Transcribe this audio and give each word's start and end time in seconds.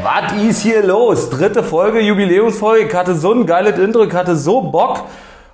Was 0.00 0.32
ist 0.32 0.62
hier 0.62 0.82
los? 0.82 1.28
Dritte 1.28 1.62
Folge, 1.62 2.00
Jubiläumsfolge. 2.00 2.86
Ich 2.86 2.94
hatte 2.94 3.14
so 3.14 3.32
ein 3.32 3.44
geiles 3.44 3.78
Intro, 3.78 4.04
ich 4.04 4.14
hatte 4.14 4.36
so 4.36 4.62
Bock. 4.62 5.00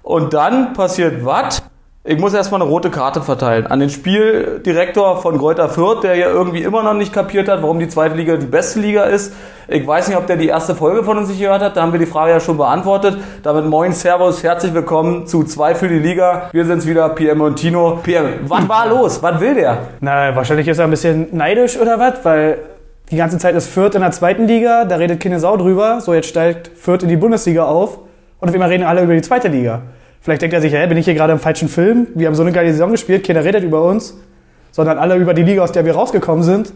Und 0.03 0.33
dann 0.33 0.75
passiert 0.75 1.25
was? 1.25 1.61
Ich 2.05 2.19
muss 2.19 2.33
erstmal 2.33 2.63
eine 2.63 2.71
rote 2.71 2.89
Karte 2.89 3.21
verteilen 3.21 3.67
an 3.67 3.81
den 3.81 3.91
Spieldirektor 3.91 5.21
von 5.21 5.37
Greuther 5.39 5.69
Fürth, 5.69 6.03
der 6.05 6.15
ja 6.15 6.29
irgendwie 6.29 6.63
immer 6.63 6.85
noch 6.85 6.95
nicht 6.95 7.13
kapiert 7.13 7.49
hat, 7.49 7.63
warum 7.63 7.81
die 7.81 7.89
zweite 7.89 8.15
Liga 8.15 8.37
die 8.37 8.47
beste 8.47 8.79
Liga 8.79 9.03
ist. 9.05 9.35
Ich 9.67 9.85
weiß 9.85 10.07
nicht, 10.07 10.17
ob 10.17 10.29
der 10.29 10.37
die 10.37 10.47
erste 10.47 10.77
Folge 10.77 11.03
von 11.03 11.19
uns 11.19 11.29
nicht 11.29 11.41
gehört 11.41 11.61
hat. 11.61 11.77
Da 11.77 11.83
haben 11.83 11.93
wir 11.93 11.99
die 11.99 12.07
Frage 12.07 12.31
ja 12.31 12.41
schon 12.41 12.57
beantwortet. 12.57 13.19
Damit 13.43 13.67
moin, 13.67 13.93
Servus, 13.93 14.45
herzlich 14.45 14.73
willkommen 14.73 15.27
zu 15.27 15.43
zwei 15.43 15.75
für 15.75 15.89
die 15.89 15.99
Liga. 15.99 16.49
Wir 16.53 16.65
sind's 16.65 16.87
wieder, 16.87 17.09
PM 17.09 17.41
und 17.41 17.57
Tino. 17.57 17.99
PM, 18.05 18.49
was 18.49 18.69
war 18.69 18.87
los? 18.87 19.21
Was 19.21 19.41
will 19.41 19.57
der? 19.57 19.79
Na, 20.01 20.35
wahrscheinlich 20.35 20.69
ist 20.69 20.79
er 20.79 20.85
ein 20.85 20.91
bisschen 20.91 21.37
neidisch 21.37 21.77
oder 21.77 21.99
was, 21.99 22.25
weil 22.25 22.59
die 23.11 23.17
ganze 23.17 23.39
Zeit 23.39 23.55
ist 23.55 23.69
Fürth 23.69 23.95
in 23.95 24.03
der 24.03 24.11
zweiten 24.11 24.47
Liga, 24.47 24.85
da 24.85 24.97
redet 24.97 25.21
keine 25.21 25.41
Sau 25.41 25.57
drüber. 25.57 26.01
So, 26.01 26.13
jetzt 26.13 26.29
steigt 26.29 26.69
Fürth 26.77 27.03
in 27.03 27.09
die 27.09 27.17
Bundesliga 27.17 27.65
auf 27.65 27.99
und 28.39 28.49
auf 28.49 28.55
einmal 28.55 28.69
reden 28.69 28.85
alle 28.85 29.03
über 29.03 29.15
die 29.15 29.23
zweite 29.23 29.49
Liga. 29.49 29.83
Vielleicht 30.21 30.43
denkt 30.43 30.53
er 30.53 30.61
sich, 30.61 30.73
hä, 30.75 30.87
bin 30.87 30.99
ich 30.99 31.07
hier 31.07 31.15
gerade 31.15 31.33
im 31.33 31.39
falschen 31.39 31.69
Film? 31.69 32.09
Wir 32.15 32.27
haben 32.27 32.35
so 32.35 32.43
eine 32.43 32.53
geile 32.53 32.71
Saison 32.71 32.91
gespielt, 32.91 33.27
keiner 33.27 33.45
redet 33.45 33.65
über 33.65 33.83
uns, 33.83 34.15
sondern 34.73 34.99
alle 34.99 35.17
über 35.17 35.33
die 35.33 35.43
Liga, 35.43 35.63
aus 35.63 35.73
der 35.73 35.85
wir 35.85 35.95
rausgekommen 35.95 36.43
sind. 36.43 36.73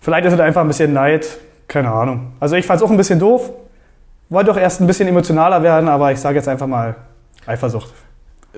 Vielleicht 0.00 0.26
ist 0.26 0.34
es 0.34 0.40
einfach 0.40 0.60
ein 0.60 0.68
bisschen 0.68 0.92
Neid, 0.92 1.26
keine 1.66 1.90
Ahnung. 1.90 2.32
Also 2.38 2.54
ich 2.54 2.64
fand 2.64 2.80
es 2.80 2.86
auch 2.86 2.90
ein 2.90 2.96
bisschen 2.96 3.18
doof, 3.18 3.50
wollte 4.28 4.52
doch 4.52 4.58
erst 4.58 4.80
ein 4.80 4.86
bisschen 4.86 5.08
emotionaler 5.08 5.62
werden, 5.62 5.88
aber 5.88 6.12
ich 6.12 6.20
sage 6.20 6.36
jetzt 6.36 6.48
einfach 6.48 6.66
mal 6.68 6.94
Eifersucht. 7.46 7.92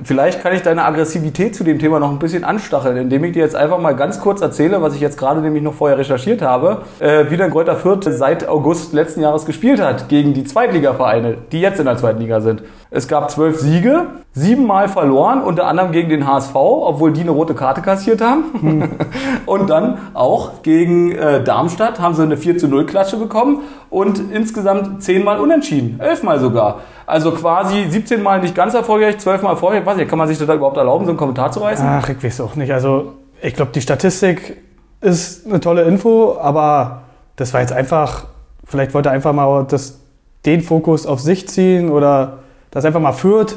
Vielleicht 0.02 0.42
kann 0.42 0.54
ich 0.54 0.62
deine 0.62 0.84
Aggressivität 0.84 1.54
zu 1.54 1.64
dem 1.64 1.78
Thema 1.78 2.00
noch 2.00 2.10
ein 2.10 2.18
bisschen 2.18 2.44
anstacheln, 2.44 2.96
indem 2.96 3.24
ich 3.24 3.32
dir 3.32 3.40
jetzt 3.42 3.56
einfach 3.56 3.78
mal 3.78 3.94
ganz 3.94 4.20
kurz 4.20 4.40
erzähle, 4.40 4.80
was 4.82 4.94
ich 4.94 5.00
jetzt 5.00 5.18
gerade 5.18 5.40
nämlich 5.40 5.62
noch 5.62 5.74
vorher 5.74 5.98
recherchiert 5.98 6.42
habe, 6.42 6.82
äh, 7.00 7.26
wie 7.28 7.36
der 7.36 7.50
Greuther 7.50 7.76
Fürth 7.76 8.04
seit 8.04 8.48
August 8.48 8.92
letzten 8.92 9.20
Jahres 9.20 9.44
gespielt 9.44 9.80
hat 9.80 10.08
gegen 10.08 10.32
die 10.32 10.44
Zweitligavereine, 10.44 11.36
die 11.52 11.60
jetzt 11.60 11.78
in 11.78 11.86
der 11.86 11.96
zweiten 11.96 12.20
Liga 12.20 12.40
sind. 12.40 12.62
Es 12.90 13.06
gab 13.06 13.30
zwölf 13.30 13.60
Siege, 13.60 14.06
siebenmal 14.32 14.88
verloren, 14.88 15.42
unter 15.42 15.66
anderem 15.66 15.92
gegen 15.92 16.08
den 16.08 16.26
HSV, 16.26 16.54
obwohl 16.54 17.12
die 17.12 17.20
eine 17.20 17.30
rote 17.30 17.54
Karte 17.54 17.82
kassiert 17.82 18.20
haben. 18.20 18.98
und 19.46 19.70
dann 19.70 19.98
auch 20.14 20.62
gegen 20.62 21.12
äh, 21.12 21.42
Darmstadt 21.44 22.00
haben 22.00 22.14
sie 22.14 22.22
eine 22.22 22.36
4 22.36 22.58
zu 22.58 22.68
0 22.68 22.86
Klatsche 22.86 23.16
bekommen 23.16 23.60
und 23.90 24.32
insgesamt 24.32 25.02
zehnmal 25.02 25.40
unentschieden, 25.40 25.98
elfmal 26.00 26.38
sogar. 26.38 26.80
Also 27.06 27.32
quasi 27.32 27.86
17 27.88 28.22
Mal 28.22 28.40
nicht 28.40 28.54
ganz 28.54 28.74
erfolgreich, 28.74 29.18
12 29.18 29.42
Mal 29.42 29.50
erfolgreich. 29.50 29.84
Was, 29.84 30.08
kann 30.08 30.18
man 30.18 30.28
sich 30.28 30.38
da 30.38 30.54
überhaupt 30.54 30.76
erlauben, 30.76 31.04
so 31.04 31.10
einen 31.10 31.18
Kommentar 31.18 31.50
zu 31.50 31.60
reißen? 31.60 31.84
Ach, 31.86 32.08
ich 32.08 32.22
weiß 32.22 32.40
auch 32.40 32.54
nicht. 32.54 32.72
Also 32.72 33.14
ich 33.42 33.54
glaube, 33.54 33.72
die 33.74 33.80
Statistik 33.80 34.58
ist 35.00 35.46
eine 35.46 35.60
tolle 35.60 35.82
Info, 35.82 36.36
aber 36.40 37.02
das 37.36 37.52
war 37.52 37.60
jetzt 37.60 37.72
einfach, 37.72 38.26
vielleicht 38.64 38.94
wollte 38.94 39.08
er 39.08 39.12
einfach 39.12 39.32
mal 39.32 39.66
das, 39.68 39.98
den 40.46 40.60
Fokus 40.60 41.06
auf 41.06 41.20
sich 41.20 41.48
ziehen 41.48 41.90
oder 41.90 42.38
das 42.70 42.84
einfach 42.84 43.00
mal 43.00 43.12
führt. 43.12 43.56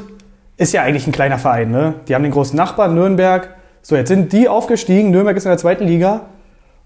Ist 0.56 0.72
ja 0.72 0.82
eigentlich 0.82 1.06
ein 1.06 1.12
kleiner 1.12 1.38
Verein, 1.38 1.70
ne? 1.70 1.94
Die 2.08 2.14
haben 2.14 2.22
den 2.22 2.32
großen 2.32 2.56
Nachbarn 2.56 2.94
Nürnberg. 2.94 3.50
So, 3.82 3.96
jetzt 3.96 4.08
sind 4.08 4.32
die 4.32 4.48
aufgestiegen. 4.48 5.10
Nürnberg 5.10 5.36
ist 5.36 5.44
in 5.44 5.50
der 5.50 5.58
zweiten 5.58 5.84
Liga. 5.84 6.22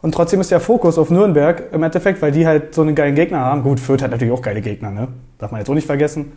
Und 0.01 0.15
trotzdem 0.15 0.41
ist 0.41 0.51
der 0.51 0.61
Fokus 0.61 0.97
auf 0.97 1.11
Nürnberg 1.11 1.73
im 1.73 1.83
Endeffekt, 1.83 2.23
weil 2.23 2.31
die 2.31 2.47
halt 2.47 2.75
so 2.75 2.83
einen 2.83 2.95
geilen 2.95 3.15
Gegner 3.15 3.41
haben. 3.41 3.63
Gut, 3.63 3.81
Fürth 3.81 4.03
hat 4.03 4.11
natürlich 4.11 4.33
auch 4.33 4.43
geile 4.43 4.61
Gegner, 4.61 4.91
ne? 4.91 5.09
Darf 5.39 5.51
man 5.51 5.61
jetzt 5.61 5.69
auch 5.69 5.75
nicht 5.75 5.87
vergessen. 5.87 6.33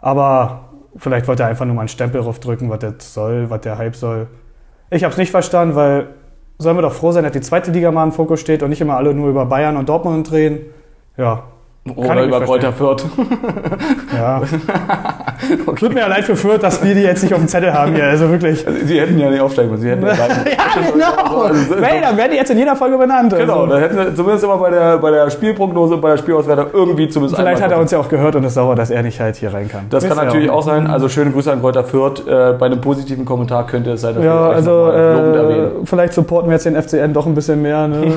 Aber 0.00 0.68
vielleicht 0.96 1.26
wollte 1.26 1.44
er 1.44 1.48
einfach 1.48 1.64
nur 1.64 1.74
mal 1.74 1.82
einen 1.82 1.88
Stempel 1.88 2.20
draufdrücken, 2.20 2.68
was 2.68 2.80
das 2.80 3.14
soll, 3.14 3.48
was 3.48 3.62
der 3.62 3.78
Hype 3.78 3.96
soll. 3.96 4.28
Ich 4.90 5.02
habe 5.02 5.12
es 5.12 5.18
nicht 5.18 5.30
verstanden, 5.30 5.74
weil 5.74 6.08
sollen 6.58 6.76
wir 6.76 6.82
doch 6.82 6.92
froh 6.92 7.12
sein, 7.12 7.24
dass 7.24 7.32
die 7.32 7.40
zweite 7.40 7.70
Liga 7.70 7.90
mal 7.90 8.04
im 8.04 8.12
Fokus 8.12 8.40
steht 8.40 8.62
und 8.62 8.70
nicht 8.70 8.80
immer 8.80 8.96
alle 8.96 9.14
nur 9.14 9.28
über 9.28 9.46
Bayern 9.46 9.76
und 9.76 9.88
Dortmund 9.88 10.30
drehen. 10.30 10.60
Ja, 11.16 11.44
oder 11.94 12.24
über 12.24 12.40
Kräuter 12.40 12.72
Fürth. 12.72 13.04
Ja. 14.12 14.42
okay. 15.66 15.80
Tut 15.80 15.94
mir 15.94 16.00
ja 16.00 16.06
leid 16.06 16.24
für 16.24 16.36
Fürth, 16.36 16.62
dass 16.62 16.82
wir 16.82 16.94
die 16.94 17.02
jetzt 17.02 17.22
nicht 17.22 17.34
auf 17.34 17.40
dem 17.40 17.48
Zettel 17.48 17.72
haben 17.72 17.94
hier. 17.94 18.04
Also 18.04 18.30
wirklich. 18.30 18.66
Also 18.66 18.78
sie 18.84 19.00
hätten 19.00 19.18
ja 19.18 19.30
nicht 19.30 19.40
aufsteigen 19.40 19.70
müssen. 19.70 19.82
Sie 19.82 19.90
hätten 19.90 20.04
ja, 20.04 20.12
ja 20.14 20.92
genau. 20.92 21.42
Also, 21.42 21.76
hey, 21.80 22.00
dann 22.00 22.16
werden 22.16 22.30
die 22.32 22.36
jetzt 22.36 22.50
in 22.50 22.58
jeder 22.58 22.76
Folge 22.76 22.96
benannt. 22.98 23.34
Genau, 23.36 23.62
also. 23.62 23.74
da 23.74 23.80
hätten 23.80 23.96
wir 23.96 24.14
zumindest 24.14 24.44
immer 24.44 24.56
bei 24.58 24.70
der, 24.70 24.98
bei 24.98 25.10
der 25.10 25.30
Spielprognose 25.30 25.96
bei 25.98 26.10
der 26.10 26.18
Spielauswertung 26.18 26.66
irgendwie 26.72 27.08
zumindest 27.08 27.40
Vielleicht 27.40 27.62
hat 27.62 27.72
er 27.72 27.78
uns 27.78 27.90
ja 27.90 27.98
auch 27.98 28.08
gehört 28.08 28.36
und 28.36 28.44
ist 28.44 28.54
sauer, 28.54 28.76
dass 28.76 28.90
er 28.90 29.02
nicht 29.02 29.20
halt 29.20 29.36
hier 29.36 29.52
rein 29.52 29.68
kann. 29.68 29.86
Das 29.90 30.04
Wisst 30.04 30.14
kann 30.14 30.24
natürlich 30.24 30.50
auch. 30.50 30.58
auch 30.58 30.62
sein. 30.62 30.86
Also 30.86 31.08
schöne 31.08 31.30
Grüße 31.30 31.52
an 31.52 31.60
Kräuter 31.60 31.84
Fürth. 31.84 32.26
Äh, 32.26 32.54
bei 32.58 32.66
einem 32.66 32.80
positiven 32.80 33.24
Kommentar 33.24 33.66
könnte 33.66 33.92
es 33.92 34.00
sein, 34.00 34.14
dass 34.14 34.24
ja, 34.24 34.48
wir 34.48 34.56
also, 34.56 34.90
äh, 34.90 35.70
vielleicht 35.84 36.14
supporten 36.14 36.48
wir 36.50 36.54
jetzt 36.54 36.66
den 36.66 36.80
FCN 36.80 37.12
doch 37.12 37.26
ein 37.26 37.34
bisschen 37.34 37.60
mehr. 37.62 37.88
Ne? 37.88 38.06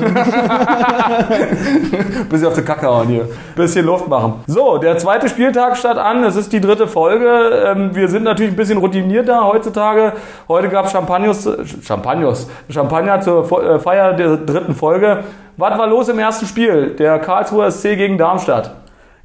bisschen 2.28 2.46
auf 2.46 2.54
die 2.54 2.62
Kacke 2.62 2.86
hauen 2.86 3.08
hier. 3.08 3.28
Bisschen 3.54 3.84
Luft 3.86 4.08
machen. 4.08 4.34
So, 4.46 4.78
der 4.78 4.98
zweite 4.98 5.28
Spieltag 5.28 5.76
statt 5.76 5.98
an. 5.98 6.24
Es 6.24 6.36
ist 6.36 6.52
die 6.52 6.60
dritte 6.60 6.86
Folge. 6.86 7.09
Ähm, 7.10 7.94
wir 7.94 8.08
sind 8.08 8.24
natürlich 8.24 8.52
ein 8.52 8.56
bisschen 8.56 8.78
routinierter 8.78 9.44
heutzutage. 9.46 10.12
Heute 10.48 10.68
gab 10.68 10.86
es 10.86 10.92
Champagnos, 10.92 11.48
Champagnos, 11.82 12.48
Champagner 12.68 13.20
zur 13.20 13.50
äh, 13.62 13.78
Feier 13.78 14.14
der 14.14 14.36
dritten 14.36 14.74
Folge. 14.74 15.24
Was 15.56 15.78
war 15.78 15.86
los 15.86 16.08
im 16.08 16.18
ersten 16.18 16.46
Spiel? 16.46 16.90
Der 16.98 17.18
Karlsruher 17.18 17.70
SC 17.70 17.96
gegen 17.96 18.16
Darmstadt. 18.16 18.74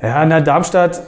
Ja, 0.01 0.21
in 0.23 0.29
der 0.29 0.41
Darmstadt 0.41 1.01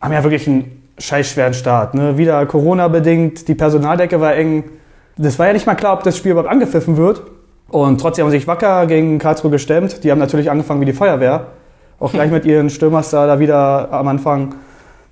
haben 0.00 0.12
ja 0.12 0.22
wirklich 0.22 0.46
einen 0.46 0.82
scheiß 0.98 1.30
schweren 1.30 1.54
Start. 1.54 1.94
Ne? 1.94 2.18
Wieder 2.18 2.44
Corona-bedingt, 2.46 3.48
die 3.48 3.54
Personaldecke 3.54 4.20
war 4.20 4.34
eng. 4.34 4.64
Das 5.16 5.38
war 5.38 5.46
ja 5.46 5.52
nicht 5.52 5.66
mal 5.66 5.74
klar, 5.74 5.94
ob 5.94 6.02
das 6.02 6.16
Spiel 6.16 6.32
überhaupt 6.32 6.50
angepfiffen 6.50 6.96
wird. 6.96 7.22
Und 7.68 8.00
trotzdem 8.00 8.24
haben 8.24 8.30
sie 8.30 8.38
sich 8.38 8.46
wacker 8.46 8.86
gegen 8.86 9.18
Karlsruhe 9.18 9.50
gestemmt. 9.50 10.04
Die 10.04 10.10
haben 10.10 10.18
natürlich 10.18 10.50
angefangen 10.50 10.80
wie 10.80 10.86
die 10.86 10.92
Feuerwehr. 10.92 11.46
Auch 11.98 12.12
gleich 12.12 12.30
mit 12.32 12.44
ihren 12.44 12.70
Stürmerstar 12.70 13.26
da 13.26 13.38
wieder 13.38 13.92
am 13.92 14.08
Anfang 14.08 14.54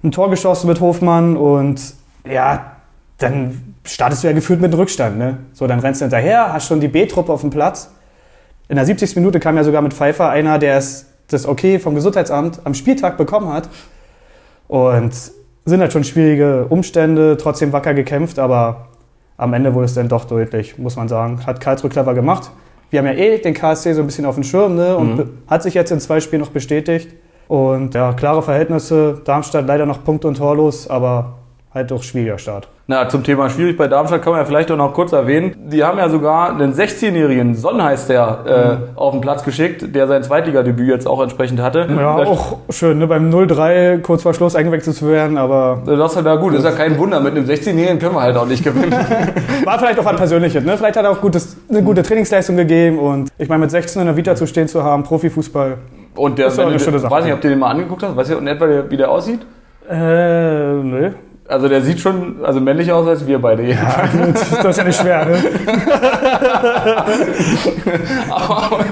ein 0.02 0.10
Tor 0.10 0.30
geschossen 0.30 0.66
mit 0.68 0.80
Hofmann 0.80 1.36
und 1.36 1.94
ja, 2.28 2.72
dann 3.18 3.74
startest 3.84 4.22
du 4.22 4.28
ja 4.28 4.32
gefühlt 4.32 4.60
mit 4.60 4.76
Rückstand. 4.76 5.18
Ne? 5.18 5.38
So, 5.52 5.66
dann 5.66 5.80
rennst 5.80 6.00
du 6.00 6.04
hinterher, 6.04 6.52
hast 6.52 6.66
schon 6.66 6.80
die 6.80 6.88
B-Truppe 6.88 7.32
auf 7.32 7.40
dem 7.40 7.50
Platz. 7.50 7.90
In 8.68 8.76
der 8.76 8.84
70. 8.84 9.16
Minute 9.16 9.38
kam 9.40 9.56
ja 9.56 9.64
sogar 9.64 9.82
mit 9.82 9.92
Pfeiffer 9.92 10.30
einer, 10.30 10.58
der 10.58 10.76
es 10.76 11.06
das 11.28 11.46
Okay 11.46 11.78
vom 11.78 11.94
Gesundheitsamt 11.94 12.60
am 12.64 12.74
Spieltag 12.74 13.16
bekommen 13.16 13.52
hat. 13.52 13.68
Und 14.68 15.12
sind 15.64 15.80
halt 15.80 15.92
schon 15.92 16.04
schwierige 16.04 16.66
Umstände, 16.68 17.36
trotzdem 17.36 17.72
wacker 17.72 17.94
gekämpft, 17.94 18.38
aber 18.38 18.88
am 19.36 19.54
Ende 19.54 19.74
wurde 19.74 19.84
es 19.84 19.94
dann 19.94 20.08
doch 20.08 20.24
deutlich, 20.24 20.78
muss 20.78 20.96
man 20.96 21.08
sagen. 21.08 21.46
Hat 21.46 21.60
Karlsruhe 21.60 21.90
clever 21.90 22.14
gemacht 22.14 22.50
wir 22.92 22.98
haben 22.98 23.06
ja 23.06 23.14
eh 23.14 23.38
den 23.38 23.54
KSC 23.54 23.94
so 23.94 24.02
ein 24.02 24.06
bisschen 24.06 24.26
auf 24.26 24.34
dem 24.34 24.44
Schirm 24.44 24.76
ne? 24.76 24.94
und 24.96 25.16
mhm. 25.16 25.38
hat 25.48 25.62
sich 25.62 25.72
jetzt 25.72 25.90
in 25.90 25.98
zwei 25.98 26.20
Spielen 26.20 26.42
noch 26.42 26.50
bestätigt. 26.50 27.08
Und 27.48 27.94
ja, 27.94 28.12
klare 28.12 28.42
Verhältnisse. 28.42 29.20
Darmstadt 29.24 29.66
leider 29.66 29.86
noch 29.86 30.04
Punkt 30.04 30.24
und 30.24 30.36
torlos, 30.36 30.88
aber 30.88 31.34
halt 31.74 31.90
doch 31.90 32.02
schwieriger 32.02 32.38
Start. 32.38 32.68
Na, 32.88 33.08
zum 33.08 33.22
Thema 33.22 33.48
schwierig 33.48 33.76
bei 33.78 33.86
Darmstadt 33.86 34.22
kann 34.22 34.32
man 34.32 34.40
ja 34.40 34.44
vielleicht 34.44 34.70
auch 34.70 34.76
noch 34.76 34.92
kurz 34.92 35.12
erwähnen. 35.12 35.54
Die 35.70 35.84
haben 35.84 35.98
ja 35.98 36.08
sogar 36.08 36.50
einen 36.50 36.74
16-jährigen, 36.74 37.54
Sonn 37.54 37.82
heißt 37.82 38.10
der, 38.10 38.38
äh, 38.44 38.74
mhm. 38.74 38.98
auf 38.98 39.12
den 39.12 39.20
Platz 39.20 39.44
geschickt, 39.44 39.94
der 39.94 40.08
sein 40.08 40.22
Zweitligadebüt 40.22 40.88
jetzt 40.88 41.06
auch 41.06 41.22
entsprechend 41.22 41.62
hatte. 41.62 41.88
Ja, 41.96 42.16
auch 42.16 42.58
schön, 42.70 42.98
ne? 42.98 43.06
beim 43.06 43.30
0-3 43.30 44.00
kurz 44.00 44.22
vor 44.22 44.34
Schluss 44.34 44.56
eingewechselt 44.56 44.96
zu 44.96 45.08
werden, 45.08 45.38
aber... 45.38 45.80
Das 45.86 46.10
ist 46.10 46.16
halt 46.16 46.26
ja 46.26 46.34
gut, 46.34 46.52
das 46.54 46.64
ist 46.64 46.70
ja 46.70 46.72
kein 46.72 46.98
Wunder, 46.98 47.20
mit 47.20 47.36
einem 47.36 47.46
16-jährigen 47.46 47.98
können 48.00 48.16
wir 48.16 48.22
halt 48.22 48.36
auch 48.36 48.46
nicht 48.46 48.64
gewinnen. 48.64 48.92
War 49.64 49.78
vielleicht 49.78 50.00
auch 50.00 50.06
ein 50.06 50.16
persönliches, 50.16 50.64
ne? 50.64 50.76
Vielleicht 50.76 50.96
hat 50.96 51.04
er 51.04 51.12
auch 51.12 51.20
gutes, 51.20 51.56
eine 51.70 51.82
gute 51.82 52.02
Trainingsleistung 52.02 52.56
gegeben 52.56 52.98
und 52.98 53.30
ich 53.38 53.48
meine, 53.48 53.60
mit 53.60 53.70
16 53.70 54.00
in 54.02 54.06
der 54.06 54.16
Vita 54.16 54.34
zu 54.34 54.46
stehen 54.46 54.66
zu 54.66 54.82
haben, 54.82 55.04
Profifußball, 55.04 55.78
und 56.14 56.38
der, 56.38 56.48
ist 56.48 56.58
wenn 56.58 56.68
eine 56.68 56.80
schöne 56.80 56.98
Sache. 56.98 57.10
weiß 57.10 57.24
nicht, 57.24 57.34
ob 57.34 57.40
du 57.40 57.48
den 57.48 57.58
mal 57.58 57.70
angeguckt 57.70 58.02
hast, 58.02 58.16
weißt 58.16 58.30
du 58.30 58.38
in 58.38 58.46
etwa, 58.46 58.90
wie 58.90 58.96
der 58.96 59.10
aussieht? 59.10 59.40
Äh, 59.88 59.94
nö. 59.94 61.12
Also 61.52 61.68
der 61.68 61.82
sieht 61.82 62.00
schon 62.00 62.36
also 62.42 62.60
männlicher 62.60 62.96
aus 62.96 63.06
als 63.06 63.26
wir 63.26 63.38
beide. 63.38 63.62
Ja, 63.62 63.76
das 64.62 64.64
ist 64.64 64.78
ja 64.78 64.84
nicht 64.84 65.00
schwer. 65.00 65.26
Ne? 65.26 65.36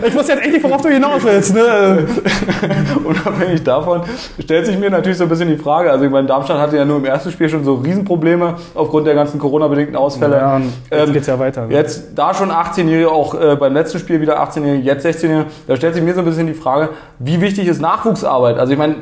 ich 0.06 0.14
muss 0.14 0.28
jetzt 0.28 0.42
endlich, 0.42 0.62
worauf 0.62 0.82
du 0.82 0.90
hinaus 0.90 1.24
willst. 1.24 1.54
Ne? 1.54 2.06
Unabhängig 3.04 3.62
davon 3.64 4.02
stellt 4.38 4.66
sich 4.66 4.78
mir 4.78 4.90
natürlich 4.90 5.18
so 5.18 5.24
ein 5.24 5.30
bisschen 5.30 5.48
die 5.48 5.56
Frage. 5.56 5.90
Also 5.90 6.04
ich 6.04 6.10
meine, 6.10 6.26
Darmstadt 6.26 6.58
hatte 6.58 6.76
ja 6.76 6.84
nur 6.84 6.98
im 6.98 7.04
ersten 7.06 7.30
Spiel 7.30 7.48
schon 7.48 7.64
so 7.64 7.74
Riesenprobleme 7.76 8.56
aufgrund 8.74 9.06
der 9.06 9.14
ganzen 9.14 9.38
Corona-bedingten 9.38 9.96
Ausfälle. 9.96 10.36
Ja, 10.36 10.58
jetzt 10.58 11.08
ähm, 11.08 11.12
geht's 11.12 11.26
ja 11.26 11.38
weiter. 11.38 11.66
Ne? 11.66 11.74
Jetzt 11.74 12.10
da 12.14 12.34
schon 12.34 12.50
18-Jährige, 12.50 13.10
auch 13.10 13.34
äh, 13.34 13.56
beim 13.56 13.72
letzten 13.72 13.98
Spiel 13.98 14.20
wieder 14.20 14.42
18-Jährige, 14.42 14.82
jetzt 14.82 15.06
16-Jährige. 15.06 15.46
Da 15.66 15.76
stellt 15.76 15.94
sich 15.94 16.02
mir 16.02 16.12
so 16.14 16.20
ein 16.20 16.26
bisschen 16.26 16.46
die 16.46 16.54
Frage, 16.54 16.90
wie 17.18 17.40
wichtig 17.40 17.66
ist 17.68 17.80
Nachwuchsarbeit? 17.80 18.58
Also 18.58 18.72
ich 18.72 18.78
meine, 18.78 18.96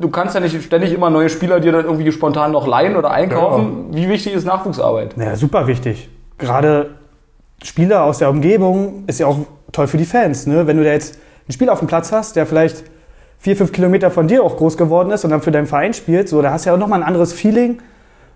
du 0.00 0.08
kannst 0.08 0.34
ja 0.34 0.40
nicht 0.40 0.62
ständig 0.62 0.92
immer 0.92 1.10
neue 1.10 1.28
Spieler 1.28 1.60
dir 1.60 1.72
dann 1.72 1.84
irgendwie 1.84 2.10
spontan 2.12 2.52
noch 2.52 2.66
leihen 2.66 2.96
oder 2.96 3.10
einkaufen. 3.10 3.86
Ja. 3.90 3.96
Wie 3.96 4.08
wichtig 4.08 4.34
ist 4.34 4.44
Nachwuchsarbeit? 4.44 5.14
Ja, 5.16 5.36
super 5.36 5.66
wichtig. 5.66 6.08
Gerade 6.38 6.90
Spieler 7.62 8.04
aus 8.04 8.18
der 8.18 8.30
Umgebung 8.30 9.04
ist 9.06 9.20
ja 9.20 9.26
auch 9.26 9.38
toll 9.72 9.86
für 9.86 9.96
die 9.96 10.04
Fans. 10.04 10.46
Ne? 10.46 10.66
Wenn 10.66 10.76
du 10.76 10.84
da 10.84 10.90
jetzt 10.90 11.18
einen 11.46 11.52
Spieler 11.52 11.72
auf 11.72 11.78
dem 11.78 11.88
Platz 11.88 12.12
hast, 12.12 12.36
der 12.36 12.46
vielleicht 12.46 12.84
vier, 13.38 13.56
fünf 13.56 13.72
Kilometer 13.72 14.10
von 14.10 14.28
dir 14.28 14.42
auch 14.42 14.56
groß 14.56 14.76
geworden 14.76 15.10
ist 15.10 15.24
und 15.24 15.30
dann 15.30 15.42
für 15.42 15.50
deinen 15.50 15.66
Verein 15.66 15.94
spielt, 15.94 16.28
so, 16.28 16.40
da 16.42 16.50
hast 16.50 16.64
du 16.64 16.70
ja 16.70 16.74
auch 16.74 16.80
nochmal 16.80 17.02
ein 17.02 17.06
anderes 17.06 17.32
Feeling. 17.32 17.78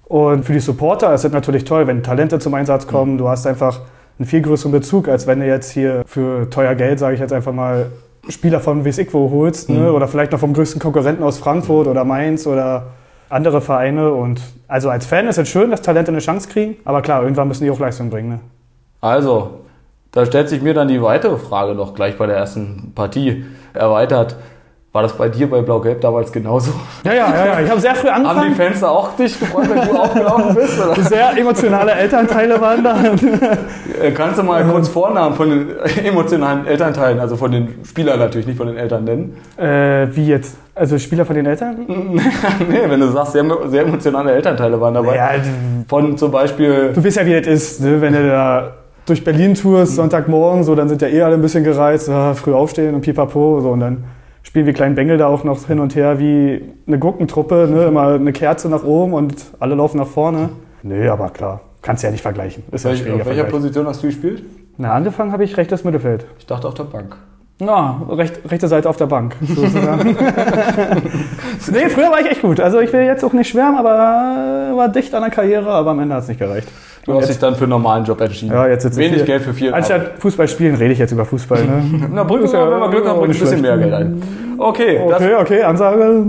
Und 0.05 0.45
für 0.45 0.55
die 0.55 0.61
Supporter 0.61 1.13
ist 1.13 1.25
es 1.25 1.33
natürlich 1.33 1.65
toll, 1.65 1.87
wenn 1.87 2.03
Talente 2.03 2.39
zum 2.39 2.55
Einsatz 2.55 2.87
kommen. 2.87 3.19
Du 3.19 3.29
hast 3.29 3.47
einfach 3.47 3.81
einen 4.19 4.27
viel 4.27 4.41
größeren 4.41 4.73
Bezug, 4.73 5.09
als 5.09 5.27
wenn 5.27 5.41
du 5.41 5.47
jetzt 5.47 5.71
hier 5.71 6.03
für 6.07 6.49
teuer 6.51 6.75
Geld, 6.75 6.99
sage 6.99 7.15
ich 7.15 7.21
jetzt 7.21 7.33
einfach 7.33 7.53
mal, 7.53 7.91
Spieler 8.29 8.61
von 8.61 8.85
weiß 8.85 8.99
ich 8.99 9.13
wo 9.15 9.31
holst, 9.31 9.71
ne? 9.71 9.93
oder 9.93 10.09
vielleicht 10.09 10.33
noch 10.33 10.41
vom 10.41 10.53
größten 10.53 10.81
Konkurrenten 10.81 11.23
aus 11.23 11.39
Frankfurt 11.39 11.87
oder 11.87 12.05
Mainz 12.05 12.47
oder 12.47 12.89
andere 13.31 13.61
Vereine. 13.61 14.13
Und 14.13 14.41
also 14.67 14.91
als 14.91 15.07
Fan 15.07 15.27
ist 15.27 15.39
es 15.39 15.49
schön, 15.49 15.71
dass 15.71 15.83
Talente 15.83 16.11
eine 16.11 16.21
Chance 16.21 16.49
kriegen, 16.49 16.77
aber 16.85 17.03
klar, 17.03 17.23
irgendwann 17.23 17.49
müssen 17.49 17.65
die 17.65 17.71
auch 17.71 17.79
Leistung 17.79 18.11
bringen. 18.11 18.29
Ne? 18.29 18.41
Also, 19.01 19.61
da 20.13 20.27
stellt 20.27 20.49
sich 20.49 20.63
mir 20.63 20.75
dann 20.75 20.89
die 20.89 21.03
weitere 21.03 21.37
Frage 21.37 21.75
noch 21.75 21.95
gleich 21.95 22.17
bei 22.17 22.27
der 22.27 22.37
ersten 22.37 22.93
Partie 22.95 23.45
erweitert. 23.75 24.37
War 24.91 25.03
das 25.03 25.13
bei 25.13 25.29
dir 25.29 25.51
bei 25.51 25.61
Blau-Gelb 25.61 26.01
damals 26.01 26.33
genauso? 26.33 26.73
Ja, 27.05 27.13
ja, 27.13 27.29
ja, 27.31 27.47
ja. 27.47 27.61
Ich 27.61 27.69
habe 27.71 27.79
sehr 27.79 27.95
früh 27.95 28.09
Haben 28.09 28.23
die 28.25 28.29
angefangen. 28.31 28.55
Fans 28.55 28.81
da 28.81 28.89
auch 28.89 29.15
dich 29.17 29.39
gefreut, 29.39 29.69
wenn 29.69 29.87
du 29.87 30.01
aufgelaufen 30.01 30.55
bist? 30.55 30.81
Oder? 30.81 31.03
Sehr 31.09 31.37
emotionale 31.37 31.93
Elternteile 31.93 32.59
waren 32.59 32.83
da. 32.83 32.97
Äh, 34.03 34.13
Kannst 34.13 34.39
du 34.39 34.45
mal 34.45 34.65
kurz 34.65 34.89
Vornamen 34.89 35.37
von 35.37 35.51
den 35.51 35.71
emotionalen 36.03 36.67
Elternteilen, 36.67 37.21
also 37.21 37.37
von 37.37 37.53
den 37.53 37.75
Spielern 37.85 38.19
natürlich, 38.19 38.47
nicht 38.47 38.57
von 38.57 38.67
den 38.67 38.79
Eltern 38.79 39.05
nennen? 39.05 39.37
Äh, 39.59 40.07
wie 40.17 40.29
jetzt? 40.29 40.57
Also 40.75 40.97
Spieler 40.99 41.27
von 41.27 41.37
den 41.37 41.45
Eltern? 41.45 41.77
nee, 41.87 42.81
wenn 42.87 43.01
du 43.01 43.09
sagst, 43.09 43.33
sehr, 43.33 43.45
sehr 43.67 43.83
emotionale 43.83 44.33
Elternteile 44.33 44.81
waren 44.81 44.95
dabei. 44.95 45.17
Ja, 45.17 45.31
Von 45.87 46.17
zum 46.17 46.31
Beispiel, 46.31 46.93
du 46.95 47.05
weißt 47.05 47.19
ja, 47.19 47.27
wie 47.27 47.39
das 47.39 47.47
ist, 47.47 47.83
ne? 47.83 48.01
wenn 48.01 48.15
du 48.15 48.27
da 48.27 48.71
durch 49.05 49.23
Berlin 49.23 49.55
tourst, 49.55 49.97
Sonntagmorgen, 49.97 50.65
so, 50.65 50.75
dann 50.75 50.89
sind 50.89 51.03
ja 51.03 51.09
eh 51.09 51.21
alle 51.21 51.35
ein 51.35 51.43
bisschen 51.43 51.65
gereizt, 51.65 52.09
ah, 52.09 52.33
früh 52.33 52.55
aufstehen 52.55 52.95
und 52.95 53.03
pipapo, 53.03 53.61
so, 53.61 53.71
und 53.71 53.81
dann 53.81 54.05
spielen 54.49 54.65
wir 54.65 54.73
kleinen 54.73 54.95
Bengel 54.95 55.19
da 55.19 55.27
auch 55.27 55.45
noch 55.45 55.67
hin 55.67 55.79
und 55.79 55.95
her 55.95 56.19
wie 56.19 56.63
eine 56.87 56.99
Gurkentruppe, 56.99 57.69
ne? 57.71 57.85
immer 57.85 58.15
eine 58.15 58.33
Kerze 58.33 58.71
nach 58.71 58.83
oben 58.83 59.13
und 59.13 59.35
alle 59.61 59.75
laufen 59.75 59.99
nach 59.99 60.07
vorne. 60.07 60.49
Nö, 60.83 61.11
aber 61.11 61.29
klar, 61.29 61.61
kannst 61.83 62.03
ja 62.03 62.11
nicht 62.11 62.23
vergleichen. 62.23 62.63
Ist 62.73 62.87
ja 62.87 62.93
welch, 62.93 63.03
auf 63.03 63.07
welcher 63.09 63.25
Vergleich. 63.25 63.51
Position 63.51 63.87
hast 63.87 64.03
du 64.03 64.07
gespielt? 64.07 64.43
Na, 64.79 64.95
angefangen 64.95 65.33
habe 65.33 65.45
ich 65.45 65.55
rechtes 65.59 65.85
Mittelfeld. 65.85 66.25
Ich 66.39 66.47
dachte 66.47 66.67
auf 66.67 66.73
der 66.73 66.85
Bank. 66.85 67.17
Na, 67.61 68.01
recht, 68.09 68.41
rechte 68.51 68.69
Seite 68.69 68.89
auf 68.89 68.97
der 68.97 69.05
Bank. 69.07 69.37
sozusagen. 69.43 70.17
nee, 71.71 71.89
früher 71.91 72.11
war 72.11 72.21
ich 72.21 72.31
echt 72.31 72.41
gut. 72.41 72.59
Also 72.59 72.81
ich 72.81 72.91
will 72.91 73.03
jetzt 73.03 73.23
auch 73.25 73.35
nicht 73.35 73.51
schwärmen, 73.51 73.77
aber 73.77 74.77
war 74.77 74.89
dicht 74.89 75.13
an 75.15 75.25
der 75.25 75.31
Karriere, 75.31 75.69
aber 75.69 75.91
am 75.91 75.99
Ende 75.99 76.15
hat 76.15 76.23
es 76.23 76.29
nicht 76.29 76.39
gereicht. 76.39 76.69
Du 77.09 77.19
hast 77.19 77.29
dich 77.29 77.39
dann 77.39 77.55
für 77.55 77.65
einen 77.65 77.71
normalen 77.71 78.05
Job 78.05 78.21
entschieden. 78.21 78.53
Ja, 78.53 78.67
jetzt 78.69 78.85
ich 78.85 78.97
Wenig 78.97 79.15
hier. 79.17 79.25
Geld 79.25 79.43
für 79.43 79.55
viel. 79.55 79.73
Anstatt 79.73 80.13
Fußball 80.19 80.47
spielen, 80.47 80.75
rede 80.77 80.93
ich 80.93 80.99
jetzt 80.99 81.13
über 81.13 81.25
Fußball. 81.25 81.65
Ne? 81.65 82.09
Na, 82.13 82.23
Brücke, 82.23 82.45
Ist 82.45 82.53
ja- 82.55 82.71
wenn 82.71 82.79
wir 82.81 82.89
Glück 82.91 83.07
haben, 83.09 83.19
bringt 83.21 83.35
ein 83.35 83.41
bisschen 83.41 83.61
mehr. 83.63 83.79
Geld 83.79 83.93
ein. 83.95 84.23
Okay, 84.59 85.01
Okay, 85.05 85.35
okay, 85.41 85.63
Ansage. 85.63 86.23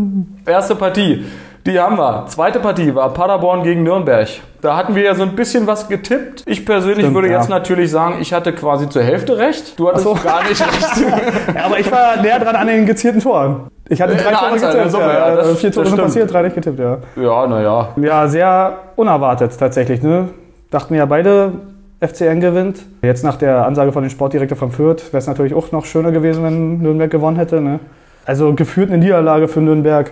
erste 0.46 0.76
Partie. 0.76 1.26
Die 1.66 1.78
haben 1.78 1.98
wir. 1.98 2.26
Zweite 2.28 2.60
Partie 2.60 2.96
war 2.96 3.14
Paderborn 3.14 3.64
gegen 3.64 3.84
Nürnberg. 3.84 4.28
Da 4.62 4.78
hatten 4.78 4.96
wir 4.96 5.04
ja 5.04 5.14
so 5.14 5.24
ein 5.24 5.36
bisschen 5.36 5.68
was 5.68 5.88
getippt. 5.90 6.44
Ich 6.46 6.66
persönlich 6.66 7.00
Stimmt, 7.00 7.16
würde 7.16 7.30
ja. 7.30 7.38
jetzt 7.38 7.50
natürlich 7.50 7.92
sagen, 7.92 8.16
ich 8.22 8.34
hatte 8.34 8.54
quasi 8.54 8.88
zur 8.90 9.04
Hälfte 9.04 9.38
recht. 9.38 9.78
Du 9.78 9.88
hattest 9.90 10.06
so. 10.06 10.14
gar 10.24 10.42
nicht 10.48 10.62
recht. 10.66 11.56
Ja, 11.56 11.66
aber 11.66 11.80
ich 11.80 11.92
war 11.92 12.22
näher 12.22 12.40
dran 12.40 12.56
an 12.56 12.68
den 12.68 12.86
gezielten 12.86 13.20
Toren. 13.20 13.68
Ich 13.90 14.02
hatte 14.02 14.14
In 14.14 14.20
drei 14.20 14.32
Tore 14.32 14.52
Anzahl, 14.52 14.72
getippt. 14.74 14.92
Summe, 14.92 15.04
ja, 15.06 15.30
ja, 15.30 15.36
das- 15.36 15.60
vier 15.60 15.72
Tore 15.72 15.88
sind 15.88 16.00
passiert, 16.02 16.32
drei 16.34 16.42
nicht 16.44 16.56
getippt, 16.56 16.80
ja. 16.80 16.98
ja, 17.22 17.48
naja. 17.48 17.90
Ja, 17.98 18.28
sehr 18.28 18.74
unerwartet 18.96 19.58
tatsächlich. 19.60 20.02
Ne? 20.02 20.30
Dachten 20.72 20.94
ja 20.94 21.06
beide, 21.06 21.54
FCN 22.00 22.40
gewinnt. 22.40 22.86
Jetzt 23.02 23.24
nach 23.24 23.36
der 23.36 23.66
Ansage 23.66 23.92
von 23.92 24.04
dem 24.04 24.10
Sportdirektor 24.10 24.58
von 24.58 24.72
Fürth 24.72 25.08
wäre 25.12 25.18
es 25.18 25.28
natürlich 25.28 25.54
auch 25.54 25.72
noch 25.72 25.86
schöner 25.86 26.12
gewesen, 26.12 26.44
wenn 26.44 26.78
Nürnberg 26.80 27.12
gewonnen 27.12 27.38
hätte. 27.38 27.60
Ne? 27.60 27.80
Also 28.26 28.54
geführt 28.54 28.90
eine 28.90 29.00
Niederlage 29.00 29.48
für 29.48 29.60
Nürnberg. 29.60 30.12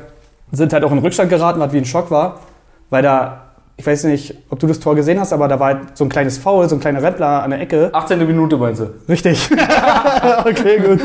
Sind 0.51 0.74
halt 0.74 0.83
auch 0.83 0.92
in 0.92 0.98
Rückstand 0.98 1.30
geraten, 1.30 1.59
was 1.59 1.71
wie 1.74 1.77
ein 1.77 1.86
Schock 1.86 2.12
war. 2.12 2.39
Weil 2.89 3.04
da, 3.04 3.42
ich 3.77 3.86
weiß 3.86 4.06
nicht, 4.06 4.33
ob 4.50 4.59
du 4.59 4.68
das 4.68 4.80
Tor 4.80 4.95
gesehen 4.95 5.19
hast, 5.19 5.31
aber 5.31 5.48
da 5.48 5.59
war 5.59 5.68
halt 5.68 5.80
so 5.98 6.04
ein 6.04 6.09
kleines 6.09 6.38
Foul, 6.38 6.68
so 6.68 6.75
ein 6.75 6.80
kleiner 6.80 7.04
Rettler 7.04 7.44
an 7.44 7.51
der 7.51 7.62
Ecke. 7.62 7.89
18. 7.94 8.25
Minute 8.25 8.57
meinst 8.57 8.81
du? 8.81 8.89
Richtig. 9.07 9.50
okay, 10.45 10.80
gut. 10.80 11.00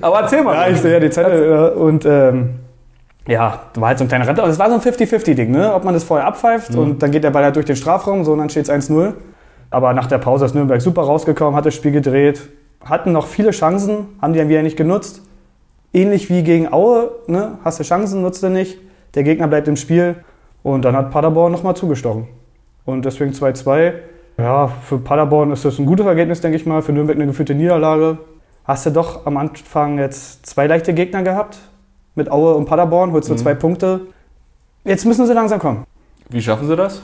Aber 0.00 0.20
erzähl 0.20 0.42
mal. 0.42 0.54
Ja, 0.54 0.68
ich 0.68 0.80
sehe 0.80 0.92
ja 0.92 1.00
die 1.00 1.10
Zettel. 1.10 1.70
Und 1.70 2.04
ähm, 2.04 2.50
ja, 3.28 3.60
war 3.74 3.88
halt 3.88 3.98
so 3.98 4.04
ein 4.04 4.08
kleiner 4.08 4.26
Retter. 4.26 4.42
Und 4.42 4.50
es 4.50 4.58
war 4.58 4.70
so 4.70 4.74
ein 4.74 4.80
50-50-Ding, 4.80 5.50
ne? 5.50 5.74
ob 5.74 5.84
man 5.84 5.92
das 5.92 6.02
vorher 6.02 6.26
abpfeift 6.26 6.74
und 6.74 7.02
dann 7.02 7.10
geht 7.10 7.24
der 7.24 7.30
Ball 7.30 7.44
halt 7.44 7.56
durch 7.56 7.66
den 7.66 7.76
Strafraum, 7.76 8.24
so 8.24 8.32
und 8.32 8.38
dann 8.38 8.48
steht 8.48 8.68
es 8.68 8.70
1-0. 8.70 9.12
Aber 9.70 9.92
nach 9.92 10.06
der 10.06 10.16
Pause 10.16 10.46
ist 10.46 10.54
Nürnberg 10.54 10.80
super 10.80 11.02
rausgekommen, 11.02 11.54
hat 11.54 11.66
das 11.66 11.74
Spiel 11.74 11.92
gedreht, 11.92 12.48
hatten 12.82 13.12
noch 13.12 13.26
viele 13.26 13.50
Chancen, 13.50 14.06
haben 14.22 14.32
die 14.32 14.38
dann 14.38 14.48
wieder 14.48 14.62
nicht 14.62 14.78
genutzt. 14.78 15.20
Ähnlich 15.92 16.30
wie 16.30 16.42
gegen 16.42 16.72
Aue, 16.72 17.10
ne? 17.26 17.58
hast 17.64 17.78
du 17.78 17.84
Chancen, 17.84 18.22
nutzt 18.22 18.42
du 18.42 18.48
nicht. 18.48 18.78
Der 19.14 19.24
Gegner 19.24 19.46
bleibt 19.46 19.68
im 19.68 19.76
Spiel 19.76 20.16
und 20.62 20.86
dann 20.86 20.96
hat 20.96 21.10
Paderborn 21.10 21.52
nochmal 21.52 21.76
zugestochen. 21.76 22.28
Und 22.86 23.04
deswegen 23.04 23.32
2-2. 23.32 23.92
Ja, 24.38 24.68
für 24.68 24.96
Paderborn 24.98 25.52
ist 25.52 25.66
das 25.66 25.78
ein 25.78 25.84
gutes 25.84 26.06
Ergebnis, 26.06 26.40
denke 26.40 26.56
ich 26.56 26.64
mal. 26.64 26.80
Für 26.80 26.92
Nürnberg 26.92 27.18
eine 27.18 27.26
geführte 27.26 27.54
Niederlage. 27.54 28.18
Hast 28.64 28.86
du 28.86 28.90
doch 28.90 29.26
am 29.26 29.36
Anfang 29.36 29.98
jetzt 29.98 30.46
zwei 30.46 30.66
leichte 30.66 30.94
Gegner 30.94 31.22
gehabt. 31.22 31.58
Mit 32.18 32.32
Aue 32.32 32.54
und 32.54 32.64
Paderborn, 32.64 33.12
holst 33.12 33.30
du 33.30 33.36
zwei 33.36 33.54
Punkte. 33.54 34.00
Jetzt 34.84 35.06
müssen 35.06 35.24
sie 35.24 35.32
langsam 35.32 35.60
kommen. 35.60 35.84
Wie 36.28 36.42
schaffen 36.42 36.66
sie 36.66 36.74
das? 36.74 37.00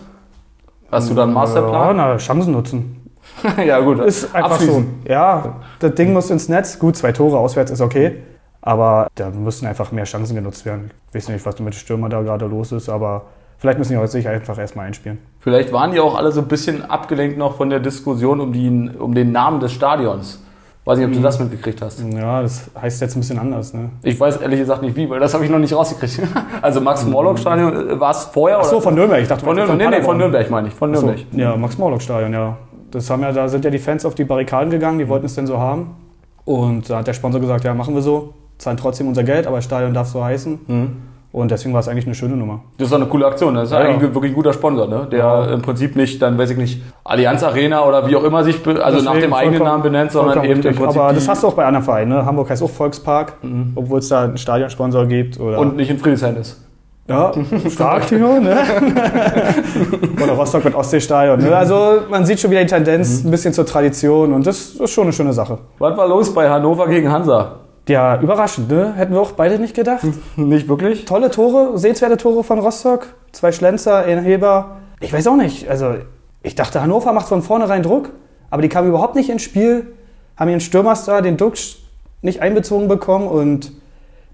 Hast 0.90 1.08
du 1.08 1.14
da 1.14 1.22
einen 1.22 1.30
Ja, 1.32 1.38
Masterplan? 1.38 1.96
na, 1.96 2.16
Chancen 2.16 2.52
nutzen. 2.52 3.00
Ja, 3.64 3.78
gut. 3.78 4.00
Ist 4.00 4.34
einfach 4.34 4.58
so. 4.60 4.82
Ja, 5.08 5.60
das 5.78 5.94
Ding 5.94 6.12
muss 6.12 6.30
ins 6.30 6.48
Netz. 6.48 6.80
Gut, 6.80 6.96
zwei 6.96 7.12
Tore 7.12 7.38
auswärts 7.38 7.70
ist 7.70 7.80
okay. 7.80 8.22
Aber 8.60 9.06
da 9.14 9.30
müssen 9.30 9.68
einfach 9.68 9.92
mehr 9.92 10.02
Chancen 10.04 10.34
genutzt 10.34 10.66
werden. 10.66 10.90
Ich 11.10 11.14
weiß 11.14 11.28
nicht, 11.28 11.46
was 11.46 11.60
mit 11.60 11.76
Stürmer 11.76 12.08
da 12.08 12.22
gerade 12.22 12.46
los 12.46 12.72
ist, 12.72 12.88
aber 12.88 13.26
vielleicht 13.58 13.78
müssen 13.78 13.92
die 13.92 13.98
heute 13.98 14.10
sich 14.10 14.26
einfach 14.26 14.58
erstmal 14.58 14.86
einspielen. 14.88 15.18
Vielleicht 15.38 15.72
waren 15.72 15.92
die 15.92 16.00
auch 16.00 16.16
alle 16.16 16.32
so 16.32 16.40
ein 16.40 16.48
bisschen 16.48 16.84
abgelenkt 16.90 17.38
noch 17.38 17.56
von 17.56 17.70
der 17.70 17.78
Diskussion 17.78 18.40
um, 18.40 18.52
die, 18.52 18.90
um 18.98 19.14
den 19.14 19.30
Namen 19.30 19.60
des 19.60 19.72
Stadions. 19.72 20.43
Weiß 20.86 20.98
nicht, 20.98 21.06
ob 21.06 21.14
du 21.14 21.20
das 21.20 21.38
mitgekriegt 21.38 21.80
hast. 21.80 22.02
Ja, 22.12 22.42
das 22.42 22.70
heißt 22.80 23.00
jetzt 23.00 23.16
ein 23.16 23.20
bisschen 23.20 23.38
anders. 23.38 23.72
Ne? 23.72 23.88
Ich 24.02 24.20
weiß 24.20 24.36
ehrlich 24.38 24.60
gesagt 24.60 24.82
nicht 24.82 24.94
wie, 24.96 25.08
weil 25.08 25.18
das 25.18 25.32
habe 25.32 25.42
ich 25.44 25.50
noch 25.50 25.58
nicht 25.58 25.74
rausgekriegt. 25.74 26.20
Also 26.62 26.80
Max-Morlock-Stadion 26.80 27.90
äh, 27.90 28.00
war 28.00 28.10
es 28.10 28.24
vorher? 28.24 28.58
Ach 28.60 28.64
so, 28.64 28.76
oder? 28.76 28.82
von 28.82 28.94
Nürnberg. 28.94 29.22
Ich 29.22 29.28
dachte, 29.28 29.44
Von 29.44 29.56
Nürnberg. 29.56 29.78
Nee, 29.78 29.98
nee, 29.98 30.02
von 30.02 30.16
Nürnberg 30.18 30.50
meine 30.50 30.68
ich. 30.68 30.74
Von 30.74 30.94
So, 30.94 31.06
Nürnberg. 31.06 31.26
ja, 31.32 31.56
Max-Morlock-Stadion, 31.56 32.32
ja. 32.32 32.56
Das 32.90 33.08
haben 33.10 33.22
ja, 33.22 33.32
da 33.32 33.48
sind 33.48 33.64
ja 33.64 33.70
die 33.70 33.78
Fans 33.78 34.04
auf 34.04 34.14
die 34.14 34.24
Barrikaden 34.24 34.70
gegangen, 34.70 34.98
die 34.98 35.08
wollten 35.08 35.26
es 35.26 35.34
denn 35.34 35.46
so 35.46 35.58
haben. 35.58 35.96
Und 36.44 36.88
da 36.90 36.98
hat 36.98 37.06
der 37.06 37.14
Sponsor 37.14 37.40
gesagt, 37.40 37.64
ja, 37.64 37.72
machen 37.74 37.94
wir 37.94 38.02
so, 38.02 38.34
zahlen 38.58 38.76
trotzdem 38.76 39.08
unser 39.08 39.24
Geld, 39.24 39.46
aber 39.46 39.56
das 39.56 39.64
Stadion 39.64 39.94
darf 39.94 40.08
so 40.08 40.22
heißen. 40.22 40.58
Mhm. 40.66 40.96
Und 41.34 41.50
deswegen 41.50 41.74
war 41.74 41.80
es 41.80 41.88
eigentlich 41.88 42.06
eine 42.06 42.14
schöne 42.14 42.36
Nummer. 42.36 42.60
Das 42.78 42.84
ist 42.86 42.92
doch 42.92 43.00
eine 43.00 43.08
coole 43.08 43.26
Aktion. 43.26 43.56
Das 43.56 43.64
ist 43.64 43.72
Ja, 43.72 43.78
eigentlich 43.78 44.08
ja. 44.08 44.14
wirklich 44.14 44.30
ein 44.30 44.36
guter 44.36 44.52
Sponsor, 44.52 44.86
ne? 44.86 45.08
der 45.10 45.18
Ja. 45.18 45.44
im 45.46 45.62
Prinzip 45.62 45.96
nicht, 45.96 46.22
dann 46.22 46.38
weiß 46.38 46.50
ich 46.50 46.56
nicht, 46.56 46.80
Allianz 47.02 47.42
Arena 47.42 47.84
oder 47.84 48.06
wie 48.06 48.14
auch 48.14 48.22
immer 48.22 48.44
sich, 48.44 48.64
also 48.80 49.02
nach 49.02 49.18
dem 49.18 49.34
eigenen 49.34 49.64
Namen 49.64 49.82
benennt, 49.82 50.12
sondern 50.12 50.44
eben 50.44 50.62
im. 50.62 50.76
Prinzip 50.76 51.00
Aber 51.00 51.12
das 51.12 51.28
hast 51.28 51.42
du 51.42 51.48
auch 51.48 51.54
bei 51.54 51.64
anderen 51.64 51.84
Vereinen. 51.84 52.12
Ne? 52.12 52.24
Hamburg 52.24 52.50
heißt 52.50 52.62
auch 52.62 52.70
Volkspark, 52.70 53.32
obwohl 53.74 53.98
es 53.98 54.08
da 54.10 54.22
einen 54.22 54.36
Stadionsponsor 54.36 55.06
gibt. 55.06 55.40
Oder 55.40 55.58
und 55.58 55.74
nicht 55.76 55.90
in 55.90 55.98
Friedrichshain 55.98 56.36
ist. 56.36 56.64
ja, 57.08 57.32
stark, 57.68 58.06
Tino. 58.06 58.38
Ne? 58.38 58.56
oder 60.22 60.34
Rostock 60.34 60.64
mit 60.64 60.76
Ostseestadion. 60.76 61.40
Ne? 61.40 61.56
Also 61.56 62.02
man 62.08 62.24
sieht 62.24 62.38
schon 62.38 62.52
wieder 62.52 62.60
die 62.60 62.68
Tendenz 62.68 63.24
ein 63.24 63.32
bisschen 63.32 63.52
zur 63.52 63.66
Tradition 63.66 64.32
und 64.34 64.46
das 64.46 64.76
ist 64.76 64.90
schon 64.90 65.02
eine 65.02 65.12
schöne 65.12 65.32
Sache. 65.32 65.58
Was 65.80 65.96
war 65.96 66.06
los 66.06 66.32
bei 66.32 66.48
Hannover 66.48 66.86
gegen 66.86 67.10
Hansa? 67.10 67.56
Ja, 67.88 68.20
überraschend, 68.20 68.70
ne? 68.70 68.94
Hätten 68.94 69.12
wir 69.12 69.20
auch 69.20 69.32
beide 69.32 69.58
nicht 69.58 69.74
gedacht. 69.74 70.04
Nicht 70.36 70.68
wirklich? 70.68 71.04
Tolle 71.04 71.30
Tore, 71.30 71.78
sehenswerte 71.78 72.16
Tore 72.16 72.42
von 72.42 72.58
Rostock. 72.58 73.08
Zwei 73.32 73.52
Schlenzer, 73.52 74.04
ein 74.04 74.22
Heber. 74.22 74.78
Ich 75.00 75.12
weiß 75.12 75.26
auch 75.26 75.36
nicht. 75.36 75.68
Also, 75.68 75.96
ich 76.42 76.54
dachte, 76.54 76.80
Hannover 76.80 77.12
macht 77.12 77.28
von 77.28 77.42
vornherein 77.42 77.82
Druck, 77.82 78.10
aber 78.48 78.62
die 78.62 78.68
kamen 78.68 78.88
überhaupt 78.88 79.16
nicht 79.16 79.28
ins 79.28 79.42
Spiel, 79.42 79.92
haben 80.36 80.48
ihren 80.48 80.60
Stürmerstar, 80.60 81.20
den 81.20 81.36
Duxch, 81.36 81.78
nicht 82.22 82.40
einbezogen 82.40 82.88
bekommen 82.88 83.28
und 83.28 83.72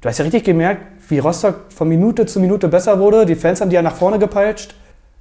du 0.01 0.09
hast 0.09 0.19
ja 0.19 0.25
richtig 0.25 0.45
gemerkt, 0.45 0.83
wie 1.09 1.19
Rostock 1.19 1.57
von 1.75 1.89
Minute 1.89 2.27
zu 2.27 2.39
Minute 2.39 2.69
besser 2.69 3.01
wurde. 3.01 3.27
Die 3.27 3.35
Fans 3.35 3.61
haben 3.61 3.71
die 3.71 3.75
ja 3.75 3.83
nach 3.83 3.97
vorne 3.97 4.19
gepeitscht. 4.19 4.75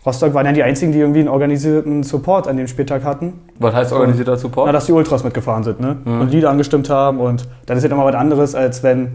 Rostock 0.05 0.33
waren 0.33 0.45
ja 0.45 0.51
die 0.53 0.63
einzigen, 0.63 0.91
die 0.93 0.99
irgendwie 0.99 1.19
einen 1.19 1.27
organisierten 1.27 2.03
Support 2.03 2.47
an 2.47 2.55
dem 2.55 2.67
Spieltag 2.67 3.03
hatten. 3.03 3.33
Was 3.59 3.75
heißt 3.75 3.91
organisierter 3.91 4.37
Support? 4.37 4.67
Na, 4.67 4.71
dass 4.71 4.85
die 4.85 4.93
Ultras 4.93 5.23
mitgefahren 5.25 5.63
sind, 5.63 5.81
ne? 5.81 5.97
Und 6.05 6.31
Lieder 6.31 6.49
angestimmt 6.49 6.89
haben. 6.89 7.19
Und 7.19 7.47
dann 7.65 7.77
ist 7.77 7.83
ja 7.83 7.89
nochmal 7.89 8.07
was 8.07 8.15
anderes, 8.15 8.55
als 8.55 8.81
wenn 8.81 9.09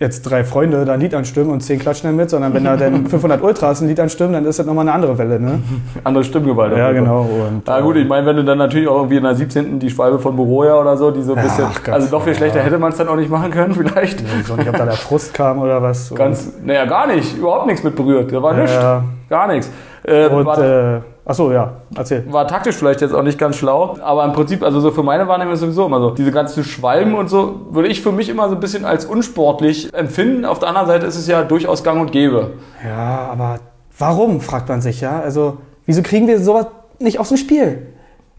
jetzt 0.00 0.22
drei 0.22 0.44
Freunde 0.44 0.84
da 0.84 0.92
ein 0.92 1.00
Lied 1.00 1.12
anstimmen 1.12 1.50
und 1.50 1.60
zehn 1.60 1.80
klatschen 1.80 2.08
dann 2.08 2.14
mit, 2.14 2.30
sondern 2.30 2.54
wenn 2.54 2.62
da 2.62 2.76
dann 2.76 3.06
500 3.08 3.42
Ultras 3.42 3.80
ein 3.80 3.88
Lied 3.88 3.98
anstimmen, 3.98 4.32
dann 4.32 4.44
ist 4.44 4.60
das 4.60 4.64
nochmal 4.64 4.82
eine 4.84 4.92
andere 4.92 5.18
Welle, 5.18 5.40
ne? 5.40 5.58
Andere 6.04 6.22
Stimmgewalt. 6.22 6.76
Ja, 6.76 6.92
genau. 6.92 7.22
Und, 7.22 7.66
Ja 7.66 7.80
gut, 7.80 7.96
ich 7.96 8.06
meine, 8.06 8.24
wenn 8.24 8.36
du 8.36 8.44
dann 8.44 8.58
natürlich 8.58 8.86
auch 8.86 8.98
irgendwie 8.98 9.16
in 9.16 9.24
der 9.24 9.34
17. 9.34 9.80
die 9.80 9.90
Schwalbe 9.90 10.20
von 10.20 10.36
Boroja 10.36 10.76
oder 10.80 10.96
so, 10.96 11.10
die 11.10 11.20
so 11.22 11.32
ein 11.32 11.38
Ja, 11.38 11.42
bisschen, 11.42 11.64
ach 11.68 11.92
also 11.92 12.16
noch 12.16 12.22
viel 12.22 12.32
ja. 12.34 12.38
schlechter 12.38 12.60
hätte 12.60 12.78
man 12.78 12.92
es 12.92 12.98
dann 12.98 13.08
auch 13.08 13.16
nicht 13.16 13.28
machen 13.28 13.50
können 13.50 13.74
vielleicht. 13.74 14.20
Ich 14.20 14.48
weiß 14.48 14.56
nicht, 14.56 14.68
ob 14.68 14.76
da 14.76 14.84
der 14.84 14.94
Frust 14.94 15.34
kam 15.34 15.58
oder 15.58 15.82
was. 15.82 16.14
Ganz, 16.14 16.52
naja, 16.64 16.84
gar 16.84 17.08
nicht, 17.08 17.36
überhaupt 17.36 17.66
nichts 17.66 17.82
mit 17.82 17.96
berührt, 17.96 18.32
da 18.32 18.40
war 18.40 18.52
und, 18.52 18.58
nichts, 18.58 18.74
ja, 18.76 19.02
gar 19.28 19.48
nichts. 19.48 19.68
Äh, 20.08 20.28
und, 20.28 20.46
war, 20.46 20.58
äh, 20.58 21.00
achso, 21.24 21.52
ja, 21.52 21.72
erzähl. 21.94 22.24
war 22.30 22.46
taktisch 22.46 22.76
vielleicht 22.76 23.00
jetzt 23.00 23.14
auch 23.14 23.22
nicht 23.22 23.38
ganz 23.38 23.56
schlau, 23.56 23.98
aber 24.02 24.24
im 24.24 24.32
Prinzip, 24.32 24.62
also 24.62 24.80
so 24.80 24.90
für 24.90 25.02
meine 25.02 25.28
Wahrnehmung 25.28 25.52
ist 25.52 25.60
es 25.60 25.64
sowieso 25.64 25.86
immer 25.86 26.00
so, 26.00 26.10
diese 26.10 26.32
ganzen 26.32 26.64
Schwalben 26.64 27.14
und 27.14 27.28
so, 27.28 27.66
würde 27.70 27.88
ich 27.88 28.00
für 28.00 28.12
mich 28.12 28.28
immer 28.28 28.48
so 28.48 28.54
ein 28.54 28.60
bisschen 28.60 28.84
als 28.84 29.04
unsportlich 29.04 29.92
empfinden. 29.92 30.44
Auf 30.44 30.58
der 30.58 30.68
anderen 30.68 30.86
Seite 30.86 31.06
ist 31.06 31.16
es 31.16 31.26
ja 31.26 31.42
durchaus 31.42 31.84
gang 31.84 32.00
und 32.00 32.12
gäbe. 32.12 32.52
Ja, 32.84 33.28
aber 33.30 33.58
warum, 33.98 34.40
fragt 34.40 34.68
man 34.68 34.80
sich, 34.80 35.00
ja? 35.00 35.20
Also, 35.20 35.58
wieso 35.86 36.02
kriegen 36.02 36.26
wir 36.26 36.40
sowas 36.40 36.66
nicht 36.98 37.20
aus 37.20 37.28
dem 37.28 37.36
Spiel? 37.36 37.88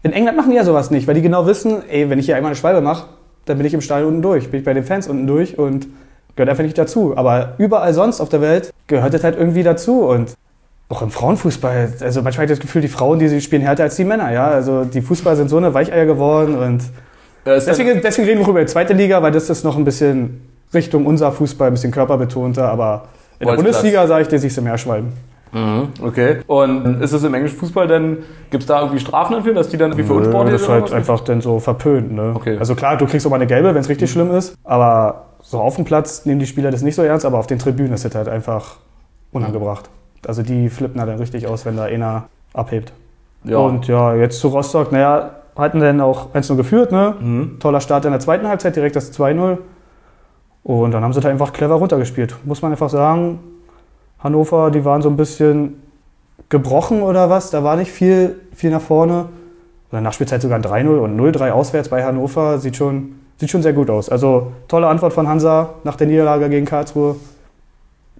In 0.02 0.12
England 0.12 0.36
machen 0.36 0.50
die 0.50 0.56
ja 0.56 0.64
sowas 0.64 0.90
nicht, 0.90 1.06
weil 1.06 1.14
die 1.14 1.22
genau 1.22 1.46
wissen, 1.46 1.82
ey, 1.88 2.08
wenn 2.08 2.18
ich 2.18 2.26
hier 2.26 2.36
einmal 2.36 2.50
eine 2.50 2.56
Schwalbe 2.56 2.80
mache, 2.80 3.06
dann 3.44 3.58
bin 3.58 3.66
ich 3.66 3.74
im 3.74 3.80
Stadion 3.80 4.08
unten 4.08 4.22
durch, 4.22 4.50
bin 4.50 4.60
ich 4.60 4.64
bei 4.64 4.74
den 4.74 4.84
Fans 4.84 5.08
unten 5.08 5.26
durch 5.26 5.58
und 5.58 5.86
gehört 6.36 6.50
einfach 6.50 6.64
nicht 6.64 6.78
dazu. 6.78 7.14
Aber 7.16 7.54
überall 7.58 7.92
sonst 7.92 8.20
auf 8.20 8.28
der 8.28 8.40
Welt 8.40 8.72
gehört 8.86 9.12
das 9.12 9.24
halt 9.24 9.36
irgendwie 9.36 9.62
dazu 9.62 10.00
und 10.00 10.34
auch 10.90 11.02
im 11.02 11.10
Frauenfußball, 11.10 11.94
also 12.00 12.20
manchmal 12.20 12.46
habe 12.46 12.52
ich 12.52 12.58
das 12.58 12.60
Gefühl, 12.60 12.82
die 12.82 12.88
Frauen, 12.88 13.20
die 13.20 13.28
sie 13.28 13.40
spielen, 13.40 13.62
härter 13.62 13.84
als 13.84 13.94
die 13.94 14.04
Männer, 14.04 14.32
ja. 14.32 14.48
Also 14.48 14.84
die 14.84 15.00
Fußballer 15.00 15.36
sind 15.36 15.48
so 15.48 15.56
eine 15.56 15.72
Weicheier 15.72 16.04
geworden 16.04 16.58
und 16.58 16.82
deswegen, 17.46 18.00
deswegen 18.02 18.28
reden 18.28 18.40
wir 18.40 18.48
über 18.48 18.60
die 18.60 18.66
zweite 18.66 18.92
Liga, 18.92 19.22
weil 19.22 19.30
das 19.30 19.48
ist 19.48 19.64
noch 19.64 19.76
ein 19.76 19.84
bisschen 19.84 20.40
Richtung 20.74 21.06
unser 21.06 21.30
Fußball, 21.30 21.68
ein 21.68 21.74
bisschen 21.74 21.92
körperbetonter, 21.92 22.68
aber 22.68 23.04
in 23.38 23.46
der. 23.46 23.54
Bundesliga 23.54 24.04
sage 24.08 24.22
ich 24.22 24.28
dir, 24.28 24.40
siehst 24.40 24.56
du 24.56 24.62
mehr 24.62 24.78
Schwalben. 24.78 25.12
Mhm, 25.52 25.88
okay. 26.02 26.38
Und 26.48 27.00
ist 27.00 27.12
es 27.12 27.22
im 27.22 27.34
englischen 27.34 27.58
Fußball 27.58 27.86
denn, 27.86 28.18
gibt 28.50 28.64
es 28.64 28.66
da 28.66 28.80
irgendwie 28.80 29.00
Strafen 29.00 29.34
dafür, 29.34 29.54
dass 29.54 29.68
die 29.68 29.76
dann 29.76 29.96
wie 29.96 30.02
für 30.02 30.14
unsportlich 30.14 30.54
das 30.54 30.62
ist 30.62 30.68
halt 30.68 30.92
einfach 30.92 31.20
dann 31.20 31.40
so 31.40 31.60
verpönt. 31.60 32.12
Ne? 32.12 32.32
Okay. 32.34 32.56
Also 32.58 32.74
klar, 32.74 32.96
du 32.96 33.06
kriegst 33.06 33.24
auch 33.26 33.30
mal 33.30 33.36
eine 33.36 33.46
gelbe, 33.46 33.74
wenn 33.74 33.80
es 33.80 33.88
richtig 33.88 34.10
schlimm 34.10 34.32
ist, 34.32 34.54
aber 34.64 35.26
so 35.40 35.58
auf 35.58 35.76
dem 35.76 35.84
Platz 35.84 36.26
nehmen 36.26 36.40
die 36.40 36.46
Spieler 36.46 36.72
das 36.72 36.82
nicht 36.82 36.96
so 36.96 37.02
ernst, 37.02 37.24
aber 37.24 37.38
auf 37.38 37.46
den 37.46 37.60
Tribünen 37.60 37.92
ist 37.92 38.04
das 38.04 38.14
halt 38.14 38.28
einfach 38.28 38.76
unangebracht. 39.32 39.88
Also 40.26 40.42
die 40.42 40.68
flippen 40.68 40.98
da 40.98 41.06
dann 41.06 41.18
richtig 41.18 41.46
aus, 41.46 41.64
wenn 41.64 41.76
da 41.76 41.84
einer 41.84 42.28
abhebt. 42.52 42.92
Ja. 43.44 43.58
Und 43.58 43.86
ja, 43.86 44.14
jetzt 44.14 44.40
zu 44.40 44.48
Rostock, 44.48 44.92
naja, 44.92 45.30
hatten 45.56 45.80
dann 45.80 46.00
auch 46.00 46.34
1-0 46.34 46.56
geführt, 46.56 46.92
ne? 46.92 47.14
Mhm. 47.20 47.58
Toller 47.58 47.80
Start 47.80 48.04
in 48.04 48.10
der 48.12 48.20
zweiten 48.20 48.46
Halbzeit, 48.48 48.76
direkt 48.76 48.96
das 48.96 49.12
2-0. 49.18 49.58
Und 50.62 50.92
dann 50.92 51.02
haben 51.02 51.12
sie 51.12 51.20
da 51.20 51.28
einfach 51.28 51.52
clever 51.52 51.74
runtergespielt. 51.74 52.36
Muss 52.44 52.62
man 52.62 52.72
einfach 52.72 52.90
sagen, 52.90 53.40
Hannover, 54.18 54.70
die 54.70 54.84
waren 54.84 55.00
so 55.02 55.08
ein 55.08 55.16
bisschen 55.16 55.82
gebrochen 56.48 57.02
oder 57.02 57.30
was. 57.30 57.50
Da 57.50 57.64
war 57.64 57.76
nicht 57.76 57.90
viel, 57.90 58.40
viel 58.54 58.70
nach 58.70 58.82
vorne. 58.82 59.26
Oder 59.90 60.00
nach 60.02 60.12
Spielzeit 60.12 60.42
sogar 60.42 60.58
ein 60.58 60.64
3-0 60.64 60.98
und 60.98 61.18
0-3 61.18 61.50
auswärts 61.50 61.88
bei 61.88 62.04
Hannover. 62.04 62.58
Sieht 62.58 62.76
schon, 62.76 63.16
sieht 63.38 63.50
schon 63.50 63.62
sehr 63.62 63.72
gut 63.72 63.88
aus. 63.88 64.10
Also 64.10 64.52
tolle 64.68 64.86
Antwort 64.86 65.14
von 65.14 65.26
Hansa 65.26 65.70
nach 65.84 65.96
der 65.96 66.06
Niederlage 66.06 66.48
gegen 66.50 66.66
Karlsruhe. 66.66 67.16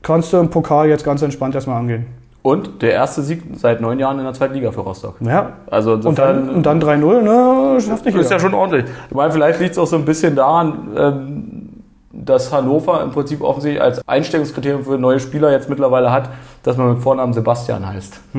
Kannst 0.03 0.33
du 0.33 0.39
im 0.39 0.49
Pokal 0.51 0.89
jetzt 0.89 1.05
ganz 1.05 1.23
entspannt 1.23 1.55
erstmal 1.55 1.79
angehen. 1.79 2.07
Und 2.43 2.81
der 2.81 2.93
erste 2.93 3.21
Sieg 3.23 3.43
seit 3.57 3.83
neun 3.83 3.99
Jahren 3.99 4.19
in 4.19 4.25
der 4.25 4.33
zweiten 4.33 4.55
Liga 4.55 4.73
für 4.73 4.81
Rostock. 4.81 5.17
Ja. 5.21 5.53
Also 5.71 5.93
Und 5.93 6.19
dann, 6.19 6.49
und 6.49 6.65
dann 6.65 6.81
3-0, 6.83 7.21
ne? 7.21 7.79
Schafft 7.81 8.07
nicht 8.07 8.15
ist 8.17 8.23
jeder. 8.25 8.37
ja 8.37 8.41
schon 8.41 8.55
ordentlich. 8.55 8.87
Ich 9.11 9.15
meine, 9.15 9.31
vielleicht 9.31 9.61
liegt 9.61 9.73
es 9.73 9.79
auch 9.79 9.87
so 9.87 9.97
ein 9.97 10.07
bisschen 10.07 10.37
daran, 10.37 10.89
ähm, 10.97 11.69
dass 12.13 12.51
Hannover 12.51 13.03
im 13.03 13.11
Prinzip 13.11 13.43
offensichtlich 13.43 13.83
als 13.83 14.01
Einstellungskriterium 14.09 14.85
für 14.85 14.97
neue 14.97 15.21
Spieler 15.21 15.53
jetzt 15.53 15.69
mittlerweile 15.69 16.11
hat, 16.11 16.31
dass 16.63 16.79
man 16.79 16.95
mit 16.95 17.03
Vornamen 17.03 17.35
Sebastian 17.35 17.87
heißt. 17.87 18.19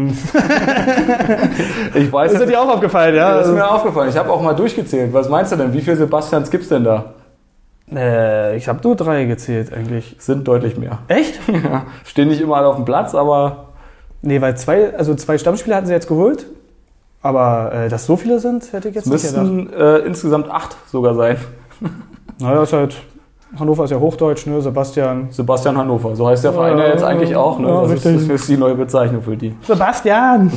ich 1.94 2.12
weiß 2.12 2.32
Ist 2.32 2.39
das 2.39 2.48
nicht, 2.48 2.58
dir 2.58 2.62
auch 2.62 2.74
aufgefallen, 2.74 3.15
ja? 3.15 3.36
das 3.38 3.48
ist 3.48 3.53
mir 3.53 3.70
aufgefallen. 3.70 4.10
Ich 4.10 4.18
habe 4.18 4.32
auch 4.32 4.41
mal 4.41 4.53
durchgezählt. 4.56 5.13
Was 5.13 5.30
meinst 5.30 5.51
du 5.51 5.58
denn? 5.58 5.72
Wie 5.74 5.82
viele 5.82 5.96
Sebastians 5.96 6.50
gibt 6.50 6.63
es 6.63 6.70
denn 6.70 6.84
da? 6.84 7.06
Äh, 7.93 8.55
ich 8.57 8.67
habe 8.67 8.79
nur 8.83 8.95
drei 8.95 9.25
gezählt 9.25 9.74
eigentlich. 9.74 10.15
Sind 10.19 10.48
deutlich 10.48 10.77
mehr. 10.77 11.00
Echt? 11.07 11.39
Ja, 11.48 11.83
stehen 12.05 12.29
nicht 12.29 12.41
immer 12.41 12.57
alle 12.57 12.67
auf 12.67 12.75
dem 12.77 12.86
Platz, 12.86 13.13
aber 13.13 13.71
Nee, 14.21 14.39
weil 14.41 14.55
zwei, 14.55 14.95
also 14.95 15.15
zwei 15.15 15.38
Stammspieler 15.38 15.77
hatten 15.77 15.88
sie 15.88 15.93
jetzt 15.93 16.07
geholt. 16.07 16.45
Aber 17.24 17.71
äh, 17.74 17.89
dass 17.89 18.05
so 18.05 18.17
viele 18.17 18.39
sind, 18.39 18.74
hätte 18.74 18.89
ich 18.89 18.95
jetzt 18.95 19.05
es 19.05 19.12
nicht 19.12 19.27
gedacht. 19.27 19.45
müssten 19.45 19.74
äh, 19.74 19.98
insgesamt 20.00 20.50
acht 20.50 20.75
sogar 20.88 21.15
sein. 21.15 21.38
Naja, 22.39 22.63
ist 22.63 22.74
halt, 22.74 22.95
Hannover 23.60 23.83
ist 23.83 23.91
ja 23.91 24.00
Hochdeutsch, 24.00 24.48
ne? 24.48 24.60
Sebastian. 24.63 25.27
Sebastian 25.29 25.77
Hannover, 25.77 26.15
so 26.15 26.27
heißt 26.27 26.43
der 26.43 26.53
Verein 26.53 26.75
ja 26.79 26.88
jetzt 26.88 27.03
eigentlich 27.03 27.36
auch. 27.36 27.60
Ne? 27.60 27.67
ja, 27.67 27.81
das, 27.83 28.03
ist, 28.03 28.05
das 28.05 28.24
ist 28.24 28.50
die 28.50 28.57
neue 28.57 28.74
Bezeichnung 28.74 29.21
für 29.21 29.38
die. 29.38 29.55
Sebastian! 29.62 30.51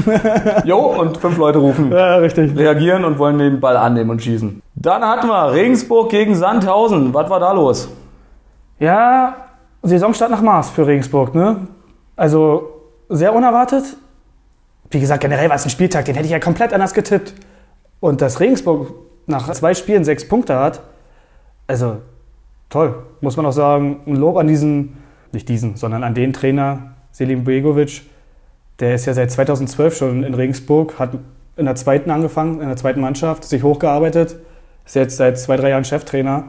Jo, 0.66 0.80
und 1.00 1.16
fünf 1.16 1.38
Leute 1.38 1.60
rufen. 1.60 1.90
ja, 1.90 2.16
richtig. 2.16 2.54
reagieren 2.58 3.06
und 3.06 3.18
wollen 3.18 3.38
den 3.38 3.58
Ball 3.58 3.78
annehmen 3.78 4.10
und 4.10 4.22
schießen. 4.22 4.60
Dann 4.84 5.02
hatten 5.02 5.28
wir 5.28 5.50
Regensburg 5.52 6.10
gegen 6.10 6.34
Sandhausen. 6.34 7.14
Was 7.14 7.30
war 7.30 7.40
da 7.40 7.52
los? 7.52 7.88
Ja, 8.78 9.34
Saisonstart 9.82 10.30
nach 10.30 10.42
Maß 10.42 10.70
für 10.70 10.86
Regensburg, 10.86 11.34
ne? 11.34 11.66
Also 12.16 12.82
sehr 13.08 13.34
unerwartet. 13.34 13.96
Wie 14.90 15.00
gesagt, 15.00 15.22
generell 15.22 15.48
war 15.48 15.56
es 15.56 15.64
ein 15.64 15.70
Spieltag, 15.70 16.04
den 16.04 16.14
hätte 16.14 16.26
ich 16.26 16.32
ja 16.32 16.38
komplett 16.38 16.74
anders 16.74 16.92
getippt. 16.92 17.32
Und 17.98 18.20
dass 18.20 18.40
Regensburg 18.40 18.92
nach 19.26 19.50
zwei 19.52 19.72
Spielen 19.72 20.04
sechs 20.04 20.28
Punkte 20.28 20.58
hat, 20.58 20.82
also 21.66 21.96
toll, 22.68 22.94
muss 23.22 23.38
man 23.38 23.46
auch 23.46 23.52
sagen. 23.52 24.00
Ein 24.06 24.16
Lob 24.16 24.36
an 24.36 24.48
diesen, 24.48 24.98
nicht 25.32 25.48
diesen, 25.48 25.76
sondern 25.76 26.04
an 26.04 26.14
den 26.14 26.34
Trainer 26.34 26.92
Selim 27.10 27.44
Begovic. 27.44 28.02
Der 28.80 28.96
ist 28.96 29.06
ja 29.06 29.14
seit 29.14 29.30
2012 29.30 29.96
schon 29.96 30.24
in 30.24 30.34
Regensburg, 30.34 30.98
hat 30.98 31.16
in 31.56 31.64
der 31.64 31.74
zweiten 31.74 32.10
angefangen, 32.10 32.60
in 32.60 32.66
der 32.66 32.76
zweiten 32.76 33.00
Mannschaft, 33.00 33.44
sich 33.44 33.62
hochgearbeitet, 33.62 34.36
ist 34.84 34.94
jetzt 34.94 35.16
seit 35.16 35.38
zwei, 35.38 35.56
drei 35.56 35.70
Jahren 35.70 35.84
Cheftrainer. 35.84 36.44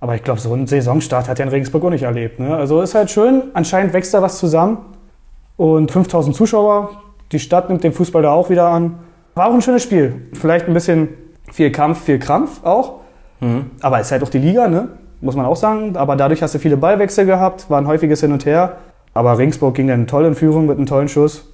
Aber 0.00 0.14
ich 0.14 0.22
glaube, 0.22 0.40
so 0.40 0.52
einen 0.52 0.66
Saisonstart 0.66 1.28
hat 1.28 1.38
er 1.38 1.46
in 1.46 1.50
Regensburg 1.50 1.84
auch 1.84 1.90
nicht 1.90 2.02
erlebt. 2.02 2.38
Ne? 2.40 2.54
Also 2.54 2.82
ist 2.82 2.94
halt 2.94 3.10
schön, 3.10 3.44
anscheinend 3.54 3.92
wächst 3.92 4.12
da 4.12 4.22
was 4.22 4.38
zusammen. 4.38 4.78
Und 5.56 5.90
5000 5.90 6.34
Zuschauer, 6.34 6.90
die 7.32 7.38
Stadt 7.38 7.68
nimmt 7.68 7.84
den 7.84 7.92
Fußball 7.92 8.22
da 8.22 8.32
auch 8.32 8.50
wieder 8.50 8.68
an. 8.68 8.98
War 9.34 9.46
auch 9.48 9.54
ein 9.54 9.62
schönes 9.62 9.82
Spiel. 9.82 10.28
Vielleicht 10.32 10.66
ein 10.66 10.74
bisschen 10.74 11.08
viel 11.52 11.70
Kampf, 11.70 12.04
viel 12.04 12.18
Krampf 12.18 12.64
auch. 12.64 13.00
Aber 13.80 14.00
ist 14.00 14.12
halt 14.12 14.22
auch 14.22 14.28
die 14.28 14.38
Liga, 14.38 14.68
ne? 14.68 14.88
muss 15.24 15.34
man 15.34 15.46
auch 15.46 15.56
sagen. 15.56 15.96
Aber 15.96 16.16
dadurch 16.16 16.42
hast 16.42 16.54
du 16.54 16.58
viele 16.58 16.76
Ballwechsel 16.76 17.26
gehabt, 17.26 17.68
war 17.70 17.80
ein 17.80 17.86
häufiges 17.86 18.20
Hin 18.20 18.32
und 18.32 18.44
Her. 18.46 18.76
Aber 19.14 19.38
Regensburg 19.38 19.74
ging 19.74 19.88
dann 19.88 20.06
toll 20.06 20.24
in 20.26 20.34
Führung 20.34 20.66
mit 20.66 20.76
einem 20.76 20.86
tollen 20.86 21.08
Schuss. 21.08 21.50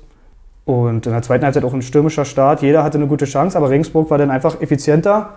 Und 0.65 1.07
in 1.07 1.13
der 1.13 1.23
zweiten 1.23 1.45
Halbzeit 1.45 1.65
auch 1.65 1.75
ein 1.75 1.83
stürmischer 1.83 2.25
Start. 2.25 2.63
Jeder 2.63 2.85
hatte 2.85 2.99
eine 2.99 3.07
gute 3.07 3.25
Chance, 3.25 3.57
aber 3.57 3.71
Regensburg 3.71 4.11
war 4.11 4.19
dann 4.19 4.31
einfach 4.31 4.61
effizienter. 4.61 5.31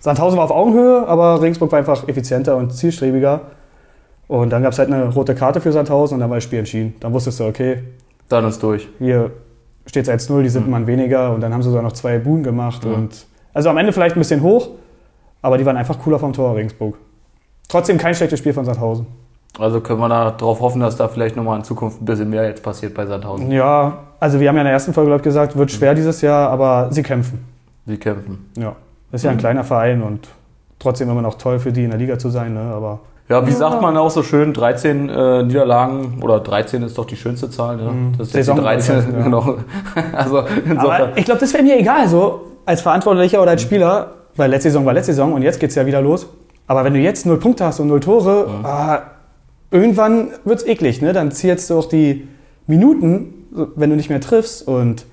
Sandhausen 0.00 0.36
war 0.38 0.44
auf 0.44 0.50
Augenhöhe, 0.50 1.06
aber 1.06 1.40
Regensburg 1.40 1.70
war 1.72 1.78
einfach 1.78 2.08
effizienter 2.08 2.56
und 2.56 2.72
zielstrebiger. 2.72 3.42
Und 4.28 4.50
dann 4.50 4.62
gab 4.62 4.72
es 4.72 4.78
halt 4.78 4.92
eine 4.92 5.08
rote 5.12 5.34
Karte 5.34 5.60
für 5.60 5.72
Sandhausen 5.72 6.14
und 6.14 6.20
dann 6.20 6.30
war 6.30 6.36
das 6.36 6.44
Spiel 6.44 6.60
entschieden. 6.60 6.94
Dann 7.00 7.12
wusstest 7.12 7.40
du, 7.40 7.44
okay, 7.44 7.82
Dann 8.28 8.46
ist 8.46 8.62
durch. 8.62 8.88
hier 8.98 9.30
steht 9.86 10.08
es 10.08 10.28
1-0, 10.28 10.42
die 10.42 10.48
sind 10.48 10.66
ein 10.66 10.70
Mann 10.70 10.86
weniger 10.86 11.32
und 11.32 11.40
dann 11.40 11.52
haben 11.52 11.62
sie 11.62 11.68
sogar 11.68 11.82
noch 11.82 11.92
zwei 11.92 12.18
Buhen 12.18 12.42
gemacht. 12.42 12.84
Und 12.84 13.26
also 13.52 13.68
am 13.70 13.76
Ende 13.76 13.92
vielleicht 13.92 14.16
ein 14.16 14.20
bisschen 14.20 14.42
hoch, 14.42 14.68
aber 15.42 15.58
die 15.58 15.66
waren 15.66 15.76
einfach 15.76 15.98
cooler 15.98 16.18
vom 16.18 16.32
Tor 16.32 16.54
Regensburg. 16.54 16.96
Trotzdem 17.68 17.98
kein 17.98 18.14
schlechtes 18.14 18.38
Spiel 18.38 18.52
von 18.52 18.64
Sandhausen. 18.64 19.06
Also 19.58 19.80
können 19.80 20.00
wir 20.00 20.08
da 20.08 20.30
darauf 20.30 20.60
hoffen, 20.60 20.80
dass 20.80 20.96
da 20.96 21.08
vielleicht 21.08 21.36
nochmal 21.36 21.58
in 21.58 21.64
Zukunft 21.64 22.00
ein 22.00 22.04
bisschen 22.04 22.30
mehr 22.30 22.44
jetzt 22.44 22.62
passiert 22.62 22.94
bei 22.94 23.04
Sandhausen. 23.04 23.50
Ja, 23.50 23.98
also 24.20 24.38
wir 24.38 24.48
haben 24.48 24.56
ja 24.56 24.62
in 24.62 24.66
der 24.66 24.74
ersten 24.74 24.92
Folge 24.94 25.08
glaub 25.10 25.20
ich, 25.20 25.24
gesagt, 25.24 25.56
wird 25.56 25.70
schwer 25.72 25.94
dieses 25.94 26.20
Jahr, 26.20 26.50
aber 26.50 26.88
sie 26.92 27.02
kämpfen. 27.02 27.44
Sie 27.84 27.96
kämpfen. 27.96 28.50
Ja, 28.56 28.76
das 29.10 29.20
ist 29.20 29.24
ja 29.24 29.30
ein 29.30 29.38
kleiner 29.38 29.64
Verein 29.64 30.02
und 30.02 30.28
trotzdem 30.78 31.10
immer 31.10 31.22
noch 31.22 31.34
toll 31.34 31.58
für 31.58 31.72
die 31.72 31.84
in 31.84 31.90
der 31.90 31.98
Liga 31.98 32.18
zu 32.18 32.30
sein, 32.30 32.54
ne? 32.54 32.60
aber 32.60 33.00
Ja, 33.28 33.46
wie 33.46 33.52
sagt 33.52 33.80
man 33.82 33.96
auch 33.96 34.10
so 34.10 34.22
schön, 34.22 34.52
13 34.52 35.08
äh, 35.08 35.42
Niederlagen 35.42 36.20
oder 36.22 36.40
13 36.40 36.82
ist 36.82 36.96
doch 36.98 37.04
die 37.06 37.16
schönste 37.16 37.50
Zahl. 37.50 37.76
Ne? 37.76 37.90
Das 38.18 38.28
ist 38.28 38.34
jetzt 38.34 38.48
die 38.48 38.52
Saison- 38.52 38.64
13, 38.64 38.96
ja. 38.96 39.00
genau. 39.24 39.56
also 40.12 40.42
insofern. 40.64 41.02
Aber 41.02 41.16
ich 41.18 41.24
glaube, 41.24 41.40
das 41.40 41.52
wäre 41.52 41.62
mir 41.62 41.78
egal, 41.78 42.08
so 42.08 42.40
als 42.66 42.80
Verantwortlicher 42.80 43.40
oder 43.42 43.52
als 43.52 43.62
Spieler, 43.62 44.12
weil 44.36 44.50
letzte 44.50 44.70
Saison 44.70 44.86
war 44.86 44.94
letzte 44.94 45.12
Saison 45.12 45.32
und 45.32 45.42
jetzt 45.42 45.60
geht 45.60 45.70
es 45.70 45.76
ja 45.76 45.86
wieder 45.86 46.00
los. 46.00 46.28
Aber 46.66 46.84
wenn 46.84 46.94
du 46.94 47.00
jetzt 47.00 47.26
null 47.26 47.38
Punkte 47.38 47.64
hast 47.64 47.80
und 47.80 47.88
null 47.88 48.00
Tore, 48.00 48.46
ah, 48.62 49.00
irgendwann 49.72 50.28
wird 50.44 50.60
es 50.60 50.66
eklig. 50.66 51.02
Ne? 51.02 51.12
Dann 51.12 51.32
zählst 51.32 51.68
du 51.68 51.78
auch 51.78 51.86
die 51.88 52.28
Minuten, 52.66 53.34
wenn 53.74 53.90
du 53.90 53.96
nicht 53.96 54.08
mehr 54.08 54.20
triffst 54.20 54.66
und 54.68 55.04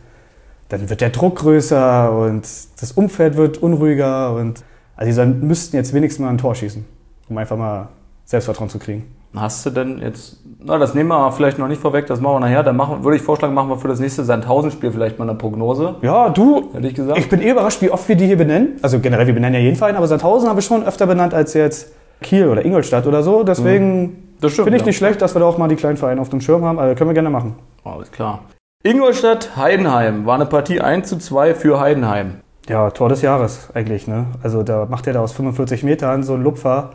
dann 0.69 0.89
wird 0.89 1.01
der 1.01 1.09
Druck 1.09 1.37
größer 1.37 2.11
und 2.11 2.41
das 2.81 2.91
Umfeld 2.93 3.37
wird 3.37 3.57
unruhiger. 3.59 4.33
Und, 4.35 4.63
also 4.95 5.07
die 5.07 5.13
sollen- 5.13 5.47
müssten 5.47 5.75
jetzt 5.75 5.93
wenigstens 5.93 6.23
mal 6.23 6.29
ein 6.29 6.37
Tor 6.37 6.55
schießen, 6.55 6.85
um 7.29 7.37
einfach 7.37 7.57
mal 7.57 7.89
Selbstvertrauen 8.25 8.69
zu 8.69 8.79
kriegen. 8.79 9.05
Hast 9.35 9.65
du 9.65 9.69
denn 9.69 9.99
jetzt, 9.99 10.37
na, 10.63 10.77
das 10.77 10.95
nehmen 10.95 11.09
wir 11.09 11.19
mal 11.19 11.31
vielleicht 11.31 11.59
noch 11.59 11.67
nicht 11.67 11.81
vorweg, 11.81 12.07
das 12.07 12.19
machen 12.19 12.35
wir 12.35 12.39
nachher. 12.39 12.63
Dann 12.63 12.75
machen, 12.75 13.03
würde 13.03 13.17
ich 13.17 13.21
vorschlagen, 13.21 13.53
machen 13.53 13.69
wir 13.69 13.77
für 13.77 13.87
das 13.87 13.99
nächste 13.99 14.23
Sandhausen-Spiel 14.23 14.91
vielleicht 14.91 15.19
mal 15.19 15.29
eine 15.29 15.37
Prognose. 15.37 15.95
Ja, 16.01 16.29
du, 16.29 16.73
Hätte 16.73 16.87
ich 16.87 16.95
gesagt. 16.95 17.19
Ich 17.19 17.29
bin 17.29 17.41
eh 17.41 17.51
überrascht, 17.51 17.81
wie 17.81 17.91
oft 17.91 18.07
wir 18.07 18.15
die 18.15 18.25
hier 18.25 18.37
benennen. 18.37 18.79
Also 18.81 18.99
generell, 18.99 19.27
wir 19.27 19.33
benennen 19.33 19.55
ja 19.55 19.59
jeden 19.59 19.75
Verein, 19.75 19.95
aber 19.95 20.07
Sandhausen 20.07 20.49
habe 20.49 20.59
ich 20.61 20.65
schon 20.65 20.83
öfter 20.83 21.05
benannt 21.05 21.33
als 21.33 21.53
jetzt 21.53 21.91
Kiel 22.21 22.47
oder 22.47 22.65
Ingolstadt 22.65 23.05
oder 23.05 23.21
so. 23.21 23.43
Deswegen 23.43 24.33
stimmt, 24.39 24.53
finde 24.53 24.75
ich 24.75 24.81
ja. 24.81 24.87
nicht 24.87 24.97
schlecht, 24.97 25.21
dass 25.21 25.35
wir 25.35 25.39
da 25.39 25.45
auch 25.45 25.57
mal 25.57 25.67
die 25.67 25.75
kleinen 25.75 25.97
Vereine 25.97 26.19
auf 26.19 26.29
dem 26.29 26.41
Schirm 26.41 26.63
haben. 26.63 26.79
Also 26.79 26.95
können 26.95 27.09
wir 27.09 27.13
gerne 27.13 27.29
machen. 27.29 27.55
Alles 27.83 28.11
klar. 28.11 28.39
Ingolstadt, 28.87 29.57
Heidenheim. 29.57 30.25
War 30.25 30.35
eine 30.35 30.45
Partie 30.45 30.79
1 30.79 31.09
zu 31.09 31.17
2 31.17 31.55
für 31.55 31.77
Heidenheim. 31.77 32.35
Ja, 32.69 32.89
Tor 32.89 33.09
des 33.09 33.21
Jahres 33.21 33.67
eigentlich. 33.73 34.07
Ne? 34.07 34.27
Also 34.41 34.63
da 34.63 34.85
macht 34.85 35.07
er 35.07 35.13
da 35.13 35.19
aus 35.19 35.33
45 35.33 35.83
Metern 35.83 36.23
so 36.23 36.35
einen 36.35 36.43
Lupfer. 36.43 36.91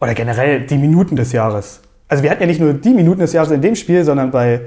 Oder 0.00 0.14
generell 0.14 0.66
die 0.66 0.76
Minuten 0.76 1.14
des 1.14 1.30
Jahres. 1.30 1.80
Also 2.08 2.24
wir 2.24 2.32
hatten 2.32 2.40
ja 2.40 2.48
nicht 2.48 2.60
nur 2.60 2.72
die 2.72 2.92
Minuten 2.92 3.20
des 3.20 3.34
Jahres 3.34 3.52
in 3.52 3.62
dem 3.62 3.76
Spiel, 3.76 4.02
sondern 4.02 4.32
bei 4.32 4.62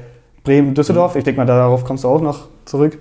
Bremen-Düsseldorf. 0.46 1.18
Ich 1.18 1.26
denke 1.26 1.42
mal, 1.42 1.46
darauf 1.46 1.84
kommst 1.84 2.06
du 2.06 2.08
auch 2.08 2.22
noch 2.22 2.48
zurück. 2.64 2.98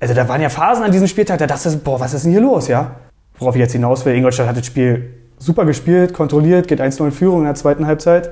Also 0.00 0.12
da 0.12 0.28
waren 0.28 0.42
ja 0.42 0.48
Phasen 0.48 0.82
an 0.82 0.90
diesem 0.90 1.06
Spieltag, 1.06 1.38
da 1.38 1.46
dachte 1.46 1.68
ich, 1.68 1.80
boah, 1.84 2.00
was 2.00 2.12
ist 2.12 2.24
denn 2.24 2.32
hier 2.32 2.40
los, 2.40 2.66
ja? 2.66 2.96
Worauf 3.38 3.54
ich 3.54 3.60
jetzt 3.60 3.72
hinaus 3.72 4.04
will, 4.04 4.16
Ingolstadt 4.16 4.48
hat 4.48 4.56
das 4.56 4.66
Spiel 4.66 5.14
super 5.38 5.64
gespielt, 5.64 6.12
kontrolliert, 6.12 6.66
geht 6.66 6.80
1-0 6.80 7.04
in 7.04 7.12
Führung 7.12 7.38
in 7.40 7.44
der 7.44 7.54
zweiten 7.54 7.86
Halbzeit. 7.86 8.30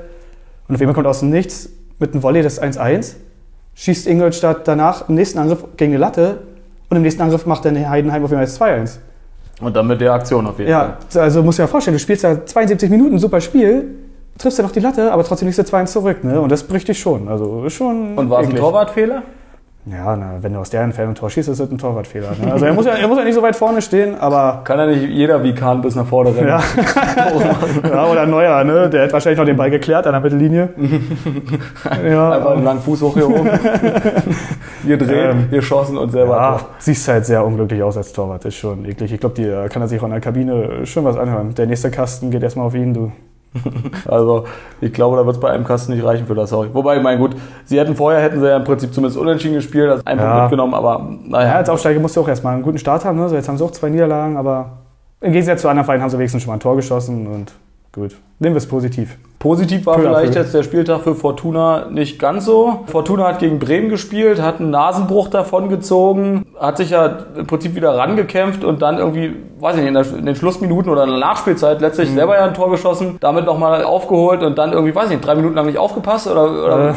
Und 0.67 0.75
auf 0.75 0.81
einmal 0.81 0.95
kommt 0.95 1.07
aus 1.07 1.21
dem 1.21 1.31
Nichts 1.31 1.69
mit 2.01 2.13
einem 2.13 2.25
Volley 2.25 2.43
das 2.43 2.61
1-1, 2.61 3.15
schießt 3.75 4.07
Ingolstadt 4.07 4.67
danach 4.67 5.09
im 5.09 5.15
nächsten 5.15 5.39
Angriff 5.39 5.65
gegen 5.77 5.93
die 5.93 5.99
Latte 5.99 6.39
und 6.89 6.97
im 6.97 7.03
nächsten 7.03 7.23
Angriff 7.23 7.47
macht 7.47 7.65
dann 7.65 7.89
Heidenheim 7.89 8.25
auf 8.25 8.31
einmal 8.31 8.47
das 8.47 8.61
2-1. 8.61 8.99
Und 9.61 9.77
dann 9.77 9.87
mit 9.87 10.01
der 10.01 10.13
Aktion 10.13 10.47
auf 10.47 10.59
jeden 10.59 10.73
Fall. 10.73 10.97
Ja, 11.15 11.21
also 11.21 11.43
musst 11.43 11.59
du 11.59 11.63
dir 11.63 11.67
ja 11.67 11.71
vorstellen, 11.71 11.95
du 11.95 12.01
spielst 12.01 12.25
ja 12.25 12.45
72 12.45 12.91
Minuten, 12.91 13.19
super 13.19 13.41
Spiel, 13.41 13.95
triffst 14.39 14.59
ja 14.59 14.65
noch 14.65 14.73
die 14.73 14.81
Latte, 14.81 15.13
aber 15.13 15.25
trotzdem 15.25 15.47
liegst 15.47 15.59
du 15.59 15.77
2-1 15.77 15.87
zurück, 15.87 16.25
ne? 16.25 16.41
Und 16.41 16.51
das 16.51 16.65
bricht 16.65 16.89
dich 16.89 16.99
schon. 16.99 17.29
Also 17.29 17.69
schon. 17.71 18.19
Und 18.19 18.31
war 18.31 18.41
es 18.41 18.49
ein. 18.49 18.57
Torwartfehler? 18.57 19.23
Ja, 19.87 20.17
na, 20.17 20.39
wenn 20.41 20.55
du 20.55 20.61
aus 20.61 20.71
der 20.71 20.81
Entfernung 20.81 21.13
ein 21.13 21.15
Tor 21.15 21.29
schießt, 21.29 21.51
ist 21.51 21.61
das 21.61 21.71
ein 21.71 21.77
Torwartfehler. 21.77 22.31
Ne? 22.43 22.51
Also 22.51 22.65
er 22.65 22.73
muss, 22.73 22.87
ja, 22.87 22.93
er 22.93 23.07
muss 23.07 23.19
ja 23.19 23.25
nicht 23.25 23.35
so 23.35 23.43
weit 23.43 23.55
vorne 23.55 23.83
stehen, 23.83 24.15
aber. 24.19 24.63
Kann 24.65 24.79
ja 24.79 24.87
nicht 24.87 25.11
jeder 25.11 25.43
wie 25.43 25.55
Kahn 25.55 25.83
bis 25.83 25.95
nach 25.95 26.07
vorne 26.07 26.35
rennen. 26.35 26.49
Ja. 26.49 26.63
ja, 27.91 28.07
oder 28.07 28.25
Neuer, 28.25 28.65
ne? 28.65 28.89
Der 28.89 29.05
hat 29.05 29.13
wahrscheinlich 29.13 29.39
noch 29.39 29.45
den 29.45 29.59
Ball 29.59 29.71
geklärt 29.71 30.07
an 30.07 30.13
der 30.15 30.23
Mittellinie. 30.23 30.71
ja, 32.09 32.33
Einfach 32.33 32.53
einen 32.53 32.65
langen 32.65 32.81
Fuß 32.81 33.03
hoch 33.03 33.13
hier 33.13 33.29
oben. 33.29 33.45
wir 34.85 34.97
drehen, 34.97 35.31
Ähm, 35.31 35.47
wir 35.51 35.61
schossen 35.61 35.99
und 35.99 36.11
selber 36.13 36.37
ja, 36.37 36.61
siehst 36.79 37.07
halt 37.09 37.27
sehr 37.27 37.45
unglücklich 37.45 37.83
aus 37.83 37.99
als 37.99 38.11
Torwart, 38.15 38.43
ist 38.47 38.55
schon 38.55 38.87
eklig. 38.87 39.13
Ich 39.13 39.21
glaube, 39.21 39.35
die 39.35 39.69
kann 39.69 39.83
er 39.83 39.89
sich 39.89 40.01
auch 40.01 40.05
in 40.05 40.13
der 40.13 40.21
Kabine 40.21 40.87
schön 40.87 41.05
was 41.05 41.19
anhören. 41.19 41.55
Der 41.55 41.67
nächste 41.67 41.91
Kasten 41.91 42.31
geht 42.31 42.43
erstmal 42.43 42.67
auf 42.67 42.75
ihn, 42.75 42.95
du. 42.95 43.13
Also 44.09 44.45
ich 44.81 44.93
glaube, 44.93 45.17
da 45.17 45.25
wird 45.25 45.37
es 45.37 45.41
bei 45.41 45.51
einem 45.51 45.65
Kasten 45.65 45.93
nicht 45.95 46.05
reichen 46.05 46.27
für 46.27 46.35
das 46.35 46.51
Sorry. 46.51 46.69
Wobei, 46.73 46.97
ich 46.97 47.03
meine, 47.03 47.19
gut, 47.19 47.37
sie 47.65 47.79
hätten 47.79 47.95
vorher, 47.95 48.21
hätten 48.21 48.41
sie 48.41 48.47
ja 48.49 48.57
im 48.57 48.65
Prinzip 48.65 48.93
zumindest 48.93 49.19
unentschieden 49.19 49.55
gespielt, 49.55 49.89
also 49.91 50.03
Punkt 50.05 50.21
Ja. 50.21 50.43
mitgenommen, 50.43 50.75
aber 50.75 50.99
Ja, 50.99 51.19
naja. 51.29 51.55
als 51.57 51.69
Aufsteiger 51.69 52.01
musst 52.01 52.17
du 52.17 52.21
auch 52.21 52.29
erstmal 52.29 52.55
einen 52.55 52.63
guten 52.63 52.79
Start 52.79 53.05
haben. 53.05 53.19
Ne? 53.19 53.29
So, 53.29 53.35
jetzt 53.37 53.49
haben 53.49 53.57
sie 53.59 53.65
auch 53.65 53.71
zwei 53.71 53.89
Niederlagen, 53.91 54.37
aber 54.37 54.71
im 55.21 55.33
Gegensatz 55.33 55.63
zu 55.63 55.69
anderen 55.69 55.85
Vereinen 55.85 56.03
haben 56.03 56.11
sie 56.11 56.19
wenigstens 56.19 56.43
schon 56.43 56.51
mal 56.51 56.57
ein 56.57 56.61
Tor 56.61 56.77
geschossen 56.77 57.27
und 57.27 57.53
gut. 57.95 58.17
Nehmen 58.41 58.55
wir 58.55 58.59
es 58.59 58.67
positiv. 58.69 59.17
Positiv 59.39 59.87
war 59.87 59.97
à 59.97 60.01
vielleicht 60.01 60.33
peu. 60.33 60.39
jetzt 60.41 60.55
der 60.55 60.63
Spieltag 60.63 61.03
für 61.03 61.15
Fortuna 61.15 61.87
nicht 61.91 62.19
ganz 62.19 62.45
so. 62.47 62.81
Fortuna 62.87 63.29
hat 63.29 63.39
gegen 63.39 63.59
Bremen 63.59 63.89
gespielt, 63.91 64.41
hat 64.41 64.59
einen 64.59 64.71
Nasenbruch 64.71 65.29
davongezogen, 65.29 66.45
hat 66.59 66.79
sich 66.79 66.91
ja 66.91 67.19
im 67.37 67.47
Prinzip 67.47 67.75
wieder 67.75 67.97
rangekämpft 67.97 68.65
und 68.65 68.83
dann 68.83 68.99
irgendwie, 68.99 69.37
weiß 69.61 69.77
ich 69.77 69.83
nicht, 69.91 70.13
in 70.19 70.27
den 70.27 70.35
Schlussminuten 70.37 70.91
oder 70.91 71.05
in 71.05 71.11
der 71.11 71.19
Nachspielzeit 71.19 71.81
letztlich 71.81 72.11
Mhm. 72.11 72.15
selber 72.15 72.37
ja 72.37 72.45
ein 72.45 72.55
Tor 72.55 72.71
geschossen, 72.71 73.17
damit 73.21 73.45
nochmal 73.45 73.85
aufgeholt 73.85 74.43
und 74.43 74.57
dann 74.59 74.73
irgendwie, 74.73 74.95
weiß 74.95 75.07
ich 75.07 75.17
nicht, 75.17 75.27
drei 75.27 75.35
Minuten 75.35 75.55
lang 75.55 75.67
nicht 75.67 75.79
aufgepasst 75.79 76.27
oder, 76.27 76.65
oder 76.65 76.89
Äh. 76.91 76.95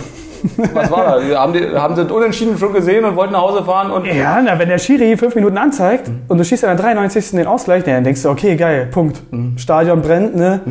Was 0.73 0.91
war 0.91 1.19
da? 1.19 1.39
Haben, 1.39 1.53
die, 1.53 1.67
haben 1.75 1.95
sie 1.95 2.03
Unentschieden 2.03 2.57
schon 2.57 2.73
gesehen 2.73 3.05
und 3.05 3.15
wollten 3.15 3.33
nach 3.33 3.41
Hause 3.41 3.63
fahren 3.63 3.91
und 3.91 4.05
Ja, 4.05 4.41
na, 4.41 4.57
wenn 4.57 4.69
der 4.69 4.77
Schiri 4.77 5.17
fünf 5.17 5.35
Minuten 5.35 5.57
anzeigt 5.57 6.09
und 6.27 6.37
du 6.37 6.43
schießt 6.43 6.63
in 6.63 6.69
der 6.69 6.77
93. 6.77 7.31
den 7.31 7.47
Ausgleich, 7.47 7.83
na, 7.85 7.93
dann 7.93 8.03
denkst 8.03 8.23
du, 8.23 8.29
okay, 8.29 8.55
geil, 8.55 8.87
Punkt. 8.91 9.21
Stadion 9.57 10.01
brennt, 10.01 10.35
ne? 10.35 10.61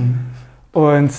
Und 0.72 1.10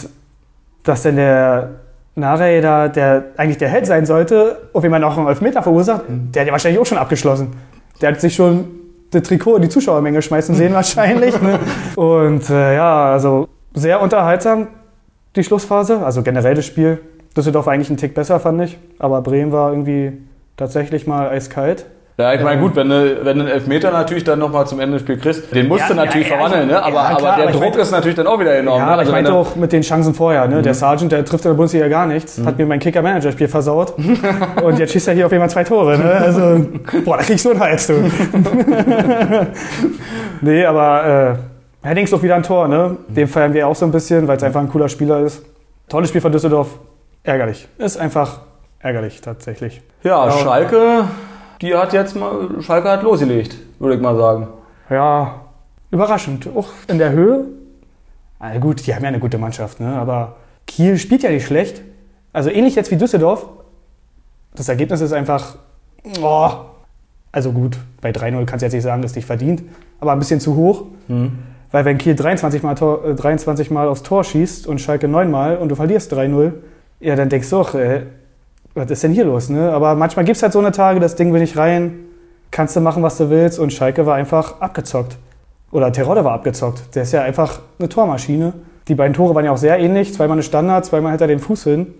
dass 0.83 1.03
denn 1.03 1.15
der 1.15 1.69
Narey 2.15 2.61
da, 2.61 2.87
der 2.87 3.25
eigentlich 3.37 3.57
der 3.57 3.69
Held 3.69 3.85
sein 3.85 4.05
sollte, 4.05 4.69
auf 4.73 4.83
jemand 4.83 5.05
auch 5.05 5.17
einen 5.17 5.27
Elfmeter 5.27 5.61
verursacht, 5.61 6.03
der 6.07 6.41
hat 6.41 6.47
ja 6.47 6.51
wahrscheinlich 6.51 6.81
auch 6.81 6.85
schon 6.85 6.97
abgeschlossen. 6.97 7.51
Der 8.01 8.09
hat 8.09 8.21
sich 8.21 8.35
schon 8.35 8.65
das 9.11 9.23
Trikot 9.23 9.57
in 9.57 9.61
die 9.61 9.69
Zuschauermenge 9.69 10.21
schmeißen 10.21 10.55
sehen 10.55 10.73
wahrscheinlich. 10.73 11.39
Ne? 11.41 11.59
Und 11.95 12.49
äh, 12.49 12.75
ja, 12.75 13.11
also 13.11 13.47
sehr 13.73 14.01
unterhaltsam 14.01 14.67
die 15.35 15.43
Schlussphase, 15.43 16.03
also 16.03 16.23
generell 16.23 16.55
das 16.55 16.65
Spiel. 16.65 16.99
Düsseldorf 17.37 17.67
eigentlich 17.67 17.89
einen 17.89 17.97
Tick 17.97 18.13
besser, 18.13 18.39
fand 18.39 18.61
ich. 18.61 18.77
Aber 18.99 19.21
Bremen 19.21 19.51
war 19.51 19.69
irgendwie 19.71 20.13
tatsächlich 20.57 21.07
mal 21.07 21.29
eiskalt. 21.29 21.85
Ja, 22.19 22.33
ich 22.33 22.41
meine, 22.41 22.59
gut, 22.59 22.75
wenn 22.75 22.89
du, 22.89 23.23
wenn 23.25 23.37
du 23.37 23.43
einen 23.43 23.53
Elfmeter 23.53 23.91
natürlich 23.91 24.23
dann 24.23 24.39
nochmal 24.39 24.65
zum 24.65 24.79
Ende 24.79 24.93
des 24.93 25.03
Spiels 25.03 25.21
kriegst, 25.21 25.53
den 25.53 25.67
musst 25.67 25.81
Ja, 25.81 25.89
du 25.89 25.93
natürlich 25.93 26.27
ja, 26.27 26.33
ja, 26.33 26.39
verwandeln, 26.41 26.67
ne? 26.67 26.81
aber, 26.83 26.95
ja, 26.95 27.01
aber 27.01 27.15
klar, 27.17 27.35
der 27.35 27.43
aber 27.43 27.53
ich 27.53 27.59
Druck 27.59 27.71
mein- 27.73 27.79
ist 27.79 27.91
natürlich 27.91 28.15
dann 28.15 28.25
auch 28.25 28.39
wieder 28.39 28.55
enorm. 28.55 28.79
Ja, 28.79 28.85
ne? 28.87 28.91
aber 28.93 29.01
ich 29.03 29.07
wenn 29.09 29.13
meinte 29.13 29.33
auch 29.35 29.55
mit 29.55 29.71
den 29.71 29.83
Chancen 29.83 30.15
vorher. 30.15 30.47
Ne? 30.47 30.63
Der 30.63 30.73
Sergeant, 30.73 31.11
der 31.11 31.23
trifft 31.23 31.45
in 31.45 31.51
der 31.51 31.55
Bundesliga 31.57 31.87
gar 31.89 32.07
nichts. 32.07 32.41
Hat 32.43 32.57
mir 32.57 32.65
mein 32.65 32.79
Kicker-Manager-Spiel 32.79 33.47
versaut. 33.47 33.93
Und 34.63 34.79
jetzt 34.79 34.93
schießt 34.93 35.09
er 35.09 35.13
hier 35.13 35.27
auf 35.27 35.31
einmal 35.31 35.51
zwei 35.51 35.63
Tore. 35.63 35.95
Ne? 35.95 36.11
Also, 36.11 36.65
boah, 37.05 37.17
da 37.17 37.23
kriegst 37.23 37.45
du 37.45 37.51
einen 37.51 37.59
Hals, 37.59 37.85
du. 37.85 37.93
nee, 40.41 40.65
aber 40.65 41.37
äh, 41.83 41.87
Henning 41.87 42.05
ist 42.05 42.13
doch 42.13 42.23
wieder 42.23 42.35
ein 42.35 42.41
Tor. 42.43 42.67
Ne? 42.67 42.97
Den 43.07 43.27
feiern 43.27 43.53
wir 43.53 43.67
auch 43.67 43.75
so 43.75 43.85
ein 43.85 43.91
bisschen, 43.91 44.27
weil 44.27 44.37
es 44.37 44.43
einfach 44.43 44.61
ein 44.61 44.69
cooler 44.69 44.89
Spieler 44.89 45.19
ist. 45.19 45.43
Tolles 45.87 46.09
Spiel 46.09 46.21
von 46.21 46.31
Düsseldorf. 46.31 46.79
Ärgerlich. 47.27 47.67
Ist 47.77 47.97
einfach 47.97 48.39
ärgerlich, 48.79 49.19
tatsächlich. 49.19 49.81
Ja, 50.01 50.27
Ja. 50.27 50.31
Schalke, 50.31 51.03
die 51.61 51.75
hat 51.75 51.91
jetzt 51.91 52.15
mal, 52.15 52.61
Schalke 52.61 52.89
hat 52.89 53.03
losgelegt, 53.03 53.57
würde 53.79 53.95
ich 53.95 54.01
mal 54.01 54.15
sagen. 54.15 54.47
Ja, 54.89 55.41
überraschend. 55.91 56.47
Auch 56.55 56.69
in 56.87 56.97
der 56.99 57.11
Höhe. 57.11 57.43
Na 58.39 58.57
gut, 58.59 58.87
die 58.87 58.95
haben 58.95 59.03
ja 59.03 59.09
eine 59.09 59.19
gute 59.19 59.37
Mannschaft, 59.37 59.81
ne? 59.81 59.89
aber 59.97 60.37
Kiel 60.67 60.97
spielt 60.97 61.21
ja 61.21 61.29
nicht 61.29 61.45
schlecht. 61.45 61.81
Also 62.31 62.49
ähnlich 62.49 62.75
jetzt 62.75 62.91
wie 62.91 62.95
Düsseldorf. 62.95 63.45
Das 64.55 64.69
Ergebnis 64.69 65.01
ist 65.01 65.11
einfach, 65.11 65.57
oh, 66.21 66.49
also 67.33 67.51
gut, 67.51 67.77
bei 67.99 68.11
3-0 68.11 68.45
kannst 68.45 68.61
du 68.61 68.67
jetzt 68.67 68.73
nicht 68.73 68.83
sagen, 68.83 69.01
dass 69.01 69.11
dich 69.11 69.25
verdient, 69.25 69.63
aber 69.99 70.13
ein 70.13 70.19
bisschen 70.19 70.39
zu 70.39 70.55
hoch. 70.55 70.85
Weil 71.71 71.83
wenn 71.83 71.97
Kiel 71.97 72.15
23 72.15 72.63
Mal, 72.63 72.75
Tor, 72.75 73.03
äh, 73.03 73.15
23 73.15 73.69
Mal 73.69 73.89
aufs 73.89 74.03
Tor 74.03 74.23
schießt 74.23 74.65
und 74.65 74.79
Schalke 74.79 75.09
9 75.09 75.29
Mal 75.29 75.57
und 75.57 75.67
du 75.67 75.75
verlierst 75.75 76.13
3-0, 76.13 76.53
ja, 76.99 77.15
dann 77.15 77.29
denkst 77.29 77.49
du 77.49 77.57
auch, 77.57 77.73
äh, 77.75 78.03
was 78.73 78.89
ist 78.91 79.03
denn 79.03 79.13
hier 79.13 79.25
los? 79.25 79.49
Ne? 79.49 79.71
Aber 79.71 79.95
manchmal 79.95 80.25
gibt 80.25 80.37
es 80.37 80.43
halt 80.43 80.53
so 80.53 80.59
eine 80.59 80.71
Tage, 80.71 80.99
das 80.99 81.15
Ding 81.15 81.33
will 81.33 81.41
nicht 81.41 81.57
rein, 81.57 82.05
kannst 82.51 82.75
du 82.75 82.81
machen, 82.81 83.03
was 83.03 83.17
du 83.17 83.29
willst 83.29 83.59
und 83.59 83.73
Schalke 83.73 84.05
war 84.05 84.15
einfach 84.15 84.61
abgezockt. 84.61 85.17
Oder 85.71 85.91
Terodde 85.91 86.23
war 86.23 86.33
abgezockt. 86.33 86.95
Der 86.95 87.03
ist 87.03 87.11
ja 87.11 87.21
einfach 87.23 87.59
eine 87.79 87.89
Tormaschine. 87.89 88.53
Die 88.87 88.95
beiden 88.95 89.13
Tore 89.13 89.35
waren 89.35 89.43
ja 89.43 89.51
auch 89.51 89.57
sehr 89.57 89.79
ähnlich. 89.79 90.13
Zweimal 90.13 90.35
eine 90.35 90.43
Standard, 90.43 90.85
zweimal 90.85 91.11
hält 91.11 91.21
er 91.21 91.27
den 91.27 91.39
Fuß 91.39 91.65
hin. 91.65 91.93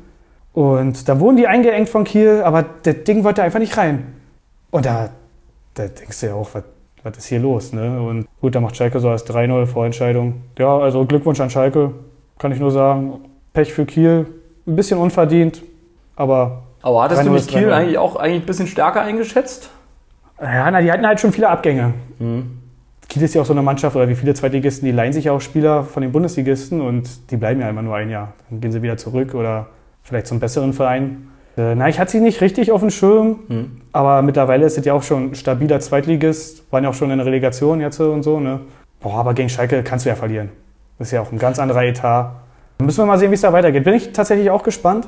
Und 0.53 1.09
da 1.09 1.19
wurden 1.19 1.37
die 1.37 1.47
eingeengt 1.47 1.89
von 1.89 2.03
Kiel, 2.03 2.41
aber 2.43 2.65
das 2.83 3.03
Ding 3.03 3.23
wollte 3.23 3.43
einfach 3.43 3.59
nicht 3.59 3.75
rein. 3.77 4.13
Und 4.71 4.85
da, 4.85 5.09
da 5.73 5.87
denkst 5.87 6.21
du 6.21 6.27
ja 6.27 6.33
auch, 6.33 6.49
was 7.03 7.17
ist 7.17 7.25
hier 7.25 7.39
los? 7.39 7.73
Ne? 7.73 8.01
Und 8.01 8.27
gut, 8.41 8.55
da 8.55 8.61
macht 8.61 8.75
Schalke 8.75 8.99
so 8.99 9.09
als 9.09 9.27
3-0 9.27 9.65
Vorentscheidung. 9.65 10.41
Ja, 10.57 10.77
also 10.77 11.05
Glückwunsch 11.05 11.39
an 11.41 11.49
Schalke, 11.49 11.91
kann 12.39 12.51
ich 12.51 12.59
nur 12.59 12.71
sagen. 12.71 13.19
Pech 13.53 13.73
für 13.73 13.85
Kiel, 13.85 14.27
ein 14.67 14.75
bisschen 14.75 14.99
unverdient, 14.99 15.61
aber 16.15 16.63
Aber 16.81 17.03
hattest 17.03 17.23
du 17.25 17.29
3-0 17.29 17.33
nicht 17.33 17.49
Kiel 17.49 17.69
3-0. 17.69 17.71
eigentlich 17.73 17.97
auch 17.97 18.15
eigentlich 18.17 18.43
ein 18.43 18.45
bisschen 18.45 18.67
stärker 18.67 19.01
eingeschätzt? 19.01 19.69
ja, 20.41 20.69
na, 20.69 20.81
die 20.81 20.91
hatten 20.91 21.05
halt 21.07 21.19
schon 21.19 21.31
viele 21.31 21.49
Abgänge. 21.49 21.93
Mhm. 22.19 22.59
Kiel 23.09 23.23
ist 23.23 23.33
ja 23.33 23.41
auch 23.41 23.45
so 23.45 23.53
eine 23.53 23.61
Mannschaft, 23.61 23.95
oder 23.95 24.09
wie 24.09 24.15
viele 24.15 24.33
Zweitligisten, 24.33 24.85
die 24.85 24.91
leihen 24.91 25.13
sich 25.13 25.25
ja 25.25 25.31
auch 25.31 25.39
Spieler 25.41 25.83
von 25.83 26.01
den 26.01 26.11
Bundesligisten 26.11 26.81
und 26.81 27.31
die 27.31 27.37
bleiben 27.37 27.61
ja 27.61 27.69
immer 27.69 27.81
nur 27.81 27.95
ein 27.95 28.09
Jahr. 28.09 28.33
Dann 28.49 28.59
gehen 28.61 28.71
sie 28.71 28.81
wieder 28.81 28.97
zurück 28.97 29.33
oder 29.33 29.67
vielleicht 30.03 30.27
zum 30.27 30.39
besseren 30.39 30.73
Verein. 30.73 31.29
Äh, 31.57 31.73
na, 31.75 31.87
ich 31.87 31.99
hatte 31.99 32.11
sie 32.11 32.19
nicht 32.19 32.41
richtig 32.41 32.71
auf 32.71 32.81
dem 32.81 32.89
Schirm, 32.91 33.37
Mhm. 33.47 33.81
aber 33.93 34.21
mittlerweile 34.21 34.65
ist 34.65 34.77
es 34.77 34.85
ja 34.85 34.93
auch 34.93 35.03
schon 35.03 35.31
ein 35.31 35.35
stabiler 35.35 35.79
Zweitligist, 35.79 36.71
waren 36.71 36.83
ja 36.83 36.89
auch 36.89 36.93
schon 36.93 37.09
in 37.09 37.17
der 37.17 37.25
Relegation 37.25 37.79
jetzt 37.79 37.99
und 37.99 38.23
so. 38.23 38.39
Ne? 38.41 38.59
Boah, 38.99 39.19
aber 39.21 39.33
gegen 39.33 39.47
Schalke 39.49 39.81
kannst 39.83 40.05
du 40.05 40.09
ja 40.09 40.15
verlieren. 40.15 40.49
Das 40.99 41.07
ist 41.07 41.11
ja 41.13 41.21
auch 41.21 41.31
ein 41.31 41.39
ganz 41.39 41.59
anderer 41.59 41.83
Etat. 41.83 42.31
Müssen 42.79 42.99
wir 42.99 43.05
mal 43.05 43.17
sehen, 43.17 43.31
wie 43.31 43.35
es 43.35 43.41
da 43.41 43.51
weitergeht. 43.51 43.83
Bin 43.83 43.93
ich 43.95 44.11
tatsächlich 44.13 44.49
auch 44.51 44.63
gespannt, 44.63 45.07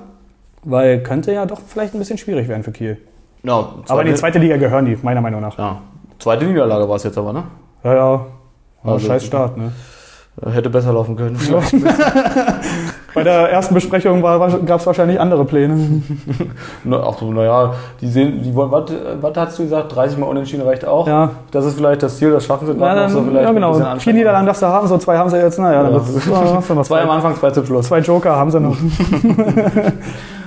weil 0.63 1.01
könnte 1.03 1.31
ja 1.31 1.45
doch 1.45 1.59
vielleicht 1.65 1.93
ein 1.93 1.99
bisschen 1.99 2.17
schwierig 2.17 2.47
werden 2.47 2.63
für 2.63 2.71
Kiel. 2.71 2.97
Ja, 3.43 3.73
Aber 3.87 4.01
in 4.01 4.07
die 4.07 4.15
zweite, 4.15 4.39
Liga 4.39 4.57
gehören 4.57 4.85
die, 4.85 4.97
meiner 5.01 5.21
Meinung 5.21 5.41
nach. 5.41 5.57
ja, 5.57 5.81
zweite 6.17 6.45
Niederlage 6.45 6.89
war 6.89 6.95
es 6.97 7.03
jetzt 7.03 7.17
aber, 7.17 7.31
ne? 7.31 7.43
Ja, 7.83 7.93
ja. 7.93 8.25
War 8.83 8.93
Also- 8.93 9.07
scheiß 9.07 9.25
Start, 9.25 9.57
ne? 9.57 9.71
Hätte 10.53 10.69
besser 10.69 10.93
laufen 10.93 11.15
können. 11.17 11.37
Bei 13.13 13.23
der 13.23 13.51
ersten 13.51 13.73
Besprechung 13.73 14.21
gab 14.21 14.79
es 14.79 14.85
wahrscheinlich 14.87 15.19
andere 15.19 15.43
Pläne. 15.43 16.01
Na, 16.85 17.03
Ach 17.05 17.17
so, 17.19 17.31
naja, 17.31 17.73
die 17.99 18.07
sehen, 18.07 18.41
die 18.43 18.53
wollen, 18.55 18.71
was, 18.71 18.83
was 19.19 19.35
hast 19.35 19.59
du 19.59 19.63
gesagt? 19.63 19.93
30 19.95 20.17
Mal 20.17 20.27
unentschieden 20.27 20.65
reicht 20.65 20.85
auch. 20.85 21.07
Ja, 21.07 21.31
Das 21.51 21.65
ist 21.65 21.75
vielleicht 21.75 22.03
das 22.03 22.17
Ziel, 22.17 22.31
das 22.31 22.45
schaffen 22.45 22.67
sie 22.67 22.73
gerade 22.75 23.01
noch 23.01 23.09
so 23.09 23.15
dann, 23.19 23.29
vielleicht. 23.29 23.45
ja 23.47 23.51
genau. 23.51 23.97
Vier. 23.99 24.13
Niederlagen 24.13 24.45
darfst 24.45 24.61
du 24.61 24.67
haben, 24.67 24.87
so 24.87 24.97
zwei 24.97 25.17
haben 25.17 25.29
sie 25.29 25.37
jetzt. 25.37 25.59
Naja, 25.59 25.83
dann 25.83 25.93
Ja. 25.93 25.97
wird's- 26.07 26.25
ja, 26.25 26.83
Zwei 26.83 27.01
am 27.01 27.09
Anfang, 27.09 27.35
zwei 27.35 27.51
zum 27.51 27.65
Schluss. 27.65 27.87
zwei 27.87 27.99
Joker 27.99 28.35
haben 28.35 28.51
sie 28.51 28.59
noch. 28.61 28.77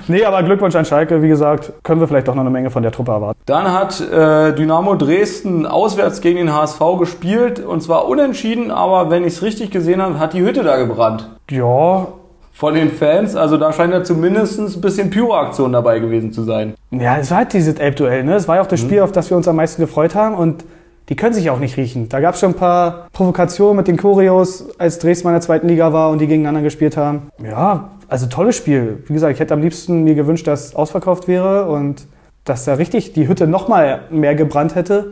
Nee, 0.09 0.25
aber 0.25 0.43
Glückwunsch 0.43 0.75
an 0.77 0.85
Schalke. 0.85 1.23
Wie 1.23 1.29
gesagt, 1.29 1.73
können 1.83 2.01
wir 2.01 2.09
vielleicht 2.09 2.29
doch 2.29 2.35
noch 2.35 2.43
eine 2.43 2.51
Menge 2.51 2.71
von 2.71 2.83
der 2.83 2.93
Truppe 2.93 3.13
erwarten. 3.13 3.41
Dann 3.47 3.73
hat 3.73 4.01
äh, 4.01 4.53
Dynamo 4.55 4.95
Dresden 4.95 5.67
auswärts 5.67 6.21
gegen 6.21 6.37
den 6.39 6.53
HSV 6.53 6.81
gespielt 6.99 7.61
und 7.65 7.83
zwar 7.83 8.07
unentschieden, 8.09 8.71
aber 8.71 9.11
wenn 9.11 9.25
ich 9.25 9.35
es 9.35 9.43
richtig 9.43 9.71
gesehen 9.71 10.01
habe, 10.03 10.19
hat 10.19 10.33
die 10.33 10.43
Hütte 10.43 10.63
da 10.63 10.77
gebrannt. 10.77 11.29
Ja, 11.51 12.07
Von 12.53 12.75
den 12.75 12.91
Fans, 12.91 13.35
also 13.35 13.57
da 13.57 13.73
scheint 13.73 13.93
ja 13.93 14.05
zumindest 14.05 14.59
ein 14.59 14.81
bisschen 14.81 15.11
Pyro-Aktion 15.11 15.73
dabei 15.73 15.99
gewesen 15.99 16.33
zu 16.33 16.43
sein. 16.43 16.75
ja, 16.91 17.17
es 17.17 17.31
war 17.31 17.39
halt 17.39 17.53
dieses 17.53 17.75
Elbduell. 17.77 18.25
Ne? 18.25 18.35
Es 18.35 18.47
war 18.47 18.57
ja 18.57 18.63
auch 18.63 18.67
das 18.67 18.81
Spiel, 18.81 19.01
auf 19.01 19.11
das 19.13 19.31
wir 19.31 19.37
uns 19.37 19.49
am 19.49 19.57
meisten 19.57 19.81
gefreut 19.83 20.15
haben. 20.15 20.35
Und 20.35 20.65
die 21.09 21.17
können 21.17 21.35
sich 21.35 21.51
auch 21.51 21.59
nicht 21.59 21.77
riechen. 21.77 22.09
Da 22.09 22.21
gab 22.21 22.35
es 22.35 22.41
schon 22.41 22.51
ein 22.51 22.57
paar 22.57 23.09
Provokationen 23.13 23.77
mit 23.77 23.89
den 23.89 23.97
Choreos, 23.97 24.67
als 24.79 24.99
Dresden 25.01 25.29
in 25.29 25.35
der 25.35 25.41
zweiten 25.41 25.67
Liga 25.67 25.93
war 25.93 26.11
und 26.11 26.21
die 26.21 26.27
gegeneinander 26.27 26.63
gespielt 26.63 26.97
haben. 26.97 27.29
Ja, 27.43 27.91
also 28.13 28.27
tolles 28.27 28.57
Spiel. 28.57 29.03
Wie 29.07 29.13
gesagt, 29.15 29.33
ich 29.35 29.41
hätte 29.41 29.55
am 29.55 29.61
liebsten 29.61 30.05
mir 30.05 30.15
gewünscht, 30.15 30.47
dass 30.47 30.67
es 30.67 30.77
ausverkauft 30.77 31.27
wäre 31.29 31.65
und 31.69 32.07
dass 32.45 32.65
da 32.65 32.75
richtig 32.75 33.13
die 33.15 33.27
Hütte 33.27 33.47
noch 33.47 33.69
mal 33.69 34.01
mehr 34.11 34.35
gebrannt 34.35 34.75
hätte. 34.75 35.11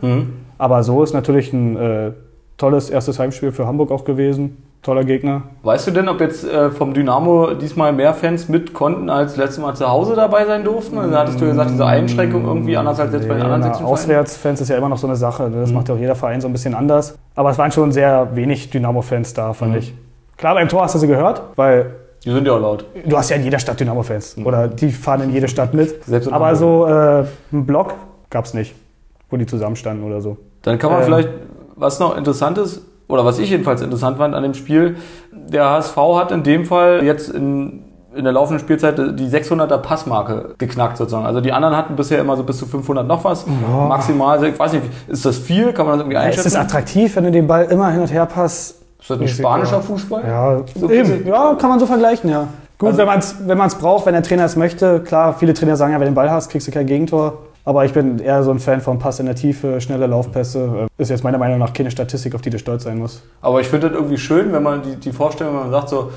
Aber 0.58 0.82
so 0.82 1.02
ist 1.02 1.12
natürlich 1.14 1.52
ein 1.52 1.76
äh, 1.76 2.10
tolles 2.58 2.90
erstes 2.90 3.18
Heimspiel 3.18 3.52
für 3.52 3.66
Hamburg 3.66 3.90
auch 3.90 4.04
gewesen. 4.04 4.62
Toller 4.82 5.04
Gegner. 5.04 5.42
Weißt 5.62 5.86
du 5.86 5.90
denn, 5.90 6.08
ob 6.08 6.20
jetzt 6.20 6.42
äh, 6.42 6.70
vom 6.70 6.94
Dynamo 6.94 7.52
diesmal 7.52 7.92
mehr 7.92 8.14
Fans 8.14 8.48
mit 8.48 8.72
konnten, 8.72 9.10
als 9.10 9.36
letztes 9.36 9.58
Mal 9.58 9.74
zu 9.74 9.86
Hause 9.86 10.14
dabei 10.16 10.46
sein 10.46 10.64
durften? 10.64 10.96
Also 10.96 11.14
hattest 11.16 11.38
du 11.40 11.44
gesagt, 11.46 11.70
diese 11.70 11.84
Einschränkung 11.84 12.46
irgendwie 12.46 12.78
anders 12.78 12.98
als 12.98 13.12
jetzt 13.12 13.28
bei 13.28 13.34
den 13.34 13.38
Nee, 13.38 13.44
anderen 13.44 13.60
na, 13.60 13.66
16 13.66 13.84
Vereinen? 13.86 13.92
Auswärtsfans 13.92 14.60
ist 14.62 14.68
ja 14.70 14.78
immer 14.78 14.88
noch 14.88 14.96
so 14.96 15.06
eine 15.06 15.16
Sache. 15.16 15.50
ne? 15.50 15.60
Das 15.60 15.70
macht 15.70 15.88
ja 15.90 15.94
auch 15.94 15.98
jeder 15.98 16.14
Verein 16.14 16.40
so 16.40 16.48
ein 16.48 16.52
bisschen 16.52 16.74
anders. 16.74 17.14
Aber 17.34 17.50
es 17.50 17.58
waren 17.58 17.70
schon 17.70 17.92
sehr 17.92 18.28
wenig 18.34 18.70
Dynamo-Fans 18.70 19.34
da, 19.34 19.52
fand 19.52 19.76
ich. 19.76 19.94
Klar, 20.38 20.54
beim 20.54 20.68
Tor 20.68 20.82
hast 20.82 20.94
du 20.94 20.98
sie 20.98 21.06
gehört, 21.06 21.42
weil 21.56 21.94
Die 22.24 22.30
sind 22.30 22.46
ja 22.46 22.52
auch 22.52 22.60
laut. 22.60 22.84
du 23.06 23.16
hast 23.16 23.30
ja 23.30 23.36
in 23.36 23.44
jeder 23.44 23.58
Stadt 23.58 23.80
Dynamo-Fans. 23.80 24.36
Oder 24.44 24.68
die 24.68 24.90
fahren 24.92 25.22
in 25.22 25.30
jede 25.30 25.48
Stadt 25.48 25.72
mit. 25.74 26.04
Selbst 26.04 26.26
in 26.26 26.32
Aber 26.34 26.54
so 26.54 26.86
äh, 26.86 27.24
einen 27.52 27.64
Block 27.66 27.94
gab 28.28 28.44
es 28.44 28.52
nicht, 28.54 28.74
wo 29.30 29.36
die 29.36 29.46
zusammenstanden 29.46 30.04
oder 30.04 30.20
so. 30.20 30.36
Dann 30.62 30.78
kann 30.78 30.90
man 30.90 31.00
Ähm. 31.00 31.06
vielleicht, 31.06 31.28
was 31.76 31.98
noch 31.98 32.16
interessant 32.16 32.58
ist, 32.58 32.82
oder 33.08 33.24
was 33.24 33.38
ich 33.38 33.50
jedenfalls 33.50 33.80
interessant 33.82 34.18
fand 34.18 34.34
an 34.34 34.42
dem 34.42 34.54
Spiel, 34.54 34.96
der 35.32 35.68
HSV 35.70 35.96
hat 35.96 36.30
in 36.30 36.42
dem 36.44 36.64
Fall 36.66 37.02
jetzt 37.02 37.28
in, 37.30 37.82
in 38.14 38.22
der 38.24 38.32
laufenden 38.34 38.60
Spielzeit 38.60 38.98
die 38.98 39.26
600er 39.26 39.78
Passmarke 39.78 40.54
geknackt 40.58 40.96
sozusagen. 40.98 41.26
Also 41.26 41.40
die 41.40 41.52
anderen 41.52 41.74
hatten 41.76 41.96
bisher 41.96 42.20
immer 42.20 42.36
so 42.36 42.44
bis 42.44 42.58
zu 42.58 42.66
500 42.66 43.04
noch 43.06 43.24
was. 43.24 43.46
Maximal, 43.48 44.34
also 44.36 44.46
ich 44.46 44.56
weiß 44.58 44.74
nicht, 44.74 44.84
ist 45.08 45.24
das 45.24 45.38
viel? 45.38 45.72
Kann 45.72 45.86
man 45.86 45.94
das 45.98 46.02
irgendwie 46.02 46.18
Es 46.18 46.22
einschätzen? 46.22 46.46
ist 46.48 46.56
attraktiv, 46.56 47.16
wenn 47.16 47.24
du 47.24 47.30
den 47.32 47.46
Ball 47.48 47.64
immer 47.64 47.90
hin 47.90 48.02
und 48.02 48.12
her 48.12 48.26
passt. 48.26 48.76
Ist 49.00 49.10
das 49.10 49.20
ein 49.20 49.28
spanischer 49.28 49.80
Fußball? 49.80 50.22
Ja, 50.26 50.60
So 50.74 50.90
eben. 50.90 51.26
ja, 51.26 51.54
kann 51.58 51.70
man 51.70 51.78
so 51.80 51.86
vergleichen, 51.86 52.30
ja. 52.30 52.46
Gut, 52.78 52.88
Also- 52.88 52.98
wenn 52.98 53.06
man 53.06 53.18
es 53.18 53.36
wenn 53.46 53.58
man's 53.58 53.74
braucht, 53.74 54.06
wenn 54.06 54.14
der 54.14 54.22
Trainer 54.22 54.44
es 54.44 54.56
möchte. 54.56 55.00
Klar, 55.00 55.34
viele 55.38 55.54
Trainer 55.54 55.76
sagen 55.76 55.92
ja, 55.92 55.98
wenn 56.00 56.06
du 56.06 56.10
den 56.12 56.14
Ball 56.14 56.30
hast, 56.30 56.50
kriegst 56.50 56.66
du 56.68 56.72
kein 56.72 56.86
Gegentor. 56.86 57.38
Aber 57.64 57.84
ich 57.84 57.92
bin 57.92 58.18
eher 58.20 58.42
so 58.42 58.50
ein 58.50 58.58
Fan 58.58 58.80
von 58.80 58.98
Pass 58.98 59.20
in 59.20 59.26
der 59.26 59.34
Tiefe, 59.34 59.80
schnelle 59.82 60.06
Laufpässe. 60.06 60.88
Äh, 60.98 61.02
Ist 61.02 61.10
jetzt 61.10 61.22
meiner 61.22 61.36
Meinung 61.36 61.58
nach 61.58 61.72
keine 61.74 61.90
Statistik, 61.90 62.34
auf 62.34 62.40
die 62.40 62.48
du 62.50 62.58
stolz 62.58 62.84
sein 62.84 62.98
musst. 62.98 63.22
Aber 63.42 63.60
ich 63.60 63.68
finde 63.68 63.88
das 63.90 63.96
irgendwie 63.96 64.16
schön, 64.16 64.50
wenn 64.52 64.62
man 64.62 64.80
die, 64.82 64.96
die 64.96 65.12
Vorstellung, 65.12 65.54
wenn 65.54 65.60
man 65.64 65.70
sagt 65.70 65.90
so, 65.90 66.10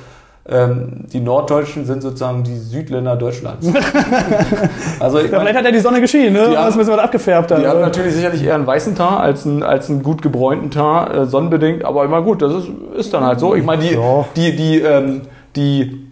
ähm, 0.50 1.06
die 1.14 1.22
Norddeutschen 1.22 1.86
sind 1.86 2.02
sozusagen 2.02 2.44
die 2.44 2.58
Südländer 2.58 3.16
Deutschlands. 3.16 3.66
also 5.00 5.20
Ja, 5.20 5.40
vielleicht 5.40 5.56
hat 5.58 5.66
ja 5.66 5.72
die 5.72 5.80
Sonne 5.80 6.02
geschienen, 6.02 6.34
ne? 6.34 6.50
Die 6.52 6.58
haben- 6.58 6.66
Das 6.66 6.76
müssen 6.76 6.90
wir 6.92 7.02
abgefärbt 7.04 7.52
haben. 7.52 7.62
Die 7.62 7.68
haben 7.68 7.80
natürlich 7.82 8.14
sicherlich 8.14 8.44
eher 8.44 8.56
einen 8.56 8.68
weißen 8.68 8.96
Tar 8.96 9.20
als 9.22 9.46
einen, 9.46 9.64
als 9.64 9.90
einen 9.90 10.04
gut 10.04 10.22
gebräunten 10.22 10.70
Tar, 10.72 11.14
äh, 11.16 11.26
sonnenbedingt, 11.26 11.86
aber 11.86 12.04
immer 12.06 12.22
gut, 12.22 12.42
das 12.42 12.54
ist, 12.54 12.68
ist 12.98 13.14
dann 13.14 13.24
halt 13.24 13.40
so. 13.40 13.56
Ich 13.56 13.64
meine, 13.64 13.84
die, 13.84 13.94
Ja. 13.96 14.26
die, 14.36 14.56
die, 14.56 14.80
ähm, 14.82 15.22
die, 15.56 16.08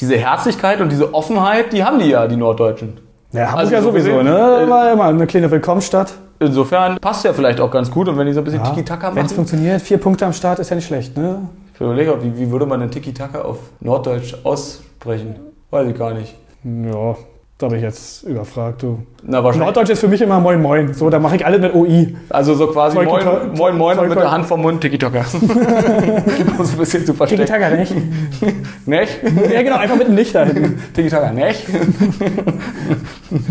diese 0.00 0.16
Herzlichkeit 0.16 0.80
und 0.80 0.90
diese 0.90 1.12
Offenheit, 1.14 1.72
die 1.72 1.84
haben 1.84 1.98
die 1.98 2.08
ja, 2.10 2.26
die 2.26 2.36
Norddeutschen. 2.36 2.94
Ja, 3.32 3.46
Hamburg 3.46 3.58
Also 3.60 3.72
ja 3.74 3.82
so 3.82 3.90
sowieso, 3.90 4.10
gesehen, 4.10 4.24
ne? 4.24 4.62
äh, 4.64 4.70
War 4.70 4.92
immer 4.92 5.04
eine 5.04 5.26
kleine 5.26 5.50
Willkommensstadt. 5.50 6.14
Insofern 6.38 6.98
passt 6.98 7.24
ja 7.24 7.32
vielleicht 7.32 7.60
auch 7.60 7.70
ganz 7.70 7.90
gut 7.90 8.08
und 8.08 8.16
wenn 8.18 8.26
die 8.26 8.32
so 8.34 8.40
ein 8.40 8.44
bisschen 8.44 8.62
Ja, 8.62 8.70
Tiki-Taka 8.70 9.08
Wenn 9.14 9.24
es 9.24 9.32
machen. 9.32 9.36
funktioniert, 9.36 9.80
vier 9.82 9.96
Punkte 9.98 10.26
am 10.26 10.32
Start 10.34 10.58
ist 10.58 10.68
ja 10.70 10.76
nicht 10.76 10.86
schlecht, 10.86 11.16
ne? 11.16 11.40
Ich 11.76 11.80
überlege, 11.82 12.10
auch, 12.10 12.22
wie, 12.22 12.38
wie 12.38 12.50
würde 12.50 12.64
man 12.64 12.80
denn 12.80 12.90
Tiki-Taka 12.90 13.42
auf 13.42 13.58
Norddeutsch 13.80 14.34
aussprechen? 14.44 15.36
Weiß 15.70 15.86
ich 15.86 15.98
gar 15.98 16.14
nicht. 16.14 16.34
Ja, 16.64 17.16
da 17.58 17.68
bin 17.68 17.76
ich 17.76 17.82
jetzt 17.82 18.22
überfragt, 18.22 18.82
du. 18.82 19.00
Na, 19.22 19.44
wahrscheinlich. 19.44 19.66
Norddeutsch 19.66 19.90
ist 19.90 20.00
für 20.00 20.08
mich 20.08 20.22
immer 20.22 20.40
Moin 20.40 20.62
Moin. 20.62 20.94
So, 20.94 21.10
da 21.10 21.18
mache 21.18 21.36
ich 21.36 21.44
alles 21.44 21.60
mit 21.60 21.74
OI. 21.74 22.16
Also 22.30 22.54
so 22.54 22.68
quasi 22.68 22.96
moin, 22.96 23.24
moin, 23.54 23.76
moin 23.76 23.98
und 23.98 24.08
mit 24.08 24.18
der 24.18 24.30
Hand 24.30 24.46
vom 24.46 24.62
Mund 24.62 24.80
Tiki-Taka. 24.80 25.18
um 25.32 26.62
es 26.62 26.72
ein 26.72 26.78
bisschen 26.78 27.04
zu 27.04 27.12
verstecken. 27.12 27.44
Tiki-Taka 27.44 27.76
nicht. 27.76 27.92
Nicht? 28.86 29.18
ja, 29.52 29.62
genau, 29.62 29.76
einfach 29.76 29.96
mit 29.96 30.08
dem 30.08 30.16
Licht 30.16 30.34
da 30.34 30.44
hinten. 30.44 30.82
Tiki-Taka, 30.94 31.32
nicht? 31.32 31.68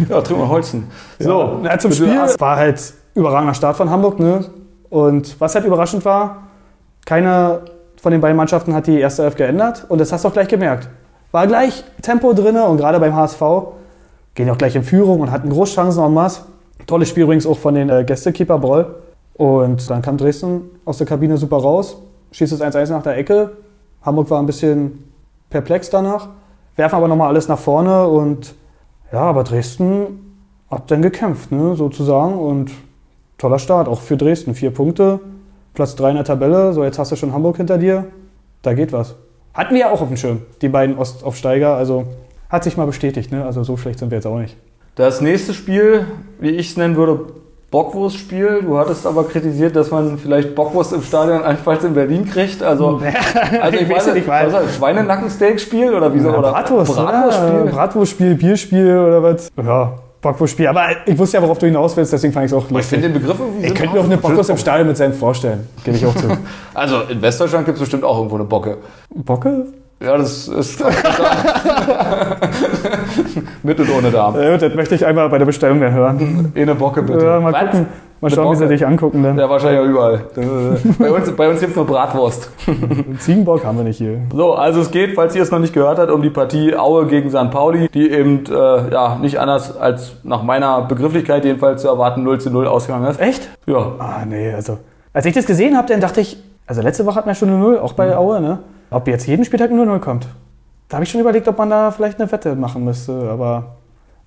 ja, 0.10 0.22
trink 0.22 0.40
mal 0.40 0.50
Holzen. 0.50 0.86
So, 1.20 1.60
na, 1.62 1.78
zum 1.78 1.92
Spiel. 1.92 2.08
War 2.40 2.56
halt 2.58 2.82
überragender 3.14 3.54
Start 3.54 3.78
von 3.78 3.92
Hamburg, 3.92 4.20
ne? 4.20 4.46
Und 4.90 5.40
was 5.40 5.54
halt 5.54 5.66
überraschend 5.66 6.06
war, 6.06 6.48
keine 7.06 7.62
von 8.06 8.12
den 8.12 8.22
beiden 8.22 8.38
Mannschaften 8.38 8.76
hat 8.76 8.86
die 8.86 9.00
erste 9.00 9.24
Elf 9.24 9.36
geändert 9.36 9.88
und 9.89 10.00
das 10.00 10.13
hast 10.13 10.24
du 10.24 10.28
auch 10.28 10.34
gleich 10.34 10.48
gemerkt. 10.48 10.88
War 11.32 11.48
gleich 11.48 11.84
Tempo 12.04 12.34
drin 12.34 12.56
und 12.56 12.78
gerade 12.78 13.00
beim 13.00 13.15
HSV 13.15 13.41
gehen 14.36 14.48
auch 14.52 14.60
gleich 14.60 14.76
in 14.76 14.84
Führung 14.84 15.22
und 15.22 15.32
hatten 15.32 15.50
Großchancen 15.50 16.04
en 16.04 16.13
masse. 16.13 16.41
Tolles 16.86 17.10
Spiel 17.10 17.24
übrigens 17.24 17.48
auch 17.48 17.58
von 17.58 17.74
den 17.74 17.89
äh, 17.89 18.04
Gästekeeper 18.04 18.60
Broll. 18.60 18.94
Und 19.34 19.89
dann 19.89 20.04
kam 20.04 20.18
Dresden 20.18 20.70
aus 20.86 21.00
der 21.00 21.08
Kabine 21.08 21.36
super 21.38 21.58
raus, 21.58 21.98
schießt 22.32 22.54
es 22.54 22.62
1-1 22.62 22.91
nach 22.91 23.02
der 23.02 23.18
Ecke. 23.18 23.58
Hamburg 24.04 24.30
war 24.30 24.38
ein 24.38 24.46
bisschen 24.46 25.12
perplex 25.50 25.89
danach, 25.89 26.28
werfen 26.76 26.98
aber 26.98 27.08
nochmal 27.08 27.30
alles 27.30 27.48
nach 27.48 27.58
vorne 27.58 28.08
und 28.08 28.54
ja, 29.12 29.22
aber 29.22 29.44
Dresden 29.44 30.44
hat 30.70 30.91
dann 30.91 31.02
gekämpft, 31.02 31.52
ne, 31.52 31.76
sozusagen. 31.76 32.38
Und 32.38 32.70
toller 33.39 33.58
Start, 33.58 33.88
auch 33.88 34.02
für 34.02 34.15
Dresden. 34.15 34.54
Vier 34.54 34.70
Punkte, 34.70 35.22
Platz 35.76 35.96
3 35.96 36.10
in 36.10 36.16
der 36.16 36.26
Tabelle. 36.26 36.74
So, 36.74 36.84
jetzt 36.84 36.98
hast 36.98 37.12
du 37.12 37.16
schon 37.16 37.34
Hamburg 37.34 37.58
hinter 37.58 37.78
dir. 37.78 38.06
Da 38.62 38.74
geht 38.74 38.92
was. 38.92 39.16
Hatten 39.54 39.74
wir 39.74 39.82
ja 39.82 39.92
auch 39.92 40.02
auf 40.02 40.08
dem 40.08 40.18
Schirm, 40.18 40.42
die 40.62 40.70
beiden 40.70 40.98
Ostaufsteiger. 40.98 41.76
Also 41.76 42.06
hat 42.50 42.64
sich 42.64 42.78
mal 42.78 42.86
bestätigt, 42.86 43.32
ne? 43.32 43.46
Also 43.46 43.64
so 43.64 43.78
schlecht 43.78 44.00
sind 44.00 44.12
wir 44.12 44.18
jetzt 44.18 44.26
auch 44.26 44.40
nicht. 44.40 44.58
Das 44.96 45.22
nächste 45.22 45.54
Spiel, 45.54 46.06
wie 46.40 46.50
ich 46.50 46.72
es 46.72 46.78
nennen 46.78 46.96
würde, 46.96 47.20
Bockwurstspiel. 47.72 48.62
Du 48.62 48.78
hattest 48.78 49.06
aber 49.06 49.26
kritisiert, 49.26 49.76
dass 49.76 49.92
man 49.92 50.18
vielleicht 50.18 50.56
Bockwurst 50.56 50.94
im 50.94 51.02
Stadion 51.02 51.44
allenfalls 51.44 51.84
in 51.84 51.94
Berlin 51.94 52.26
kriegt. 52.26 52.64
Also, 52.64 53.02
also 53.62 53.78
ich 53.78 53.90
weiß 53.90 54.14
nicht, 54.14 54.28
was 54.28 54.64
ist 54.64 54.78
Schweinenackensteak-Spiel 54.78 55.94
oder 55.94 56.14
wieso? 56.14 56.30
Ja, 56.30 56.38
oder 56.38 56.52
Bratwurst, 56.52 56.96
Bratwurstspiel. 56.96 57.72
Bratwurstspiel, 57.72 58.36
Bierspiel 58.36 58.98
oder 58.98 59.24
was? 59.24 59.50
Ja, 59.58 59.96
Bockwurstspiel. 60.26 60.68
Aber 60.68 60.88
ich 61.06 61.18
wusste 61.18 61.38
ja, 61.38 61.44
worauf 61.44 61.58
du 61.60 61.66
hinaus 61.68 61.96
willst, 61.96 62.12
deswegen 62.14 62.34
fand 62.34 62.46
ich 62.48 62.52
es 62.52 62.58
auch 62.58 62.66
Ich 62.66 62.72
lustig. 62.72 62.90
finde 63.00 63.10
den 63.10 63.22
Begriff 63.22 63.40
irgendwie 63.40 63.68
Ich 63.68 63.74
könnte 63.76 63.94
mir 63.94 64.00
auch 64.02 64.06
eine 64.06 64.18
Bockwurst 64.18 64.50
im 64.50 64.58
Stadion 64.58 64.88
mit 64.88 64.98
Senf 64.98 65.18
vorstellen. 65.18 65.68
Gebe 65.84 65.98
ich 65.98 66.06
auch 66.06 66.16
zu. 66.16 66.28
Also 66.74 67.02
in 67.10 67.22
Westdeutschland 67.22 67.66
gibt 67.66 67.78
es 67.78 67.82
bestimmt 67.82 68.04
auch 68.04 68.18
irgendwo 68.18 68.36
eine 68.36 68.44
Bocke. 68.46 68.78
Bocke? 69.14 69.68
Ja, 70.04 70.18
das 70.18 70.48
ist 70.50 70.84
mit 73.64 73.80
und 73.80 73.90
ohne 73.98 74.12
Darm. 74.12 74.38
Äh, 74.38 74.58
das 74.58 74.74
möchte 74.76 74.96
ich 74.96 75.06
einmal 75.06 75.30
bei 75.30 75.38
der 75.38 75.46
Bestellung 75.46 75.80
dann 75.80 75.94
hören. 75.94 76.52
Eine 76.56 76.76
Bocke 76.76 77.02
bitte. 77.02 77.26
Ja, 77.26 77.40
mal 77.40 77.54
Was? 77.54 77.62
gucken. 77.62 77.88
Mal 78.22 78.30
schauen, 78.32 78.54
wie 78.54 78.58
sie 78.58 78.68
dich 78.68 78.86
angucken 78.86 79.24
dann. 79.24 79.38
Ja, 79.38 79.50
wahrscheinlich 79.50 79.80
auch 79.82 79.86
überall. 79.86 80.22
bei 81.00 81.12
uns, 81.12 81.32
bei 81.32 81.50
uns 81.50 81.60
gibt 81.60 81.72
es 81.72 81.76
nur 81.76 81.86
Bratwurst. 81.86 82.50
Ziegenbock 83.20 83.64
haben 83.66 83.78
wir 83.78 83.84
nicht 83.84 83.98
hier. 83.98 84.20
So, 84.34 84.54
also 84.54 84.82
es 84.82 84.90
geht, 84.92 85.16
falls 85.16 85.36
ihr 85.36 85.44
es 85.44 85.52
noch 85.52 85.60
nicht 85.60 85.74
gehört 85.74 86.00
habt, 86.00 86.10
um 86.12 86.22
die 86.22 86.30
Partie 86.30 86.76
Aue 86.76 87.06
gegen 87.08 87.30
St. 87.30 87.52
Pauli, 87.52 87.90
die 87.94 88.10
eben 88.10 88.44
äh, 88.48 88.92
ja, 88.92 89.18
nicht 89.22 89.38
anders 89.40 89.78
als 89.78 90.14
nach 90.24 90.44
meiner 90.44 90.82
Begrifflichkeit 90.84 91.44
jedenfalls 91.46 91.82
zu 91.82 91.88
erwarten 91.90 92.24
0 92.24 92.40
zu 92.40 92.50
0 92.52 92.68
ausgegangen 92.68 93.06
ist. 93.10 93.20
Echt? 93.20 93.50
Ja, 93.66 93.92
Ah, 94.00 94.24
nee, 94.28 94.52
also. 94.54 94.78
Als 95.14 95.26
ich 95.26 95.34
das 95.34 95.46
gesehen 95.46 95.78
habe, 95.78 95.88
dann 95.88 96.00
dachte 96.02 96.22
ich, 96.22 96.38
also 96.68 96.82
letzte 96.82 97.06
Woche 97.06 97.16
hatten 97.18 97.28
wir 97.28 97.36
schon 97.36 97.50
eine 97.50 97.58
Null, 97.60 97.78
auch 97.80 97.94
bei 97.94 98.16
Aue, 98.16 98.42
ne? 98.42 98.60
Ob 98.89 99.08
jetzt 99.08 99.28
jeden 99.28 99.45
Spieltag 99.45 99.71
eine 99.71 99.86
Null 99.86 100.00
kommt. 100.00 100.28
Da 100.88 100.98
habe 100.98 101.04
ich 101.04 101.10
schon 101.12 101.21
überlegt, 101.21 101.48
ob 101.48 101.58
man 101.58 101.69
da 101.69 101.91
vielleicht 101.91 102.19
eine 102.19 102.32
Wette 102.32 102.56
machen 102.56 102.84
müsste, 102.84 103.30
aber 103.30 103.78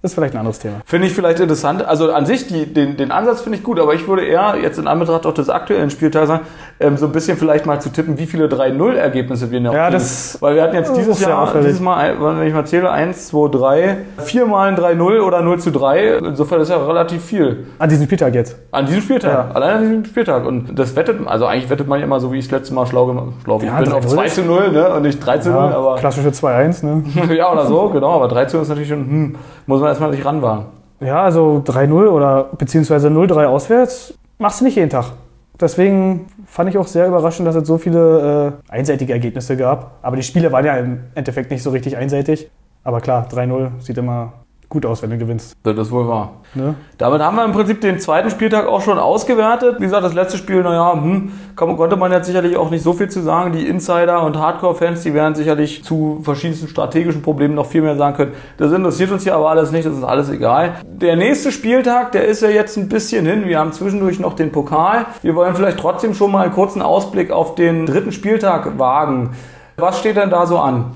ist 0.00 0.14
vielleicht 0.14 0.34
ein 0.34 0.38
anderes 0.38 0.60
Thema. 0.60 0.76
finde 0.86 1.08
ich 1.08 1.12
vielleicht 1.12 1.40
interessant. 1.40 1.84
Also 1.84 2.12
an 2.12 2.24
sich, 2.24 2.46
die, 2.46 2.72
den, 2.72 2.96
den 2.96 3.10
Ansatz 3.10 3.40
finde 3.40 3.58
ich 3.58 3.64
gut, 3.64 3.80
aber 3.80 3.94
ich 3.94 4.06
würde 4.06 4.24
eher 4.24 4.54
jetzt 4.62 4.78
in 4.78 4.86
Anbetracht 4.86 5.26
auch 5.26 5.34
des 5.34 5.50
aktuellen 5.50 5.90
Spieltags 5.90 6.28
sagen, 6.28 6.42
ähm, 6.78 6.96
so 6.96 7.06
ein 7.06 7.12
bisschen 7.12 7.36
vielleicht 7.36 7.66
mal 7.66 7.80
zu 7.80 7.88
tippen, 7.90 8.16
wie 8.16 8.26
viele 8.26 8.46
3-0-Ergebnisse 8.46 9.50
wir 9.50 9.60
noch 9.60 9.74
Ja, 9.74 9.86
kriegen. 9.86 9.94
das- 9.94 10.38
Weil 10.40 10.54
wir 10.54 10.62
hatten 10.62 10.76
jetzt 10.76 10.90
das 10.90 10.98
dieses 10.98 11.20
Jahr, 11.20 11.52
dieses 11.52 11.80
Mal, 11.80 12.14
wenn 12.20 12.46
ich 12.46 12.54
mal 12.54 12.64
zähle, 12.64 12.92
1, 12.92 13.26
2, 13.28 13.48
3, 13.50 13.96
viermal 14.18 14.68
ein 14.68 14.76
3-0 14.76 15.20
oder 15.20 15.40
0 15.42 15.58
zu 15.58 15.72
3. 15.72 16.18
Insofern 16.18 16.60
ist 16.60 16.68
ja 16.68 16.76
relativ 16.76 17.24
viel. 17.24 17.66
An 17.80 17.88
diesem 17.88 18.06
Spieltag 18.06 18.34
jetzt. 18.34 18.56
An 18.70 18.86
diesem 18.86 19.02
Spieltag, 19.02 19.32
Ja. 19.32 19.50
allein 19.52 19.74
an 19.78 19.82
diesem 19.82 20.04
Spieltag. 20.04 20.46
Und 20.46 20.78
das 20.78 20.94
wettet, 20.94 21.18
also 21.26 21.46
eigentlich 21.46 21.70
wettet 21.70 21.88
man 21.88 21.98
ja 21.98 22.04
immer 22.06 22.20
so, 22.20 22.32
wie 22.32 22.38
ich 22.38 22.44
es 22.44 22.50
letztes 22.52 22.70
Mal 22.70 22.86
schlau 22.86 23.06
gemacht 23.06 23.26
habe. 23.48 23.64
Ja, 23.66 23.78
ich 23.80 23.84
bin 23.84 23.92
auf 23.94 24.04
3-0 24.04 24.08
2 24.14 24.28
zu 24.28 24.42
0 24.44 24.70
ne? 24.70 24.94
und 24.94 25.02
nicht 25.02 25.18
3 25.18 25.38
zu 25.38 25.50
0, 25.50 25.58
aber 25.72 25.96
klassische 25.96 26.28
2-1, 26.30 26.86
ne? 26.86 27.02
ja 27.34 27.50
oder 27.50 27.66
so, 27.66 27.88
genau. 27.88 28.12
Aber 28.12 28.28
3 28.28 28.44
zu 28.44 28.58
0 28.58 28.62
ist 28.62 28.68
natürlich 28.68 28.88
schon, 28.90 28.98
hm, 29.00 29.34
muss 29.66 29.80
man 29.80 29.87
erstmal 29.88 30.12
sich 30.12 30.24
ranwagen. 30.24 30.66
Ja, 31.00 31.22
also 31.22 31.62
3-0 31.64 32.08
oder 32.08 32.44
beziehungsweise 32.56 33.08
0-3 33.08 33.46
auswärts 33.46 34.14
machst 34.38 34.60
du 34.60 34.64
nicht 34.64 34.76
jeden 34.76 34.90
Tag. 34.90 35.12
Deswegen 35.60 36.26
fand 36.46 36.70
ich 36.70 36.78
auch 36.78 36.86
sehr 36.86 37.08
überraschend, 37.08 37.46
dass 37.46 37.56
es 37.56 37.66
so 37.66 37.78
viele 37.78 38.60
äh, 38.70 38.72
einseitige 38.72 39.12
Ergebnisse 39.12 39.56
gab. 39.56 39.98
Aber 40.02 40.16
die 40.16 40.22
Spiele 40.22 40.52
waren 40.52 40.64
ja 40.64 40.76
im 40.76 41.00
Endeffekt 41.14 41.50
nicht 41.50 41.62
so 41.62 41.70
richtig 41.70 41.96
einseitig. 41.96 42.48
Aber 42.84 43.00
klar, 43.00 43.28
3-0 43.28 43.80
sieht 43.80 43.98
immer 43.98 44.32
gut 44.68 44.84
aus, 44.84 45.02
wenn 45.02 45.10
du 45.10 45.18
gewinnst. 45.18 45.56
Das 45.62 45.76
ist 45.78 45.90
wohl 45.90 46.06
wahr. 46.06 46.42
Ne? 46.54 46.74
Damit 46.98 47.22
haben 47.22 47.36
wir 47.36 47.44
im 47.44 47.52
Prinzip 47.52 47.80
den 47.80 47.98
zweiten 47.98 48.30
Spieltag 48.30 48.66
auch 48.66 48.82
schon 48.82 48.98
ausgewertet. 48.98 49.76
Wie 49.78 49.84
gesagt, 49.84 50.04
das 50.04 50.12
letzte 50.12 50.36
Spiel, 50.36 50.62
naja, 50.62 50.92
hm, 50.92 51.32
konnte 51.56 51.96
man 51.96 52.12
jetzt 52.12 52.26
sicherlich 52.26 52.56
auch 52.56 52.70
nicht 52.70 52.82
so 52.82 52.92
viel 52.92 53.08
zu 53.08 53.22
sagen. 53.22 53.52
Die 53.52 53.66
Insider 53.66 54.22
und 54.22 54.36
Hardcore-Fans, 54.36 55.02
die 55.02 55.14
werden 55.14 55.34
sicherlich 55.34 55.84
zu 55.84 56.20
verschiedensten 56.22 56.68
strategischen 56.68 57.22
Problemen 57.22 57.54
noch 57.54 57.66
viel 57.66 57.80
mehr 57.80 57.96
sagen 57.96 58.16
können. 58.16 58.32
Das 58.58 58.70
interessiert 58.70 59.10
uns 59.10 59.22
hier 59.22 59.34
aber 59.34 59.48
alles 59.48 59.72
nicht, 59.72 59.86
das 59.86 59.96
ist 59.96 60.04
alles 60.04 60.28
egal. 60.28 60.74
Der 60.84 61.16
nächste 61.16 61.50
Spieltag, 61.50 62.12
der 62.12 62.26
ist 62.26 62.42
ja 62.42 62.50
jetzt 62.50 62.76
ein 62.76 62.90
bisschen 62.90 63.24
hin. 63.24 63.46
Wir 63.46 63.58
haben 63.58 63.72
zwischendurch 63.72 64.20
noch 64.20 64.34
den 64.34 64.52
Pokal. 64.52 65.06
Wir 65.22 65.34
wollen 65.34 65.54
vielleicht 65.54 65.78
trotzdem 65.78 66.12
schon 66.12 66.30
mal 66.30 66.44
einen 66.44 66.52
kurzen 66.52 66.82
Ausblick 66.82 67.30
auf 67.30 67.54
den 67.54 67.86
dritten 67.86 68.12
Spieltag 68.12 68.78
wagen. 68.78 69.30
Was 69.76 69.98
steht 69.98 70.16
denn 70.16 70.28
da 70.28 70.44
so 70.44 70.58
an? 70.58 70.92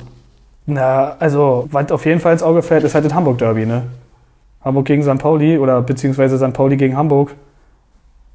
Na, 0.66 1.16
also, 1.18 1.68
was 1.70 1.90
auf 1.90 2.04
jeden 2.06 2.20
Fall 2.20 2.32
ins 2.32 2.42
Auge 2.42 2.62
fällt, 2.62 2.84
ist 2.84 2.94
halt 2.94 3.04
das 3.04 3.14
Hamburg-Derby, 3.14 3.66
ne? 3.66 3.82
Hamburg 4.64 4.86
gegen 4.86 5.02
St. 5.02 5.18
Pauli 5.18 5.58
oder 5.58 5.82
beziehungsweise 5.82 6.38
St. 6.38 6.52
Pauli 6.52 6.76
gegen 6.76 6.96
Hamburg. 6.96 7.34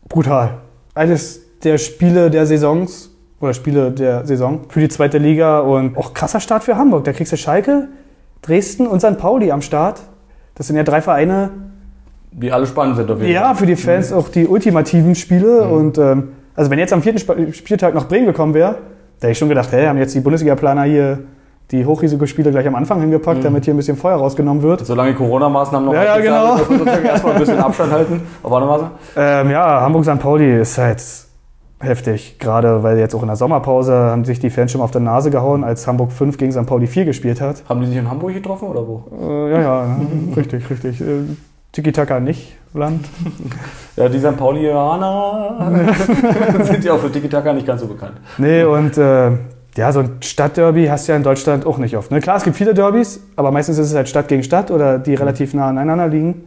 Brutal. 0.10 0.58
Alles 0.94 1.42
der 1.64 1.78
Spiele 1.78 2.30
der 2.30 2.46
Saisons 2.46 3.12
oder 3.40 3.54
Spiele 3.54 3.92
der 3.92 4.26
Saison 4.26 4.62
für 4.68 4.80
die 4.82 4.90
zweite 4.90 5.20
Liga 5.20 5.60
und 5.60 5.98
auch 5.98 6.14
krasser 6.14 6.40
Start 6.40 6.64
für 6.64 6.76
Hamburg. 6.76 7.06
Da 7.06 7.14
kriegst 7.14 7.32
du 7.32 7.38
Schalke, 7.38 7.88
Dresden 8.42 8.88
und 8.88 9.00
St. 9.00 9.18
Pauli 9.18 9.52
am 9.52 9.62
Start. 9.62 10.02
Das 10.56 10.68
sind 10.68 10.76
ja 10.76 10.84
drei 10.84 11.02
Vereine, 11.02 11.52
Die 12.32 12.52
alle 12.52 12.68
spannend 12.68 12.98
sind 12.98 13.10
auf 13.10 13.20
jeden 13.20 13.32
ja, 13.32 13.46
Fall. 13.46 13.56
für 13.56 13.66
die 13.66 13.76
Fans 13.76 14.12
auch 14.12 14.30
die 14.30 14.48
ultimativen 14.48 15.16
Spiele. 15.16 15.64
Und 15.68 15.98
ähm, 15.98 16.30
also 16.56 16.70
wenn 16.72 16.80
jetzt 16.80 16.94
am 16.94 17.02
vierten 17.02 17.20
Sp 17.22 17.54
Spieltag 17.54 17.94
noch 17.94 18.08
Bremen 18.08 18.26
gekommen 18.26 18.54
wäre, 18.54 18.78
da 19.20 19.28
hätte 19.28 19.32
ich 19.32 19.38
schon 19.38 19.50
gedacht, 19.50 19.72
hey, 19.72 19.86
haben 19.86 19.98
jetzt 19.98 20.14
die 20.14 20.20
Bundesliga-Planer 20.20 20.84
hier 20.84 21.20
die 21.72 21.86
Hochrisikospiele 21.86 22.52
gleich 22.52 22.66
am 22.68 22.76
Anfang 22.76 23.02
hingepackt, 23.02 23.44
damit 23.44 23.66
hier 23.66 23.74
ein 23.74 23.78
bisschen 23.78 23.98
Feuer 23.98 24.16
rausgenommen 24.16 24.64
wird. 24.64 24.86
Solange 24.86 25.14
Corona-Maßnahmen 25.14 25.86
noch 25.88 25.94
Ja, 25.94 26.04
ja, 26.04 26.18
genau. 26.20 26.56
man 26.56 26.66
sozusagen 26.66 27.06
erstmal 27.06 27.34
ein 27.34 27.40
bisschen 27.40 27.60
Abstand 27.60 27.92
halten. 27.92 28.22
Auf 28.42 28.54
andere 28.54 28.72
Weise. 28.72 28.92
Ähm, 29.18 29.52
ja, 29.52 29.82
Hamburg-St. 29.82 30.20
Pauli 30.20 30.62
ist 30.62 30.78
halt 30.78 31.04
heftig. 31.80 32.38
Gerade 32.40 32.84
weil 32.84 32.98
jetzt 32.98 33.14
auch 33.16 33.22
in 33.22 33.28
der 33.28 33.36
Sommerpause 33.36 33.94
haben 33.94 34.24
sich 34.24 34.40
die 34.40 34.50
Fans 34.50 34.72
schon 34.72 34.80
mal 34.80 34.86
auf 34.86 34.92
der 34.92 35.02
Nase 35.02 35.30
gehauen, 35.30 35.64
als 35.66 35.86
Hamburg 35.88 36.12
5 36.14 36.38
gegen 36.38 36.52
St. 36.54 36.66
Pauli 36.66 36.88
4 36.88 37.04
gespielt 37.06 37.42
hat. 37.42 37.64
Haben 37.68 37.82
die 37.82 37.88
sich 37.88 37.98
in 37.98 38.10
Hamburg 38.10 38.34
getroffen 38.34 38.70
oder 38.70 38.88
wo? 38.88 39.04
Äh, 39.22 39.52
ja, 39.52 39.62
ja, 39.62 39.98
richtig, 40.38 40.70
richtig. 40.70 41.02
Äh, 41.02 41.06
Tiki-Taka 41.74 42.20
nicht, 42.22 42.56
Land. 42.74 43.06
Ja, 43.98 44.08
die 44.10 44.20
St. 44.20 44.38
Paulianer 44.38 45.84
sind 46.64 46.84
ja 46.84 46.94
auch 46.94 47.00
für 47.00 47.12
Tiki-Taka 47.12 47.54
nicht 47.54 47.68
ganz 47.68 47.82
so 47.82 47.88
bekannt. 47.88 48.14
Nee, 48.38 48.64
und 48.64 48.98
äh, 48.98 49.32
ja, 49.78 49.92
so 49.92 50.00
ein 50.02 50.18
Stadtderby 50.22 50.88
hast 50.88 51.08
du 51.08 51.12
ja 51.14 51.18
in 51.18 51.24
Deutschland 51.24 51.66
auch 51.66 51.78
nicht 51.78 51.96
oft. 51.96 52.12
Ne? 52.12 52.20
Klar, 52.20 52.38
es 52.38 52.44
gibt 52.44 52.56
viele 52.56 52.74
Derbys, 52.74 53.22
aber 53.36 53.52
meistens 53.52 53.78
ist 53.78 53.88
es 53.90 53.96
halt 53.96 54.10
Stadt 54.10 54.28
gegen 54.28 54.44
Stadt 54.44 54.72
oder 54.72 55.00
die 55.00 55.16
relativ 55.16 55.54
nah 55.54 55.70
aneinander 55.70 56.08
liegen. 56.08 56.44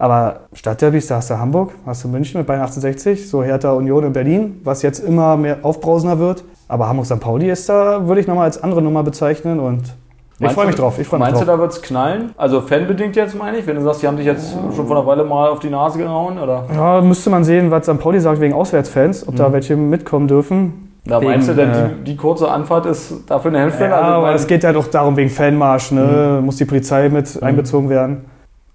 Aber 0.00 0.40
Stadtderbys, 0.52 1.08
da 1.08 1.16
hast 1.16 1.30
du 1.30 1.38
Hamburg, 1.38 1.72
hast 1.84 2.04
du 2.04 2.08
München 2.08 2.38
mit 2.38 2.46
Bayern 2.46 2.60
1860, 2.62 3.28
so 3.28 3.42
Hertha 3.42 3.72
Union 3.72 4.04
in 4.04 4.12
Berlin, 4.12 4.60
was 4.62 4.82
jetzt 4.82 5.00
immer 5.00 5.36
mehr 5.36 5.58
aufbrausender 5.62 6.18
wird. 6.20 6.44
Aber 6.68 6.88
Hamburg-St. 6.88 7.18
Pauli 7.18 7.50
ist 7.50 7.68
da, 7.68 8.06
würde 8.06 8.20
ich 8.20 8.26
nochmal 8.28 8.44
als 8.44 8.62
andere 8.62 8.80
Nummer 8.80 9.02
bezeichnen 9.02 9.58
und 9.58 9.94
ich 10.40 10.52
freue 10.52 10.66
mich 10.66 10.76
drauf. 10.76 11.00
Ich 11.00 11.08
freue 11.08 11.18
mich 11.18 11.26
Meinst 11.30 11.40
drauf. 11.40 11.46
du, 11.46 11.52
da 11.52 11.58
wird's 11.58 11.82
knallen? 11.82 12.30
Also 12.36 12.60
fanbedingt 12.60 13.16
jetzt, 13.16 13.36
meine 13.36 13.58
ich? 13.58 13.66
Wenn 13.66 13.74
du 13.74 13.82
sagst, 13.82 14.02
die 14.02 14.06
haben 14.06 14.16
dich 14.18 14.26
jetzt 14.26 14.52
schon 14.76 14.86
vor 14.86 14.96
einer 14.96 15.04
Weile 15.04 15.24
mal 15.24 15.48
auf 15.48 15.58
die 15.58 15.68
Nase 15.68 15.98
gehauen, 15.98 16.38
oder? 16.38 16.64
Ja, 16.72 17.00
müsste 17.00 17.28
man 17.30 17.42
sehen, 17.42 17.72
was 17.72 17.86
St. 17.86 17.98
Pauli 17.98 18.20
sagt 18.20 18.40
wegen 18.40 18.54
Auswärtsfans, 18.54 19.26
ob 19.26 19.34
Mhm. 19.34 19.38
da 19.38 19.52
welche 19.52 19.74
mitkommen 19.74 20.28
dürfen. 20.28 20.87
Da 21.08 21.20
meinst 21.20 21.48
du 21.48 21.56
Wegen, 21.56 21.72
denn, 21.72 21.84
äh, 21.84 21.88
die, 21.88 22.04
die 22.12 22.16
kurze 22.16 22.50
Anfahrt 22.50 22.86
ist 22.86 23.12
dafür 23.26 23.50
eine 23.50 23.60
Hälfte? 23.60 23.84
Ja, 23.84 23.96
Also, 23.96 24.04
aber 24.18 24.34
es 24.34 24.46
geht 24.46 24.62
halt 24.62 24.76
auch 24.76 24.86
darum, 24.86 25.16
wegen 25.16 25.30
Fanmarsch, 25.30 25.90
ne? 25.90 26.40
muss 26.42 26.56
die 26.56 26.66
Polizei 26.66 27.08
mit 27.08 27.42
einbezogen 27.42 27.88
werden. 27.88 28.26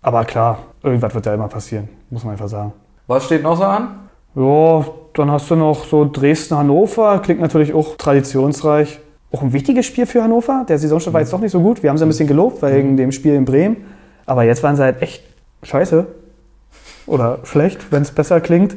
Aber 0.02 0.26
klar, 0.26 0.58
irgendwas 0.82 1.14
wird 1.14 1.26
da 1.26 1.34
immer 1.34 1.48
passieren, 1.48 1.88
muss 2.10 2.24
man 2.24 2.34
einfach 2.34 2.50
sagen. 2.50 2.74
was 3.08 3.26
steht 3.26 3.44
noch 3.44 3.56
so 3.56 3.64
an? 3.64 3.88
Ja, 4.36 4.84
dann 5.14 5.32
hast 5.32 5.50
du 5.52 5.56
noch 5.56 5.86
so 5.86 6.10
Dresden-Hannover, 6.12 7.20
klingt 7.20 7.40
natürlich 7.40 7.74
auch 7.74 7.96
traditionsreich. 7.98 9.00
Auch 9.32 9.42
ein 9.44 9.54
wichtiges 9.54 9.86
Spiel 9.86 10.06
für 10.06 10.24
Hannover. 10.24 10.66
Der 10.68 10.78
Saisonstart 10.78 11.14
war 11.14 11.22
jetzt 11.22 11.34
doch 11.34 11.40
nicht 11.40 11.52
so 11.52 11.60
gut. 11.60 11.82
Wir 11.82 11.90
haben 11.90 11.98
sie 11.98 12.06
ein 12.06 12.08
bisschen 12.08 12.28
gelobt 12.28 12.62
wegen 12.62 12.98
dem 12.98 13.12
Spiel 13.12 13.34
in 13.34 13.46
Bremen. 13.46 13.78
Aber 14.26 14.44
jetzt 14.44 14.62
waren 14.62 14.76
sie 14.76 14.84
halt 14.84 15.02
echt 15.02 15.24
scheiße. 15.64 16.06
Oder 17.08 17.40
schlecht, 17.44 17.92
wenn 17.92 18.04
es 18.04 18.12
besser 18.12 18.42
klingt. 18.42 18.76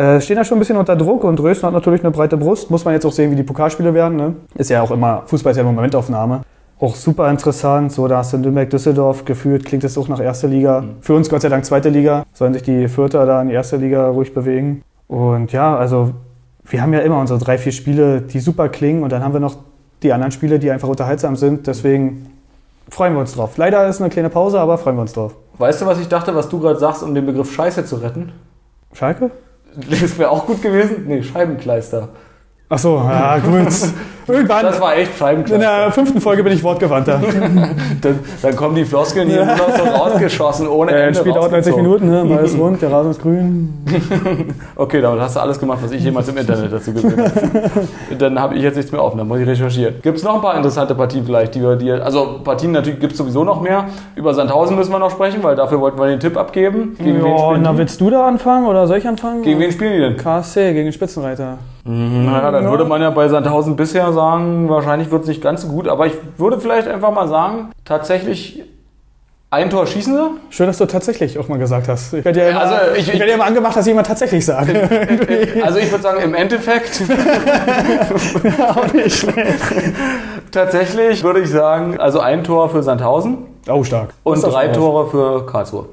Äh, 0.00 0.18
stehen 0.22 0.36
da 0.36 0.44
schon 0.44 0.56
ein 0.56 0.60
bisschen 0.60 0.78
unter 0.78 0.96
Druck 0.96 1.24
und 1.24 1.36
Dresden 1.36 1.66
hat 1.66 1.74
natürlich 1.74 2.00
eine 2.00 2.10
breite 2.10 2.38
Brust. 2.38 2.70
Muss 2.70 2.86
man 2.86 2.94
jetzt 2.94 3.04
auch 3.04 3.12
sehen, 3.12 3.30
wie 3.32 3.36
die 3.36 3.42
Pokalspiele 3.42 3.92
werden. 3.92 4.16
Ne? 4.16 4.34
Ist 4.54 4.70
ja 4.70 4.80
auch 4.80 4.90
immer, 4.90 5.24
Fußball 5.26 5.50
ist 5.50 5.58
ja 5.58 5.62
immer 5.62 5.72
Momentaufnahme. 5.72 6.40
Auch 6.80 6.94
super 6.94 7.30
interessant. 7.30 7.92
So, 7.92 8.08
da 8.08 8.16
hast 8.16 8.32
du 8.32 8.38
Nürnberg, 8.38 8.70
Düsseldorf 8.70 9.26
geführt, 9.26 9.66
klingt 9.66 9.84
es 9.84 9.98
auch 9.98 10.08
nach 10.08 10.18
erster 10.18 10.48
Liga. 10.48 10.84
Für 11.02 11.12
uns 11.12 11.28
Gott 11.28 11.42
sei 11.42 11.50
Dank 11.50 11.66
zweite 11.66 11.90
Liga. 11.90 12.24
Sollen 12.32 12.54
sich 12.54 12.62
die 12.62 12.88
Vierter 12.88 13.26
da 13.26 13.42
in 13.42 13.48
die 13.48 13.54
erste 13.54 13.76
Liga 13.76 14.08
ruhig 14.08 14.32
bewegen. 14.32 14.80
Und 15.06 15.52
ja, 15.52 15.76
also 15.76 16.12
wir 16.64 16.80
haben 16.80 16.94
ja 16.94 17.00
immer 17.00 17.20
unsere 17.20 17.38
drei, 17.38 17.58
vier 17.58 17.72
Spiele, 17.72 18.22
die 18.22 18.40
super 18.40 18.70
klingen. 18.70 19.02
Und 19.02 19.12
dann 19.12 19.22
haben 19.22 19.34
wir 19.34 19.40
noch 19.40 19.56
die 20.02 20.14
anderen 20.14 20.32
Spiele, 20.32 20.58
die 20.58 20.70
einfach 20.70 20.88
unterhaltsam 20.88 21.36
sind. 21.36 21.66
Deswegen 21.66 22.30
freuen 22.88 23.12
wir 23.12 23.20
uns 23.20 23.34
drauf. 23.34 23.58
Leider 23.58 23.86
ist 23.86 24.00
eine 24.00 24.08
kleine 24.08 24.30
Pause, 24.30 24.60
aber 24.60 24.78
freuen 24.78 24.96
wir 24.96 25.02
uns 25.02 25.12
drauf. 25.12 25.34
Weißt 25.58 25.82
du, 25.82 25.84
was 25.84 26.00
ich 26.00 26.08
dachte, 26.08 26.34
was 26.34 26.48
du 26.48 26.58
gerade 26.58 26.78
sagst, 26.78 27.02
um 27.02 27.14
den 27.14 27.26
Begriff 27.26 27.52
Scheiße 27.52 27.84
zu 27.84 27.96
retten? 27.96 28.32
Schalke? 28.94 29.30
Das 29.88 30.18
wäre 30.18 30.30
auch 30.30 30.46
gut 30.46 30.62
gewesen. 30.62 31.04
Nee, 31.06 31.22
Scheibenkleister. 31.22 32.08
Ach 32.68 32.78
so, 32.78 32.96
ja 32.96 33.38
gut. 33.38 33.68
Irgendwann 34.32 34.64
Das 34.64 34.80
war 34.80 34.96
echt 34.96 35.12
in 35.12 35.16
Scheibenkleister. 35.18 35.58
der 35.82 35.92
fünften 35.92 36.20
Folge 36.20 36.42
bin 36.44 36.52
ich 36.52 36.62
wortgewandter. 36.62 37.20
Dann, 38.02 38.18
dann 38.42 38.56
kommen 38.56 38.74
die 38.76 38.84
Floskeln 38.84 39.28
hier 39.28 39.44
nur 39.44 39.56
noch 39.56 39.76
so 39.76 39.82
rausgeschossen, 39.84 40.66
ohne 40.68 40.92
Äh, 40.92 41.06
Ende 41.08 41.18
Spiel 41.18 41.32
dauert 41.32 41.52
90 41.52 41.72
rausgezogen. 41.74 41.82
Minuten, 42.00 42.28
ne? 42.28 42.34
Ball 42.34 42.44
ist 42.44 42.58
rund, 42.58 42.80
der 42.82 42.90
Rasen 42.92 43.10
ist 43.10 43.20
grün. 43.22 43.74
Okay, 44.76 45.00
damit 45.02 45.20
hast 45.20 45.36
du 45.36 45.40
alles 45.40 45.58
gemacht, 45.58 45.78
was 45.82 45.92
ich 45.92 46.02
jemals 46.02 46.28
im 46.28 46.36
Internet 46.38 46.72
dazu 46.72 46.92
gesehen 46.92 47.16
habe. 47.22 47.30
Dann 48.18 48.38
habe 48.40 48.54
ich 48.54 48.62
jetzt 48.62 48.76
nichts 48.76 48.90
mehr 48.92 49.02
offen, 49.04 49.18
dann 49.18 49.28
muss 49.28 49.38
ich 49.40 49.46
recherchieren. 49.46 49.96
Gibt 50.02 50.16
es 50.18 50.24
noch 50.24 50.36
ein 50.36 50.40
paar 50.40 50.56
interessante 50.56 50.94
Partien 50.94 51.24
vielleicht, 51.26 51.54
die 51.54 51.62
wir 51.62 51.76
dir. 51.76 52.02
Also 52.04 52.40
Partien 52.42 52.72
natürlich 52.72 53.00
gibt 53.00 53.12
es 53.12 53.18
sowieso 53.18 53.44
noch 53.44 53.60
mehr. 53.60 53.84
Über 54.16 54.32
Sandhausen 54.32 54.76
müssen 54.76 54.92
wir 54.92 54.98
noch 54.98 55.10
sprechen, 55.10 55.42
weil 55.42 55.56
dafür 55.56 55.80
wollten 55.80 55.98
wir 55.98 56.06
den 56.06 56.20
Tipp 56.20 56.36
abgeben. 56.36 56.96
Gegen 56.98 57.22
wen 57.22 57.26
Ja, 57.30 57.38
spielen 57.38 57.62
na 57.62 57.72
die? 57.72 57.78
willst 57.78 58.00
du 58.00 58.08
da 58.10 58.26
anfangen 58.26 58.66
oder 58.66 58.86
soll 58.86 58.98
ich 58.98 59.06
anfangen? 59.06 59.42
Gegen 59.42 59.60
wen 59.60 59.70
spielen 59.72 59.92
die 59.92 60.00
denn? 60.00 60.16
KSC, 60.16 60.72
gegen 60.72 60.84
den 60.86 60.92
Spitzenreiter. 60.92 61.58
Naja, 61.84 62.50
dann 62.50 62.68
würde 62.68 62.84
man 62.84 63.00
ja 63.00 63.10
bei 63.10 63.28
Sandhausen 63.28 63.74
bisher 63.76 64.12
sagen, 64.12 64.68
wahrscheinlich 64.68 65.10
wird 65.10 65.22
es 65.22 65.28
nicht 65.28 65.42
ganz 65.42 65.62
so 65.62 65.68
gut, 65.68 65.88
aber 65.88 66.06
ich 66.06 66.12
würde 66.36 66.60
vielleicht 66.60 66.88
einfach 66.88 67.10
mal 67.12 67.26
sagen, 67.28 67.70
tatsächlich 67.84 68.62
ein 69.52 69.68
Tor 69.70 69.84
schießen 69.86 70.14
sie. 70.14 70.30
Schön, 70.50 70.66
dass 70.68 70.78
du 70.78 70.84
tatsächlich 70.86 71.36
auch 71.38 71.48
mal 71.48 71.58
gesagt 71.58 71.88
hast. 71.88 72.12
Ich 72.14 72.24
werde 72.24 72.38
ja 72.40 72.48
immer, 72.50 72.60
Also, 72.60 72.74
ich- 72.96 73.12
ich, 73.12 73.18
ja 73.18 73.24
immer 73.26 73.46
angemacht, 73.46 73.74
dass 73.76 73.84
jemand 73.86 74.06
tatsächlich 74.06 74.44
sagt. 74.46 74.70
Also 75.64 75.78
ich 75.80 75.90
würde 75.90 76.02
sagen, 76.02 76.20
im 76.22 76.34
Endeffekt 76.34 77.02
Auch 78.68 78.92
nicht 78.92 79.16
schlecht. 79.16 79.58
tatsächlich 80.52 81.22
würde 81.24 81.40
ich 81.40 81.50
sagen, 81.50 81.98
also 81.98 82.20
ein 82.20 82.44
Tor 82.44 82.68
für 82.70 82.82
Sandhausen 82.82 83.38
Oh, 83.68 83.82
stark. 83.82 84.10
und 84.22 84.40
drei. 84.42 84.68
Tore 84.68 85.08
für 85.10 85.46
Karlsruhe. 85.46 85.86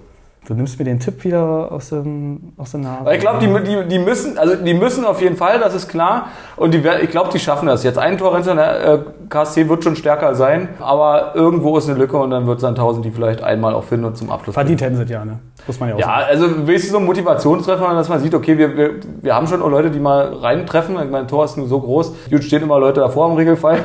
Du 0.48 0.54
nimmst 0.54 0.80
mir 0.80 0.86
den 0.86 0.98
Tipp 0.98 1.26
wieder 1.26 1.70
aus, 1.74 1.90
dem, 1.90 2.54
aus 2.56 2.72
der 2.72 2.80
Nase. 2.80 3.14
Ich 3.14 3.20
glaube, 3.20 3.40
die, 3.40 3.48
die, 3.66 3.86
die 3.90 4.00
müssen, 4.00 4.38
also 4.38 4.56
die 4.56 4.74
müssen 4.74 5.04
auf 5.04 5.22
jeden 5.22 5.36
Fall, 5.36 5.60
das 5.60 5.76
ist 5.76 5.90
klar. 5.90 6.28
Und 6.56 6.74
die, 6.74 6.82
ich 7.02 7.10
glaube, 7.10 7.32
die 7.34 7.40
schaffen 7.40 7.68
das. 7.68 7.84
Jetzt 7.84 7.98
ein 7.98 8.18
Tor 8.18 8.34
rein, 8.34 8.44
der 8.46 8.94
äh, 8.94 9.00
KSC 9.28 9.68
wird 9.68 9.84
schon 9.84 9.98
stärker 9.98 10.36
sein, 10.36 10.70
aber 10.80 11.36
irgendwo 11.36 11.78
ist 11.78 11.90
eine 11.90 12.00
Lücke 12.00 12.16
und 12.16 12.30
dann 12.30 12.48
wird 12.48 12.62
Sandhausen 12.62 13.04
die 13.04 13.12
vielleicht 13.12 13.44
einmal 13.44 13.74
auch 13.74 13.84
finden 13.84 14.06
und 14.06 14.16
zum 14.16 14.32
Abschluss. 14.32 14.54
Verdient 14.54 14.82
hätten 14.82 14.96
sie 14.96 15.04
es 15.04 15.10
ja, 15.10 15.26
ne? 15.26 15.40
Muss 15.66 15.80
man 15.80 15.90
ja 15.90 15.96
auch 15.96 16.00
Ja, 16.00 16.06
sagen. 16.06 16.26
also 16.30 16.68
willst 16.68 16.88
du 16.88 16.92
so 16.92 16.98
ein 17.00 17.06
Motivationstreffer, 17.06 17.94
dass 17.94 18.08
man 18.08 18.20
sieht, 18.20 18.34
okay, 18.36 18.58
wir, 18.58 18.78
wir, 18.78 18.90
wir 19.22 19.36
haben 19.36 19.48
schon 19.48 19.62
auch 19.62 19.70
Leute, 19.70 19.90
die 19.92 20.00
mal 20.00 20.34
reintreffen. 20.36 20.96
Ich 21.04 21.10
meine, 21.10 21.28
Tor 21.28 21.44
ist 21.46 21.58
nur 21.58 21.68
so 21.68 21.80
groß. 21.82 22.14
Gut, 22.32 22.44
stehen 22.44 22.64
immer 22.64 22.80
Leute 22.80 23.00
davor 23.02 23.30
im 23.30 23.36
Regelfall, 23.36 23.80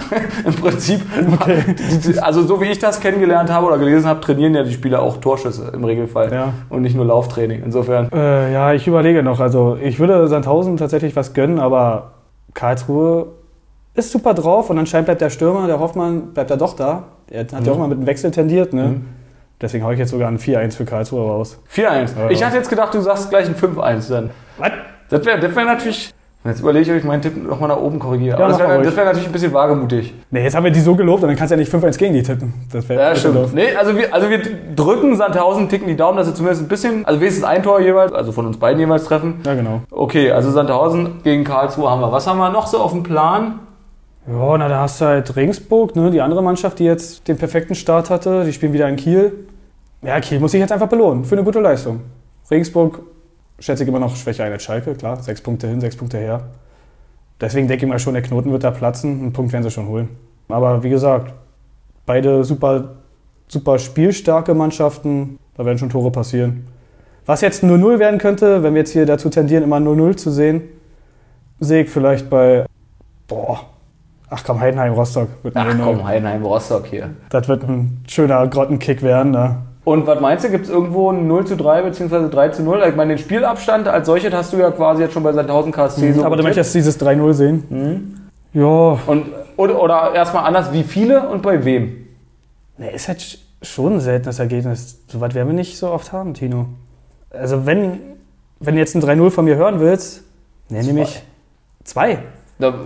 im 0.44 0.54
Prinzip, 0.54 1.00
die- 2.04 2.18
also 2.20 2.42
so 2.42 2.60
wie 2.60 2.66
ich 2.66 2.78
das 2.78 3.00
kennengelernt 3.00 3.50
habe 3.50 3.66
oder 3.66 3.78
gelesen 3.78 4.06
habe, 4.06 4.20
trainieren 4.20 4.54
ja 4.54 4.62
die 4.62 4.72
Spieler 4.72 5.02
auch 5.02 5.16
Torschüsse 5.16 5.72
im 5.74 5.82
Regelfall 5.84 6.32
Ja. 6.32 6.52
und 6.68 6.82
nicht 6.82 6.94
nur 6.96 7.04
Lauftraining. 7.06 7.62
Insofern, 7.64 8.10
Äh, 8.12 8.52
ja, 8.52 8.72
ich 8.72 8.86
überlege 8.86 9.22
noch. 9.22 9.40
Also 9.40 9.76
ich 9.82 9.98
würde 9.98 10.28
Sandhausen 10.28 10.76
tatsächlich 10.76 11.16
was 11.16 11.32
gönnen, 11.34 11.58
aber 11.58 12.12
Karlsruhe 12.54 13.26
ist 13.94 14.12
super 14.12 14.34
drauf 14.34 14.70
und 14.70 14.78
anscheinend 14.78 15.06
bleibt 15.06 15.20
der 15.20 15.30
Stürmer, 15.30 15.66
der 15.66 15.78
Hoffmann, 15.80 16.32
bleibt 16.34 16.50
er 16.50 16.56
doch 16.56 16.74
da. 16.76 17.04
Er 17.30 17.40
hat 17.40 17.66
ja 17.66 17.72
auch 17.72 17.78
mal 17.78 17.88
mit 17.88 17.98
dem 17.98 18.06
Wechsel 18.06 18.30
tendiert, 18.30 18.72
ne? 18.72 19.00
Deswegen 19.60 19.84
haue 19.84 19.94
ich 19.94 19.98
jetzt 19.98 20.10
sogar 20.10 20.28
ein 20.28 20.38
4-1 20.38 20.76
für 20.76 20.84
Karlsruhe 20.84 21.26
raus. 21.26 21.58
4-1. 21.74 22.30
Ich 22.30 22.44
hatte 22.44 22.56
jetzt 22.56 22.68
gedacht, 22.68 22.92
du 22.94 23.00
sagst 23.00 23.30
gleich 23.30 23.46
ein 23.46 23.54
5-1 23.54 24.10
dann. 24.10 24.30
Was? 24.58 24.70
Das 25.08 25.24
wäre 25.24 25.38
das 25.38 25.54
wär 25.54 25.64
natürlich. 25.64 26.12
Jetzt 26.46 26.60
überlege 26.60 26.84
ich, 26.84 26.90
ob 26.90 26.96
ich 26.98 27.04
meinen 27.04 27.22
Tipp 27.22 27.42
nochmal 27.42 27.70
nach 27.70 27.78
oben 27.78 27.98
korrigiere. 27.98 28.38
Ja, 28.38 28.44
Aber 28.44 28.52
das 28.52 28.58
wäre 28.58 28.96
wär 28.96 29.04
natürlich 29.06 29.26
ein 29.26 29.32
bisschen 29.32 29.54
wagemutig. 29.54 30.12
Ne, 30.30 30.42
jetzt 30.42 30.54
haben 30.54 30.64
wir 30.64 30.70
die 30.70 30.80
so 30.80 30.94
gelobt 30.94 31.22
und 31.22 31.28
dann 31.28 31.38
kannst 31.38 31.52
du 31.52 31.54
ja 31.54 31.58
nicht 31.58 31.72
5-1 31.72 31.96
gegen 31.96 32.12
die 32.12 32.22
tippen. 32.22 32.52
Das 32.70 32.86
wäre 32.86 33.00
Ja, 33.00 33.16
stimmt. 33.16 33.54
Nee, 33.54 33.74
also 33.74 33.96
wir, 33.96 34.12
also 34.12 34.28
wir 34.28 34.40
drücken 34.76 35.16
Sandhausen, 35.16 35.70
ticken 35.70 35.88
die 35.88 35.96
Daumen, 35.96 36.18
dass 36.18 36.26
sie 36.26 36.34
zumindest 36.34 36.62
ein 36.62 36.68
bisschen, 36.68 37.06
also 37.06 37.18
wenigstens 37.18 37.44
ein 37.44 37.62
Tor 37.62 37.80
jeweils, 37.80 38.12
also 38.12 38.30
von 38.32 38.44
uns 38.44 38.58
beiden 38.58 38.78
jeweils 38.78 39.04
treffen. 39.04 39.40
Ja, 39.46 39.54
genau. 39.54 39.80
Okay, 39.90 40.32
also 40.32 40.50
Sandhausen 40.50 41.22
gegen 41.22 41.44
Karlsruhe 41.44 41.88
haben 41.88 42.02
wir. 42.02 42.12
Was 42.12 42.26
haben 42.26 42.36
wir 42.36 42.50
noch 42.50 42.66
so 42.66 42.78
auf 42.78 42.92
dem 42.92 43.04
Plan? 43.04 43.60
Ja, 44.26 44.56
na, 44.56 44.68
da 44.68 44.80
hast 44.80 45.00
du 45.00 45.04
halt 45.04 45.36
Regensburg, 45.36 45.94
ne? 45.96 46.10
die 46.10 46.22
andere 46.22 46.42
Mannschaft, 46.42 46.78
die 46.78 46.84
jetzt 46.84 47.28
den 47.28 47.36
perfekten 47.36 47.74
Start 47.74 48.08
hatte. 48.08 48.44
Die 48.44 48.52
spielen 48.52 48.72
wieder 48.72 48.88
in 48.88 48.96
Kiel. 48.96 49.32
Ja, 50.00 50.18
Kiel 50.20 50.40
muss 50.40 50.52
sich 50.52 50.60
jetzt 50.60 50.72
einfach 50.72 50.88
belohnen 50.88 51.24
für 51.24 51.34
eine 51.34 51.44
gute 51.44 51.60
Leistung. 51.60 52.00
Regensburg 52.50 53.00
schätze 53.58 53.82
ich 53.82 53.88
immer 53.88 53.98
noch 53.98 54.16
schwächer 54.16 54.44
ein 54.44 54.52
als 54.52 54.62
Schalke, 54.62 54.94
klar. 54.94 55.22
Sechs 55.22 55.42
Punkte 55.42 55.68
hin, 55.68 55.80
sechs 55.80 55.96
Punkte 55.96 56.18
her. 56.18 56.42
Deswegen 57.40 57.68
denke 57.68 57.84
ich 57.84 57.90
mal 57.90 57.98
schon, 57.98 58.14
der 58.14 58.22
Knoten 58.22 58.50
wird 58.50 58.64
da 58.64 58.70
platzen. 58.70 59.20
Einen 59.20 59.32
Punkt 59.32 59.52
werden 59.52 59.62
sie 59.62 59.70
schon 59.70 59.88
holen. 59.88 60.08
Aber 60.48 60.82
wie 60.82 60.90
gesagt, 60.90 61.34
beide 62.06 62.44
super, 62.44 62.94
super 63.48 63.78
spielstarke 63.78 64.54
Mannschaften. 64.54 65.38
Da 65.56 65.66
werden 65.66 65.78
schon 65.78 65.90
Tore 65.90 66.10
passieren. 66.10 66.66
Was 67.26 67.42
jetzt 67.42 67.62
0-0 67.62 67.98
werden 67.98 68.18
könnte, 68.18 68.62
wenn 68.62 68.74
wir 68.74 68.80
jetzt 68.80 68.92
hier 68.92 69.06
dazu 69.06 69.28
tendieren, 69.28 69.64
immer 69.64 69.78
0-0 69.78 70.16
zu 70.16 70.30
sehen, 70.30 70.62
sehe 71.60 71.84
ich 71.84 71.90
vielleicht 71.90 72.28
bei, 72.28 72.66
boah, 73.26 73.60
ach 74.34 74.42
komm, 74.44 74.60
Heidenheim, 74.60 74.92
Rostock. 74.92 75.28
Wird 75.42 75.56
Ach 75.56 75.66
0-0. 75.66 75.82
komm, 75.84 76.04
Heidenheim, 76.04 76.44
Rostock 76.44 76.86
hier. 76.86 77.10
Das 77.30 77.48
wird 77.48 77.62
ein 77.64 78.02
schöner 78.08 78.46
Grottenkick 78.48 79.02
werden. 79.02 79.32
Ne? 79.32 79.56
Und 79.84 80.06
was 80.06 80.20
meinst 80.20 80.44
du, 80.44 80.50
gibt 80.50 80.64
es 80.64 80.70
irgendwo 80.70 81.10
ein 81.10 81.26
0 81.26 81.46
zu 81.46 81.56
3 81.56 81.82
bzw. 81.82 82.28
3 82.30 82.48
zu 82.50 82.62
0? 82.62 82.82
Ich 82.88 82.96
meine, 82.96 83.14
den 83.14 83.18
Spielabstand 83.18 83.86
als 83.88 84.06
solches 84.06 84.32
hast 84.32 84.52
du 84.52 84.56
ja 84.58 84.70
quasi 84.70 85.02
jetzt 85.02 85.12
schon 85.12 85.22
bei 85.22 85.30
1000 85.30 85.74
KSC 85.74 86.12
so 86.12 86.24
Aber 86.24 86.36
du 86.36 86.42
möchtest 86.42 86.74
dieses 86.74 86.98
3-0 87.00 87.32
sehen? 87.34 88.20
Ja, 88.52 88.98
Und, 89.06 89.26
oder, 89.56 89.82
oder 89.82 90.12
erstmal 90.14 90.44
anders, 90.44 90.72
wie 90.72 90.82
viele 90.84 91.28
und 91.28 91.42
bei 91.42 91.64
wem? 91.64 91.96
Ne, 92.78 92.90
ist 92.90 93.08
halt 93.08 93.18
sch- 93.20 93.38
schon 93.62 93.94
ein 93.94 94.00
seltenes 94.00 94.38
Ergebnis. 94.38 95.00
So 95.08 95.20
weit 95.20 95.34
werden 95.34 95.48
wir 95.48 95.54
nicht 95.54 95.76
so 95.78 95.90
oft 95.90 96.12
haben, 96.12 96.34
Tino. 96.34 96.66
Also 97.30 97.66
wenn, 97.66 97.98
wenn 98.60 98.74
du 98.74 98.80
jetzt 98.80 98.94
ein 98.94 99.02
3-0 99.02 99.30
von 99.30 99.44
mir 99.44 99.56
hören 99.56 99.80
willst, 99.80 100.22
ne, 100.70 100.82
nehme 100.82 101.02
ich 101.02 101.22
zwei. 101.84 102.18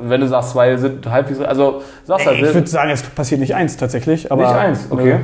Wenn 0.04 0.20
du 0.20 0.26
sagst, 0.28 0.50
zwei 0.50 0.76
sind 0.76 1.08
halbwegs. 1.10 1.40
Also, 1.40 1.82
sagst 2.04 2.26
Nee, 2.26 2.32
ich 2.34 2.42
halt, 2.42 2.54
würde 2.54 2.66
sagen, 2.66 2.90
es 2.90 3.02
passiert 3.02 3.40
nicht 3.40 3.54
eins 3.54 3.76
tatsächlich. 3.76 4.32
Aber 4.32 4.42
nicht 4.42 4.54
eins, 4.54 4.86
okay. 4.90 5.14
Nö. 5.14 5.18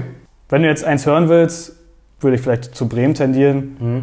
Wenn 0.49 0.63
du 0.63 0.69
jetzt 0.69 0.85
eins 0.85 1.07
hören 1.07 1.29
willst, 1.29 1.77
würde 2.21 2.37
ich 2.37 2.43
vielleicht 2.43 2.75
zu 2.75 2.89
Bremen 2.89 3.15
tendieren, 3.15 3.77
Mhm. 3.81 4.03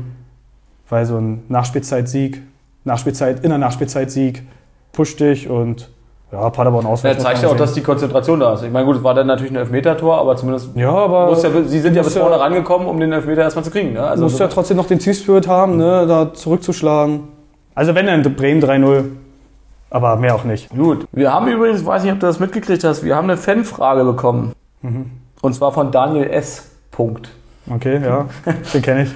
weil 0.89 1.05
so 1.05 1.17
ein 1.17 1.43
Nachspielzeitsieg, 1.49 2.41
Nachspielzeit, 2.83 3.43
in 3.43 3.49
der 3.49 3.57
Nachspielzeitsieg 3.59 4.43
pusht 4.91 5.19
dich 5.19 5.49
und 5.49 5.89
ja, 6.31 6.49
Paderborn 6.49 6.85
Ja, 6.85 6.91
auswärts. 6.91 7.17
muss 7.17 7.25
zeigt 7.25 7.43
ja 7.43 7.49
auch, 7.49 7.55
dass 7.57 7.73
die 7.73 7.81
Konzentration 7.81 8.39
da 8.39 8.53
ist. 8.53 8.63
Ich 8.63 8.71
meine, 8.71 8.85
gut, 8.85 8.95
es 8.97 9.03
war 9.03 9.13
dann 9.13 9.27
natürlich 9.27 9.51
ein 9.51 9.57
Elfmeter-Tor, 9.57 10.17
aber 10.17 10.35
zumindest. 10.37 10.69
Ja, 10.75 10.89
aber 10.91 11.29
ja, 11.31 11.35
sie 11.65 11.79
sind 11.79 11.93
ja 11.93 12.01
bis 12.01 12.11
muss 12.11 12.15
ja- 12.15 12.21
vorne 12.21 12.39
rangekommen, 12.39 12.87
um 12.87 12.99
den 12.99 13.11
Elfmeter 13.11 13.41
erstmal 13.41 13.65
zu 13.65 13.71
kriegen. 13.71 13.93
Ne? 13.93 14.01
Also, 14.03 14.23
musst 14.23 14.39
ja 14.39 14.47
trotzdem 14.47 14.77
noch 14.77 14.87
den 14.87 14.99
Zielspirit 15.01 15.47
haben, 15.47 15.75
ne, 15.77 16.05
da 16.07 16.33
zurückzuschlagen. 16.33 17.27
Also 17.75 17.95
wenn 17.95 18.05
dann 18.07 18.23
Bremen 18.35 18.61
3-0, 18.61 19.03
aber 19.91 20.15
mehr 20.15 20.33
auch 20.33 20.45
nicht. 20.45 20.69
Gut. 20.69 21.05
Wir 21.11 21.31
haben 21.31 21.47
übrigens, 21.47 21.85
weiß 21.85 22.03
nicht, 22.03 22.13
ob 22.13 22.19
du 22.19 22.25
das 22.25 22.39
mitgekriegt 22.39 22.83
hast, 22.83 23.03
wir 23.03 23.15
haben 23.15 23.29
eine 23.29 23.37
Fanfrage 23.37 24.03
bekommen. 24.03 24.53
Mhm. 24.81 25.11
Und 25.41 25.53
zwar 25.53 25.71
von 25.71 25.91
Daniel 25.91 26.29
S. 26.29 26.71
Punkt. 26.89 27.29
Okay, 27.69 28.01
ja, 28.03 28.25
den 28.73 28.81
kenne 28.81 29.03
ich. 29.03 29.11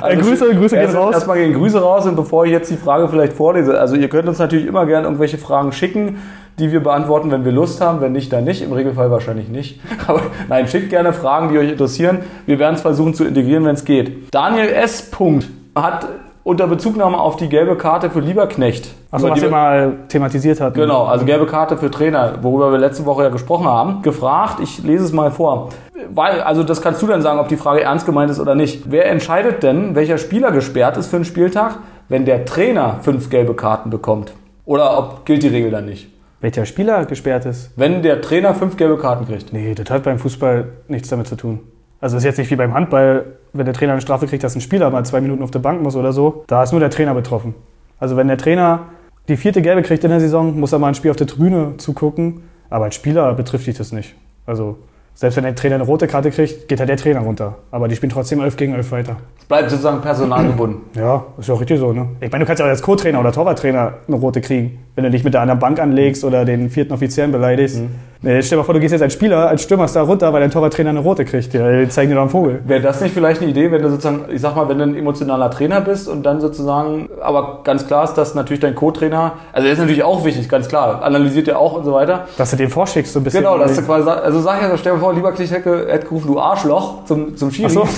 Also 0.00 0.22
Grüße, 0.22 0.54
Grüße 0.54 0.76
gehen 0.76 0.90
raus. 0.94 1.14
Erstmal 1.14 1.38
gehen 1.38 1.54
Grüße 1.54 1.82
raus 1.82 2.06
und 2.06 2.14
bevor 2.14 2.44
ich 2.44 2.52
jetzt 2.52 2.70
die 2.70 2.76
Frage 2.76 3.08
vielleicht 3.08 3.32
vorlese, 3.32 3.80
also 3.80 3.96
ihr 3.96 4.08
könnt 4.08 4.28
uns 4.28 4.38
natürlich 4.38 4.66
immer 4.66 4.86
gerne 4.86 5.06
irgendwelche 5.06 5.36
Fragen 5.36 5.72
schicken, 5.72 6.18
die 6.58 6.70
wir 6.70 6.82
beantworten, 6.82 7.30
wenn 7.30 7.44
wir 7.44 7.52
Lust 7.52 7.80
haben. 7.80 8.00
Wenn 8.00 8.12
nicht, 8.12 8.32
dann 8.32 8.44
nicht. 8.44 8.62
Im 8.62 8.72
Regelfall 8.72 9.10
wahrscheinlich 9.10 9.48
nicht. 9.48 9.80
Aber 10.06 10.22
nein, 10.48 10.68
schickt 10.68 10.90
gerne 10.90 11.12
Fragen, 11.12 11.48
die 11.48 11.58
euch 11.58 11.70
interessieren. 11.70 12.20
Wir 12.46 12.58
werden 12.58 12.76
es 12.76 12.82
versuchen 12.82 13.14
zu 13.14 13.24
integrieren, 13.24 13.64
wenn 13.64 13.74
es 13.74 13.84
geht. 13.84 14.32
Daniel 14.32 14.68
S. 14.68 15.10
Punkt 15.10 15.48
hat 15.74 16.06
unter 16.42 16.66
Bezugnahme 16.66 17.18
auf 17.18 17.36
die 17.36 17.48
gelbe 17.48 17.76
Karte 17.76 18.10
für 18.10 18.20
Lieberknecht. 18.20 18.94
Über 19.12 19.30
was 19.30 19.34
die 19.34 19.42
wir 19.42 19.50
mal 19.50 19.96
thematisiert 20.08 20.60
hatten. 20.60 20.78
Genau, 20.78 21.04
also 21.04 21.24
gelbe 21.24 21.46
Karte 21.46 21.76
für 21.76 21.90
Trainer, 21.90 22.34
worüber 22.42 22.72
wir 22.72 22.78
letzte 22.78 23.04
Woche 23.04 23.24
ja 23.24 23.28
gesprochen 23.28 23.66
haben, 23.66 24.02
gefragt. 24.02 24.60
Ich 24.60 24.82
lese 24.82 25.04
es 25.04 25.12
mal 25.12 25.30
vor. 25.30 25.70
Weil, 26.12 26.40
also 26.40 26.62
das 26.62 26.80
kannst 26.80 27.02
du 27.02 27.06
dann 27.06 27.22
sagen, 27.22 27.38
ob 27.38 27.48
die 27.48 27.56
Frage 27.56 27.82
ernst 27.82 28.06
gemeint 28.06 28.30
ist 28.30 28.40
oder 28.40 28.54
nicht. 28.54 28.90
Wer 28.90 29.10
entscheidet 29.10 29.62
denn, 29.62 29.94
welcher 29.94 30.18
Spieler 30.18 30.50
gesperrt 30.50 30.96
ist 30.96 31.08
für 31.08 31.16
einen 31.16 31.24
Spieltag, 31.24 31.78
wenn 32.08 32.24
der 32.24 32.44
Trainer 32.44 32.98
fünf 33.02 33.30
gelbe 33.30 33.54
Karten 33.54 33.90
bekommt? 33.90 34.32
Oder 34.64 34.98
ob 34.98 35.26
gilt 35.26 35.42
die 35.42 35.48
Regel 35.48 35.70
dann 35.70 35.86
nicht? 35.86 36.08
Welcher 36.40 36.64
Spieler 36.64 37.04
gesperrt 37.04 37.44
ist? 37.44 37.70
Wenn 37.76 38.02
der 38.02 38.22
Trainer 38.22 38.54
fünf 38.54 38.78
gelbe 38.78 38.96
Karten 38.96 39.26
kriegt. 39.26 39.52
Nee, 39.52 39.74
das 39.74 39.90
hat 39.90 40.04
beim 40.04 40.18
Fußball 40.18 40.68
nichts 40.88 41.10
damit 41.10 41.26
zu 41.26 41.36
tun. 41.36 41.60
Also 42.00 42.16
ist 42.16 42.24
jetzt 42.24 42.38
nicht 42.38 42.50
wie 42.50 42.56
beim 42.56 42.72
Handball, 42.74 43.26
wenn 43.52 43.66
der 43.66 43.74
Trainer 43.74 43.92
eine 43.92 44.00
Strafe 44.00 44.26
kriegt, 44.26 44.42
dass 44.42 44.54
ein 44.54 44.60
Spieler 44.60 44.90
mal 44.90 45.04
zwei 45.04 45.20
Minuten 45.20 45.42
auf 45.42 45.50
der 45.50 45.58
Bank 45.58 45.82
muss 45.82 45.96
oder 45.96 46.12
so. 46.12 46.44
Da 46.46 46.62
ist 46.62 46.72
nur 46.72 46.80
der 46.80 46.90
Trainer 46.90 47.14
betroffen. 47.14 47.54
Also 47.98 48.16
wenn 48.16 48.28
der 48.28 48.38
Trainer 48.38 48.80
die 49.28 49.36
vierte 49.36 49.62
Gelbe 49.62 49.82
kriegt 49.82 50.02
in 50.02 50.10
der 50.10 50.20
Saison, 50.20 50.58
muss 50.58 50.72
er 50.72 50.78
mal 50.78 50.88
ein 50.88 50.94
Spiel 50.94 51.10
auf 51.10 51.16
der 51.16 51.26
Tribüne 51.26 51.74
zugucken. 51.76 52.42
Aber 52.70 52.86
als 52.86 52.94
Spieler 52.94 53.34
betrifft 53.34 53.66
dich 53.66 53.76
das 53.76 53.92
nicht. 53.92 54.14
Also 54.46 54.78
selbst 55.14 55.36
wenn 55.36 55.44
der 55.44 55.54
Trainer 55.54 55.74
eine 55.74 55.84
rote 55.84 56.06
Karte 56.06 56.30
kriegt, 56.30 56.68
geht 56.68 56.78
halt 56.78 56.88
der 56.88 56.96
Trainer 56.96 57.20
runter. 57.20 57.58
Aber 57.70 57.88
die 57.88 57.96
spielen 57.96 58.10
trotzdem 58.10 58.40
11 58.40 58.56
gegen 58.56 58.74
11 58.74 58.90
weiter. 58.92 59.16
Es 59.38 59.44
bleibt 59.44 59.68
sozusagen 59.68 60.00
personalgebunden. 60.00 60.80
Ja, 60.94 61.24
ist 61.38 61.48
ja 61.48 61.54
auch 61.54 61.60
richtig 61.60 61.78
so, 61.78 61.92
ne? 61.92 62.08
Ich 62.20 62.32
meine, 62.32 62.44
du 62.44 62.46
kannst 62.46 62.60
ja 62.60 62.64
auch 62.64 62.70
als 62.70 62.80
Co-Trainer 62.80 63.20
oder 63.20 63.30
Torwarttrainer 63.30 63.94
eine 64.06 64.16
rote 64.16 64.40
kriegen, 64.40 64.78
wenn 64.94 65.04
du 65.04 65.10
dich 65.10 65.24
mit 65.24 65.34
der 65.34 65.42
anderen 65.42 65.60
Bank 65.60 65.80
anlegst 65.80 66.24
oder 66.24 66.44
den 66.44 66.70
vierten 66.70 66.92
Offiziellen 66.92 67.32
beleidigst. 67.32 67.82
Nee, 68.22 68.42
stell 68.42 68.56
dir 68.56 68.60
mal 68.60 68.64
vor, 68.64 68.74
du 68.74 68.80
gehst 68.80 68.92
jetzt 68.92 69.00
als 69.00 69.14
Spieler, 69.14 69.48
als 69.48 69.62
Stürmer 69.62 69.86
da 69.86 70.02
runter, 70.02 70.30
weil 70.30 70.42
dein 70.42 70.50
Torwarttrainer 70.50 70.90
eine 70.90 70.98
rote 70.98 71.24
kriegt. 71.24 71.54
Ja, 71.54 71.80
die 71.80 71.88
zeigen 71.88 72.10
dir 72.10 72.16
doch 72.16 72.22
einen 72.22 72.30
Vogel. 72.30 72.60
Wäre 72.66 72.82
das 72.82 73.00
nicht 73.00 73.14
vielleicht 73.14 73.40
eine 73.40 73.50
Idee, 73.50 73.72
wenn 73.72 73.80
du 73.80 73.88
sozusagen, 73.88 74.26
ich 74.30 74.42
sag 74.42 74.54
mal, 74.56 74.68
wenn 74.68 74.76
du 74.76 74.84
ein 74.84 74.94
emotionaler 74.94 75.50
Trainer 75.50 75.80
bist 75.80 76.06
und 76.06 76.22
dann 76.24 76.38
sozusagen, 76.38 77.08
aber 77.22 77.60
ganz 77.64 77.86
klar 77.86 78.04
ist, 78.04 78.14
dass 78.14 78.34
natürlich 78.34 78.60
dein 78.60 78.74
Co-Trainer, 78.74 79.32
also 79.54 79.64
der 79.64 79.72
ist 79.72 79.78
natürlich 79.78 80.02
auch 80.02 80.22
wichtig, 80.22 80.50
ganz 80.50 80.68
klar, 80.68 81.02
analysiert 81.02 81.48
er 81.48 81.58
auch 81.58 81.72
und 81.72 81.84
so 81.84 81.94
weiter. 81.94 82.26
Dass 82.36 82.50
du 82.50 82.58
den 82.58 82.68
vorschickst 82.68 83.14
so 83.14 83.20
ein 83.20 83.24
bisschen. 83.24 83.40
Genau, 83.40 83.56
dass 83.56 83.74
du 83.74 83.82
quasi 83.82 84.10
also 84.10 84.40
sag 84.40 84.56
ich 84.60 84.68
ja, 84.68 84.76
stell 84.76 84.92
dir 84.92 84.98
vor, 84.98 85.14
lieber 85.14 85.32
Klicht 85.32 85.54
hätte, 85.54 85.86
hätte 85.88 86.06
gerufen, 86.06 86.26
du 86.26 86.38
Arschloch 86.38 87.06
zum, 87.06 87.34
zum 87.38 87.50
Schiri. 87.50 87.70
So. 87.70 87.80
Und 87.80 87.90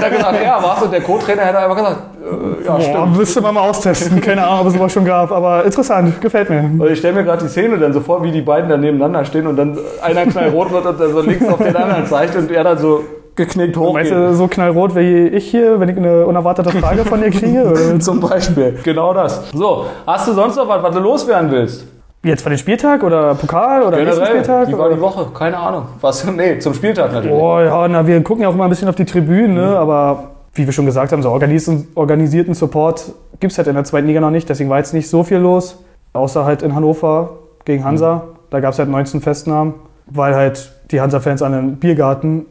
dann 0.00 0.10
gesagt, 0.10 0.42
ja, 0.42 0.62
war's 0.62 0.82
und 0.82 0.90
der 0.90 1.02
Co-Trainer 1.02 1.42
hätte 1.42 1.58
einfach 1.58 1.76
gesagt, 1.76 1.96
äh, 2.22 2.64
ja, 2.64 2.72
Boah, 2.72 2.80
stimmt. 2.80 3.16
müsste 3.18 3.40
man 3.42 3.54
mal 3.54 3.68
austesten. 3.68 4.20
Keine 4.22 4.46
Ahnung, 4.46 4.60
ob 4.60 4.66
es 4.68 4.74
sowas 4.74 4.92
schon 4.92 5.04
gab, 5.04 5.30
aber 5.32 5.66
interessant, 5.66 6.19
gefällt 6.20 6.50
mir. 6.50 6.70
Und 6.78 6.90
ich 6.90 6.98
stelle 6.98 7.14
mir 7.14 7.24
gerade 7.24 7.42
die 7.44 7.48
Szene 7.48 7.78
dann 7.78 7.92
so 7.92 8.00
vor, 8.00 8.22
wie 8.22 8.30
die 8.30 8.42
beiden 8.42 8.68
dann 8.70 8.80
nebeneinander 8.80 9.24
stehen 9.24 9.46
und 9.46 9.56
dann 9.56 9.78
einer 10.02 10.26
knallrot 10.26 10.72
wird 10.72 10.86
und 10.86 11.00
der 11.00 11.08
so 11.10 11.20
links 11.20 11.48
auf 11.48 11.58
den 11.58 11.74
anderen 11.76 12.06
zeigt 12.06 12.36
und 12.36 12.50
er 12.50 12.64
dann 12.64 12.78
so 12.78 13.02
geknickt 13.36 13.76
hochgeht. 13.76 13.94
Meinst 13.94 14.12
du, 14.12 14.34
so 14.34 14.48
knallrot 14.48 14.94
wie 14.96 15.28
ich 15.28 15.50
hier, 15.50 15.80
wenn 15.80 15.88
ich 15.88 15.96
eine 15.96 16.26
unerwartete 16.26 16.70
Frage 16.70 17.04
von 17.04 17.20
dir 17.20 17.30
kriege? 17.30 17.98
Zum 17.98 18.20
Beispiel. 18.20 18.78
Genau 18.82 19.14
das. 19.14 19.50
So, 19.52 19.86
hast 20.06 20.28
du 20.28 20.32
sonst 20.32 20.56
noch 20.56 20.68
was, 20.68 20.82
was 20.82 20.94
du 20.94 21.00
loswerden 21.00 21.50
willst? 21.50 21.86
Jetzt 22.22 22.42
für 22.42 22.50
den 22.50 22.58
Spieltag 22.58 23.02
oder 23.02 23.34
Pokal 23.34 23.82
oder 23.82 23.96
Generell, 23.96 24.26
Spieltag? 24.26 24.68
wie 24.68 24.76
war 24.76 24.86
oder? 24.86 24.94
die 24.94 25.00
Woche? 25.00 25.26
Keine 25.32 25.56
Ahnung. 25.56 25.84
Was? 26.02 26.22
Nee, 26.30 26.58
zum 26.58 26.74
Spieltag 26.74 27.12
natürlich. 27.12 27.34
Boah, 27.34 27.62
ja, 27.62 27.88
na, 27.88 28.06
wir 28.06 28.22
gucken 28.22 28.42
ja 28.42 28.50
auch 28.50 28.54
immer 28.54 28.64
ein 28.64 28.70
bisschen 28.70 28.88
auf 28.88 28.94
die 28.94 29.06
Tribünen, 29.06 29.54
ne? 29.54 29.78
aber 29.78 30.24
wie 30.52 30.66
wir 30.66 30.72
schon 30.74 30.84
gesagt 30.84 31.12
haben, 31.12 31.22
so 31.22 31.30
organis- 31.30 31.86
organisierten 31.94 32.52
Support 32.52 33.12
gibt 33.38 33.52
es 33.52 33.56
halt 33.58 33.68
in 33.68 33.74
der 33.74 33.84
zweiten 33.84 34.06
Liga 34.06 34.20
noch 34.20 34.30
nicht, 34.30 34.48
deswegen 34.50 34.68
war 34.68 34.76
jetzt 34.76 34.92
nicht 34.92 35.08
so 35.08 35.22
viel 35.24 35.38
los, 35.38 35.82
außer 36.12 36.44
halt 36.44 36.62
in 36.62 36.74
Hannover 36.74 37.30
gegen 37.64 37.84
Hansa. 37.84 38.22
Da 38.50 38.60
gab 38.60 38.72
es 38.72 38.78
halt 38.78 38.88
19 38.88 39.20
Festnahmen, 39.20 39.74
weil 40.06 40.34
halt 40.34 40.72
die 40.90 41.00
Hansa-Fans 41.00 41.42
an 41.42 41.52
den 41.52 41.76
Biergarten 41.76 42.46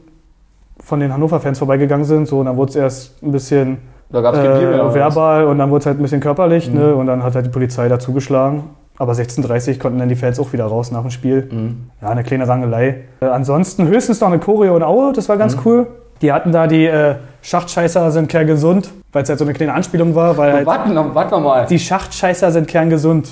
von 0.80 1.00
den 1.00 1.13
Hannover-Fans 1.13 1.58
vorbeigegangen 1.60 2.06
sind. 2.06 2.28
So, 2.28 2.39
und 2.39 2.45
dann 2.45 2.56
wurde 2.58 2.69
es 2.69 2.76
erst 2.78 3.22
ein 3.24 3.32
bisschen 3.32 3.80
Da 4.10 4.22
gab 4.22 4.34
es 4.36 4.41
kein 4.41 4.60
Bier 4.60 4.69
mehr. 4.69 4.80
äh, 4.84 4.93
verbal 4.93 5.45
und 5.45 5.58
dann 5.58 5.69
wurde 5.69 5.80
es 5.82 5.86
halt 5.86 6.00
ein 6.00 6.02
bisschen 6.02 6.22
körperlich 6.22 6.69
Mhm. 6.72 6.80
ne? 6.80 6.95
und 6.95 7.08
dann 7.08 7.22
hat 7.24 7.36
halt 7.36 7.45
die 7.45 7.50
Polizei 7.52 7.88
dazu 7.89 8.13
geschlagen. 8.13 8.63
Aber 8.98 9.13
16.30 9.13 9.80
konnten 9.80 9.98
dann 10.00 10.10
die 10.10 10.15
Fans 10.15 10.39
auch 10.39 10.52
wieder 10.52 10.65
raus 10.65 10.91
nach 10.91 11.02
dem 11.02 11.10
Spiel. 11.12 11.48
Mhm. 11.52 11.89
Ja, 12.02 12.10
eine 12.10 12.24
kleine 12.24 12.48
Rangelei. 12.48 13.02
Äh, 13.22 13.26
ansonsten 13.26 13.88
höchstens 13.88 14.19
noch 14.22 14.28
eine 14.30 14.39
Choreo 14.39 14.76
in 14.78 14.84
Aue, 14.84 15.13
das 15.13 15.28
war 15.30 15.38
ganz 15.38 15.56
Mhm. 15.56 15.62
cool. 15.65 15.88
Die 16.22 16.34
hatten 16.34 16.52
da 16.52 16.67
die 16.67 16.86
äh, 16.86 17.15
Schachtscheißer 17.41 18.12
sind 18.12 18.28
kerngesund, 18.28 18.91
weil 19.13 19.24
es 19.24 19.30
halt 19.30 19.39
so 19.39 19.45
eine 19.45 19.54
kleine 19.54 19.74
Anspielung 19.74 20.15
war, 20.15 20.36
weil 20.38 20.52
halt 20.52 20.65
Warte 20.65 20.89
noch, 20.91 21.15
warte 21.15 21.32
noch 21.32 21.39
mal. 21.41 21.65
die 21.67 21.80
Schachtscheißer 21.80 22.52
sind 22.52 22.67
kerngesund. 22.67 23.30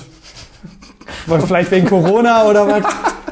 Weil 1.26 1.40
Vielleicht 1.40 1.70
wegen 1.70 1.86
Corona 1.86 2.44
oder 2.44 2.66
was. 2.66 2.82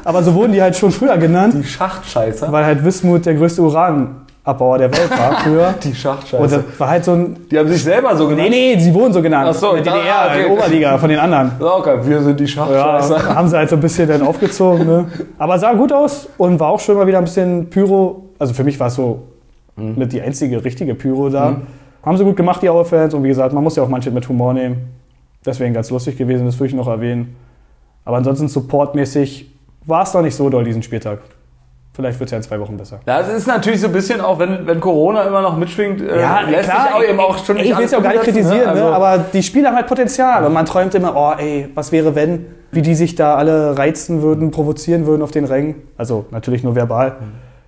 Aber 0.03 0.23
so 0.23 0.33
wurden 0.33 0.53
die 0.53 0.61
halt 0.61 0.75
schon 0.75 0.91
früher 0.91 1.17
genannt, 1.17 1.53
Die 1.57 1.63
Schachtscheißer. 1.63 2.51
weil 2.51 2.65
halt 2.65 2.83
Wismut 2.85 3.25
der 3.25 3.33
größte 3.35 3.61
Uranabbauer 3.61 4.77
der 4.77 4.91
Welt 4.91 5.09
war 5.11 5.33
früher. 5.41 5.73
Die 5.83 5.89
Und 5.89 5.95
Schachtscheißer. 5.97 6.47
das 6.47 6.79
war 6.79 6.89
halt 6.89 7.03
so 7.03 7.11
ein. 7.13 7.35
Die 7.51 7.57
haben 7.57 7.67
sich 7.67 7.83
selber 7.83 8.15
so 8.15 8.23
Nee, 8.29 8.35
genannt. 8.35 8.49
nee, 8.51 8.79
sie 8.79 8.93
wurden 8.93 9.11
so 9.13 9.21
genannt. 9.21 9.49
Ach 9.51 9.53
so, 9.55 9.73
in 9.73 9.83
der 9.83 9.93
DDR, 9.93 10.15
ah, 10.15 10.25
okay. 10.27 10.37
in 10.39 10.43
der 10.45 10.51
Oberliga 10.53 10.97
von 10.97 11.09
den 11.09 11.19
anderen. 11.19 11.51
Ja, 11.59 11.75
okay, 11.75 11.97
wir 12.03 12.21
sind 12.21 12.39
die 12.39 12.45
Ja, 12.45 12.49
Schachtscheißer. 12.49 13.35
haben 13.35 13.47
sie 13.49 13.57
halt 13.57 13.69
so 13.69 13.75
ein 13.75 13.81
bisschen 13.81 14.07
dann 14.07 14.21
aufgezogen. 14.21 14.85
Ne? 14.87 15.05
Aber 15.37 15.59
sah 15.59 15.73
gut 15.73 15.91
aus 15.91 16.29
und 16.37 16.59
war 16.59 16.69
auch 16.69 16.79
schon 16.79 16.95
mal 16.95 17.05
wieder 17.07 17.17
ein 17.17 17.25
bisschen 17.25 17.69
Pyro. 17.69 18.23
Also 18.39 18.53
für 18.53 18.63
mich 18.63 18.79
war 18.79 18.87
es 18.87 18.95
so 18.95 19.23
mit 19.75 20.11
die 20.13 20.21
einzige 20.21 20.63
richtige 20.63 20.95
Pyro 20.95 21.29
da. 21.29 21.51
Mhm. 21.51 21.61
Haben 22.03 22.17
sie 22.17 22.23
gut 22.23 22.37
gemacht, 22.37 22.61
die 22.61 22.69
Auer-Fans. 22.69 23.13
Und 23.13 23.23
wie 23.23 23.27
gesagt, 23.27 23.53
man 23.53 23.63
muss 23.63 23.75
ja 23.75 23.83
auch 23.83 23.89
manche 23.89 24.09
mit 24.09 24.27
Humor 24.29 24.53
nehmen. 24.53 24.77
Deswegen 25.45 25.73
ganz 25.73 25.89
lustig 25.89 26.17
gewesen, 26.17 26.45
das 26.45 26.55
würde 26.57 26.69
ich 26.69 26.73
noch 26.73 26.87
erwähnen. 26.87 27.35
Aber 28.07 28.15
ansonsten 28.15 28.47
supportmäßig 28.47 29.51
war 29.85 30.03
es 30.03 30.13
doch 30.13 30.21
nicht 30.21 30.33
so 30.33 30.49
doll 30.49 30.63
diesen 30.63 30.81
Spieltag. 30.81 31.19
Vielleicht 31.91 32.17
wird 32.21 32.29
es 32.29 32.31
ja 32.31 32.37
in 32.37 32.43
zwei 32.43 32.57
Wochen 32.57 32.77
besser. 32.77 33.01
Ja, 33.05 33.19
es 33.19 33.27
ist 33.27 33.47
natürlich 33.47 33.81
so 33.81 33.87
ein 33.87 33.91
bisschen 33.91 34.21
auch, 34.21 34.39
wenn, 34.39 34.65
wenn 34.65 34.79
Corona 34.79 35.23
immer 35.23 35.41
noch 35.41 35.57
mitschwingt, 35.57 35.99
äh, 35.99 36.15
lässt 36.49 36.69
sich 36.69 36.73
auch 36.73 37.03
eben 37.03 37.19
auch 37.19 37.43
schon 37.43 37.57
ey, 37.57 37.71
ich 37.71 37.77
will 37.77 37.83
es 37.83 37.91
ja 37.91 37.97
auch 37.97 38.03
gar 38.03 38.11
nicht 38.11 38.19
umsetzen, 38.19 38.43
kritisieren, 38.43 38.75
ne? 38.75 38.83
Also, 38.83 38.85
aber 38.93 39.25
die 39.33 39.43
Spieler 39.43 39.69
haben 39.69 39.75
halt 39.75 39.87
Potenzial. 39.87 40.45
Und 40.45 40.53
man 40.53 40.65
träumt 40.65 40.95
immer, 40.95 41.17
oh 41.17 41.33
ey, 41.37 41.67
was 41.75 41.91
wäre 41.91 42.15
wenn, 42.15 42.45
wie 42.71 42.81
die 42.81 42.95
sich 42.95 43.15
da 43.15 43.35
alle 43.35 43.77
reizen 43.77 44.21
würden, 44.21 44.51
provozieren 44.51 45.05
würden 45.05 45.21
auf 45.21 45.31
den 45.31 45.43
Rängen. 45.43 45.75
Also 45.97 46.27
natürlich 46.31 46.63
nur 46.63 46.75
verbal. 46.75 47.17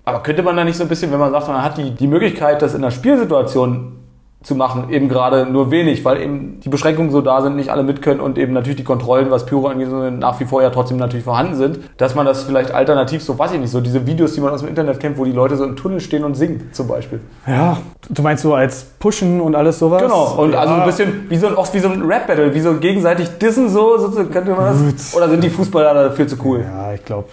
aber 0.06 0.22
könnte 0.22 0.42
man 0.42 0.56
da 0.56 0.64
nicht 0.64 0.76
so 0.76 0.84
ein 0.84 0.88
bisschen, 0.88 1.12
wenn 1.12 1.18
man 1.18 1.32
sagt, 1.32 1.48
man 1.48 1.62
hat 1.62 1.76
die, 1.76 1.90
die 1.90 2.06
Möglichkeit, 2.06 2.62
das 2.62 2.74
in 2.74 2.80
der 2.80 2.92
Spielsituation 2.92 3.99
zu 4.42 4.54
machen, 4.54 4.88
eben 4.88 5.08
gerade 5.10 5.44
nur 5.44 5.70
wenig, 5.70 6.02
weil 6.04 6.22
eben 6.22 6.60
die 6.60 6.70
Beschränkungen 6.70 7.10
so 7.10 7.20
da 7.20 7.42
sind, 7.42 7.56
nicht 7.56 7.70
alle 7.70 7.82
mit 7.82 8.00
können 8.00 8.20
und 8.20 8.38
eben 8.38 8.54
natürlich 8.54 8.78
die 8.78 8.84
Kontrollen, 8.84 9.30
was 9.30 9.44
Pyro 9.44 9.68
angeht, 9.68 9.88
nach 10.18 10.40
wie 10.40 10.46
vor 10.46 10.62
ja 10.62 10.70
trotzdem 10.70 10.96
natürlich 10.96 11.24
vorhanden 11.24 11.56
sind, 11.56 11.80
dass 11.98 12.14
man 12.14 12.24
das 12.24 12.44
vielleicht 12.44 12.72
alternativ, 12.72 13.22
so 13.22 13.38
weiß 13.38 13.52
ich 13.52 13.60
nicht, 13.60 13.70
so 13.70 13.82
diese 13.82 14.06
Videos, 14.06 14.32
die 14.32 14.40
man 14.40 14.50
aus 14.52 14.60
dem 14.60 14.70
Internet 14.70 14.98
kennt, 14.98 15.18
wo 15.18 15.26
die 15.26 15.32
Leute 15.32 15.56
so 15.56 15.64
im 15.64 15.76
Tunnel 15.76 16.00
stehen 16.00 16.24
und 16.24 16.36
singen 16.36 16.70
zum 16.72 16.88
Beispiel. 16.88 17.20
Ja, 17.46 17.76
du 18.08 18.22
meinst 18.22 18.42
so 18.42 18.54
als 18.54 18.82
Pushen 18.98 19.42
und 19.42 19.54
alles 19.54 19.78
sowas? 19.78 20.00
Genau, 20.00 20.36
und 20.38 20.52
ja. 20.52 20.60
also 20.60 20.72
ein 20.72 20.86
bisschen 20.86 21.28
wie 21.28 21.36
so 21.36 21.46
ein, 21.46 21.54
oft 21.54 21.74
wie 21.74 21.80
so 21.80 21.90
ein 21.90 22.00
Rap-Battle, 22.02 22.54
wie 22.54 22.60
so 22.60 22.74
gegenseitig 22.74 23.28
dissen 23.38 23.68
so, 23.68 23.98
so 23.98 24.24
könnte 24.24 24.52
man 24.52 24.74
das? 24.90 25.14
Oder 25.14 25.28
sind 25.28 25.44
die 25.44 25.50
Fußballer 25.50 26.08
dafür 26.08 26.26
zu 26.26 26.36
cool? 26.42 26.64
Ja, 26.64 26.94
ich 26.94 27.04
glaube, 27.04 27.28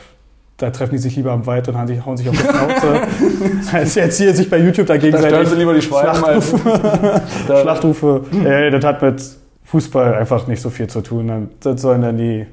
da 0.58 0.72
treffen 0.72 0.92
die 0.94 0.98
sich 0.98 1.16
lieber 1.16 1.32
am 1.32 1.46
Wald 1.46 1.68
und 1.68 1.78
hauen 1.78 1.88
sich, 1.88 2.04
hauen 2.06 2.18
sich 2.18 2.28
auf 2.30 2.36
die 2.36 2.42
Schnauze, 2.42 3.02
als 3.74 3.96
jetzt 3.96 4.18
hier 4.18 4.34
sich 4.36 4.50
bei 4.50 4.58
YouTube 4.58 4.88
dagegen 4.88 5.12
Da 5.14 5.20
stören 5.28 5.46
sie 5.46 5.56
lieber 5.56 5.74
die 5.74 5.82
Schweine 5.82 6.20
mal. 6.20 6.40
Da- 7.48 7.62
Schlachtrufe. 7.62 8.22
Äh, 8.44 8.72
das 8.72 8.84
hat 8.84 9.02
mit 9.02 9.24
Fußball 9.66 10.16
einfach 10.16 10.48
nicht 10.48 10.62
so 10.62 10.70
viel 10.70 10.88
zu 10.88 11.02
tun. 11.02 11.28
Dann- 11.28 11.50
Das 11.60 11.82
sollen 11.82 12.02
dann 12.02 12.18
die 12.18 12.46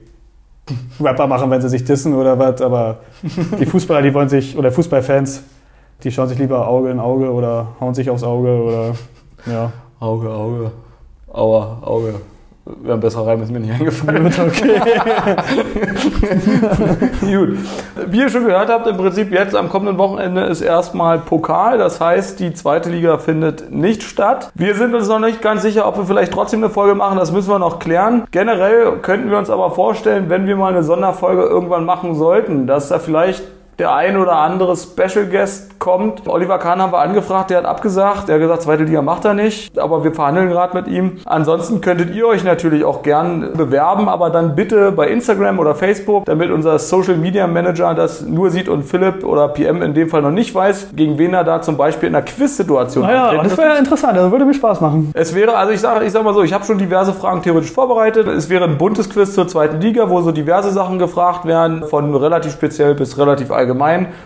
Rapper 1.01 1.27
machen, 1.27 1.51
wenn 1.51 1.61
sie 1.63 1.69
sich 1.69 1.85
dissen 1.85 2.15
oder 2.15 2.39
was. 2.39 2.61
Aber 2.61 2.99
die 3.59 3.67
Fußballer, 3.67 4.03
die 4.03 4.13
wollen 4.15 4.29
sich, 4.29 4.57
oder 4.57 4.71
Fußballfans, 4.71 5.43
die 6.03 6.11
schauen 6.11 6.29
sich 6.29 6.39
lieber 6.39 6.67
Auge 6.69 6.91
in 6.91 7.01
Auge 7.01 7.31
oder 7.33 7.69
hauen 7.81 7.95
sich 7.95 8.11
aufs 8.11 8.23
Auge 8.23 8.49
oder 8.63 8.95
ja. 9.51 9.73
Auge, 10.01 10.29
Auge. 10.29 10.71
Aua, 11.33 11.79
Auge. 11.83 12.15
Wäre 12.67 12.95
ein 12.95 13.01
besserer 13.01 13.27
Reim, 13.27 13.43
ist 13.43 13.53
mir 13.53 13.61
nicht 13.61 13.75
eingefallen. 13.75 14.25
Gut, 14.25 14.39
okay. 14.39 14.81
Gut. 17.21 17.59
Wie 18.07 18.19
ihr 18.21 18.31
schon 18.31 18.47
gehört 18.47 18.71
habt, 18.71 18.87
im 18.87 18.97
Prinzip 18.97 19.31
jetzt 19.33 19.55
am 19.55 19.69
kommenden 19.69 19.99
Wochenende 19.99 20.45
ist 20.45 20.63
erstmal 20.63 21.19
Pokal. 21.19 21.77
Das 21.77 22.01
heißt, 22.01 22.41
die 22.41 22.55
zweite 22.55 22.89
Liga 22.89 23.19
findet 23.19 23.71
nicht 23.71 24.03
statt. 24.03 24.51
Wir 24.55 24.75
sind 24.77 24.95
uns 24.95 25.09
noch 25.09 25.19
nicht 25.19 25.43
ganz 25.43 25.61
sicher, 25.61 25.87
ob 25.87 25.99
wir 25.99 26.07
vielleicht 26.07 26.33
trotzdem 26.33 26.65
eine 26.65 26.73
Folge 26.73 26.95
machen. 26.95 27.19
Das 27.19 27.33
müssen 27.33 27.51
wir 27.51 27.59
noch 27.59 27.81
klären. 27.81 28.25
Generell 28.31 28.93
könnten 29.03 29.29
wir 29.31 29.37
uns 29.37 29.51
aber 29.51 29.71
vorstellen, 29.73 30.31
wenn 30.31 30.47
wir 30.47 30.57
mal 30.57 30.73
eine 30.73 30.85
Sonderfolge 30.85 31.43
irgendwann 31.43 31.85
machen 31.85 32.15
sollten, 32.15 32.67
dass 32.67 32.89
da 32.89 32.99
vielleicht 32.99 33.43
der 33.79 33.95
ein 33.95 34.17
oder 34.17 34.37
andere 34.37 34.77
Special 34.77 35.27
Guest 35.27 35.79
kommt. 35.79 36.27
Oliver 36.29 36.59
Kahn 36.59 36.81
haben 36.81 36.93
wir 36.93 37.01
angefragt, 37.01 37.51
der 37.51 37.59
hat 37.59 37.65
abgesagt. 37.67 38.29
Der 38.29 38.37
hat 38.37 38.41
gesagt, 38.43 38.63
zweite 38.63 38.85
Liga 38.85 39.03
macht 39.03 39.25
er 39.25 39.35
nicht, 39.35 39.79
aber 39.79 40.05
wir 40.05 40.13
verhandeln 40.13 40.49
gerade 40.49 40.77
mit 40.77 40.89
ihm. 40.89 41.19
Ansonsten 41.25 41.81
könntet 41.81 42.15
ihr 42.15 42.27
euch 42.27 42.45
natürlich 42.45 42.85
auch 42.85 43.03
gern 43.03 43.53
bewerben, 43.55 44.09
aber 44.09 44.31
dann 44.31 44.55
bitte 44.55 44.93
bei 44.93 45.09
Instagram 45.09 45.59
oder 45.59 45.75
Facebook, 45.75 46.25
damit 46.25 46.51
unser 46.51 46.79
Social 46.79 47.17
Media 47.17 47.47
Manager 47.47 47.95
das 47.95 48.23
nur 48.23 48.51
sieht 48.51 48.69
und 48.69 48.85
Philipp 48.85 49.25
oder 49.25 49.49
PM 49.49 49.83
in 49.83 49.95
dem 49.95 50.09
Fall 50.09 50.23
noch 50.23 50.31
nicht 50.31 50.55
weiß, 50.55 50.89
gegen 50.95 51.19
wen 51.19 51.35
er 51.35 51.45
da 51.45 51.61
zum 51.61 51.77
Beispiel 51.77 52.09
in 52.09 52.15
einer 52.15 52.25
Quiz-Situation 52.25 53.05
Naja, 53.05 53.25
antreten 53.25 53.45
das 53.45 53.59
wäre 53.59 53.69
ja 53.69 53.77
interessant, 53.77 54.17
das 54.17 54.31
würde 54.31 54.45
mir 54.45 54.55
Spaß 54.55 54.81
machen. 54.81 55.11
es 55.15 55.35
wäre, 55.35 55.57
also 55.57 55.73
ich 55.73 55.81
sage 55.81 56.05
ich 56.05 56.13
sag 56.13 56.25
mal 56.25 56.35
so, 56.35 56.43
ich 56.43 56.53
habe 56.53 56.65
schon 56.65 56.79
diverse 56.79 57.13
Fragen 57.13 57.43
theoretisch 57.43 57.73
vorbereitet. 57.73 58.27
Es 58.29 58.49
wäre 58.49 58.65
ein 58.65 58.79
buntes 58.79 59.11
Quiz 59.11 59.35
zur 59.35 59.49
zweiten 59.49 59.81
Liga, 59.81 60.09
wo 60.09 60.21
so 60.23 60.33
diverse 60.33 60.71
Sachen 60.71 60.99
gefragt 60.99 61.45
werden, 61.45 61.85
von 61.85 62.15
relativ 62.15 62.53
speziell 62.53 62.95
bis 62.95 63.19
relativ 63.19 63.51
allgemein, 63.51 63.64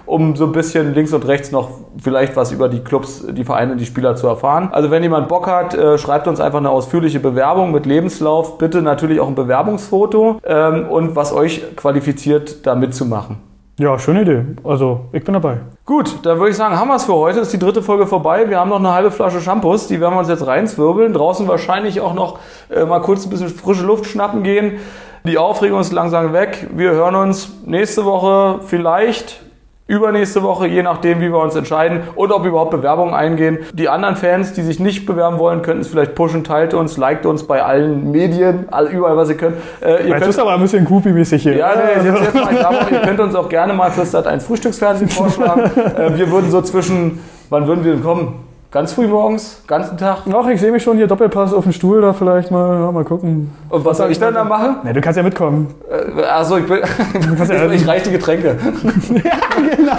um 0.06 0.36
so 0.36 0.46
ein 0.46 0.52
bisschen 0.52 0.94
links 0.94 1.12
und 1.12 1.26
rechts 1.26 1.50
noch 1.50 1.70
vielleicht 2.02 2.36
was 2.36 2.52
über 2.52 2.68
die 2.68 2.80
Clubs, 2.80 3.24
die 3.28 3.44
Vereine, 3.44 3.76
die 3.76 3.86
Spieler 3.86 4.16
zu 4.16 4.26
erfahren. 4.26 4.68
Also 4.72 4.90
wenn 4.90 5.02
jemand 5.02 5.28
Bock 5.28 5.46
hat, 5.46 5.74
äh, 5.74 5.98
schreibt 5.98 6.28
uns 6.28 6.40
einfach 6.40 6.58
eine 6.58 6.70
ausführliche 6.70 7.20
Bewerbung 7.20 7.72
mit 7.72 7.86
Lebenslauf, 7.86 8.58
bitte 8.58 8.82
natürlich 8.82 9.20
auch 9.20 9.28
ein 9.28 9.34
Bewerbungsfoto 9.34 10.40
ähm, 10.44 10.88
und 10.88 11.16
was 11.16 11.32
euch 11.32 11.76
qualifiziert, 11.76 12.66
da 12.66 12.74
mitzumachen. 12.74 13.48
Ja, 13.78 13.96
schöne 13.96 14.22
Idee. 14.22 14.44
Also, 14.64 15.02
ich 15.12 15.22
bin 15.22 15.34
dabei. 15.34 15.58
Gut, 15.84 16.16
dann 16.24 16.38
würde 16.38 16.50
ich 16.50 16.56
sagen, 16.56 16.76
haben 16.76 16.88
wir 16.88 16.96
es 16.96 17.04
für 17.04 17.14
heute. 17.14 17.38
Ist 17.38 17.52
die 17.52 17.60
dritte 17.60 17.80
Folge 17.80 18.08
vorbei. 18.08 18.48
Wir 18.48 18.58
haben 18.58 18.70
noch 18.70 18.80
eine 18.80 18.92
halbe 18.92 19.12
Flasche 19.12 19.40
Shampoos, 19.40 19.86
die 19.86 20.00
werden 20.00 20.14
wir 20.14 20.18
uns 20.18 20.28
jetzt 20.28 20.44
reinzwirbeln. 20.44 21.12
Draußen 21.12 21.46
wahrscheinlich 21.46 22.00
auch 22.00 22.12
noch 22.12 22.40
äh, 22.70 22.84
mal 22.84 22.98
kurz 22.98 23.24
ein 23.24 23.30
bisschen 23.30 23.50
frische 23.50 23.84
Luft 23.84 24.06
schnappen 24.06 24.42
gehen. 24.42 24.78
Die 25.24 25.38
Aufregung 25.38 25.80
ist 25.80 25.92
langsam 25.92 26.32
weg. 26.32 26.68
Wir 26.74 26.92
hören 26.92 27.14
uns 27.14 27.50
nächste 27.64 28.04
Woche 28.04 28.60
vielleicht. 28.66 29.40
Übernächste 29.86 30.42
Woche, 30.42 30.66
je 30.66 30.82
nachdem, 30.82 31.22
wie 31.22 31.32
wir 31.32 31.38
uns 31.38 31.54
entscheiden 31.54 32.02
und 32.14 32.30
ob 32.30 32.42
wir 32.42 32.50
überhaupt 32.50 32.72
Bewerbungen 32.72 33.14
eingehen. 33.14 33.60
Die 33.72 33.88
anderen 33.88 34.16
Fans, 34.16 34.52
die 34.52 34.60
sich 34.60 34.78
nicht 34.78 35.06
bewerben 35.06 35.38
wollen, 35.38 35.62
könnten 35.62 35.80
es 35.80 35.88
vielleicht 35.88 36.14
pushen. 36.14 36.44
Teilt 36.44 36.74
uns, 36.74 36.98
liked 36.98 37.24
uns 37.24 37.46
bei 37.46 37.62
allen 37.62 38.10
Medien, 38.10 38.66
all, 38.70 38.88
überall, 38.88 39.16
was 39.16 39.30
ihr 39.30 39.38
könnt. 39.38 39.56
Äh, 39.80 40.06
ihr 40.06 40.16
könnt 40.16 40.26
ist 40.26 40.38
aber 40.38 40.52
ein 40.52 40.60
bisschen 40.60 40.84
groupie-mäßig 40.84 41.42
hier. 41.42 41.56
ja, 41.56 41.72
nee, 41.74 42.06
jetzt, 42.06 42.20
jetzt 42.20 42.34
mal 42.34 42.54
klar, 42.54 42.72
machen. 42.72 42.92
ihr 42.92 43.00
könnt 43.00 43.18
uns 43.18 43.34
auch 43.34 43.48
gerne 43.48 43.72
mal 43.72 43.90
Sat 43.90 44.26
1 44.26 44.44
Frühstücksfernsehen 44.44 45.08
vorschlagen. 45.08 45.62
äh, 45.96 46.18
wir 46.18 46.30
würden 46.30 46.50
so 46.50 46.60
zwischen, 46.60 47.20
wann 47.48 47.66
würden 47.66 47.82
wir 47.82 47.92
denn 47.92 48.02
kommen? 48.02 48.47
Ganz 48.70 48.92
früh 48.92 49.06
morgens, 49.06 49.62
ganzen 49.66 49.96
Tag. 49.96 50.18
Ach, 50.30 50.46
ich 50.48 50.60
sehe 50.60 50.70
mich 50.70 50.82
schon 50.82 50.98
hier 50.98 51.06
Doppelpass 51.06 51.54
auf 51.54 51.64
dem 51.64 51.72
Stuhl 51.72 52.02
da 52.02 52.12
vielleicht 52.12 52.50
mal, 52.50 52.78
ja, 52.78 52.92
mal 52.92 53.02
gucken. 53.02 53.50
Und 53.70 53.82
was 53.82 53.96
soll 53.96 54.10
ich 54.10 54.18
dann 54.18 54.34
da 54.34 54.44
machen? 54.44 54.76
Ne, 54.84 54.92
du 54.92 55.00
kannst 55.00 55.16
ja 55.16 55.22
mitkommen. 55.22 55.68
Äh, 55.90 56.22
achso, 56.24 56.58
ich 56.58 56.66
bin. 56.66 56.80
kannst 57.38 57.50
ja- 57.50 57.66
ich 57.70 57.88
reiche 57.88 58.04
die 58.10 58.10
Getränke. 58.18 58.58
genau. 59.08 59.92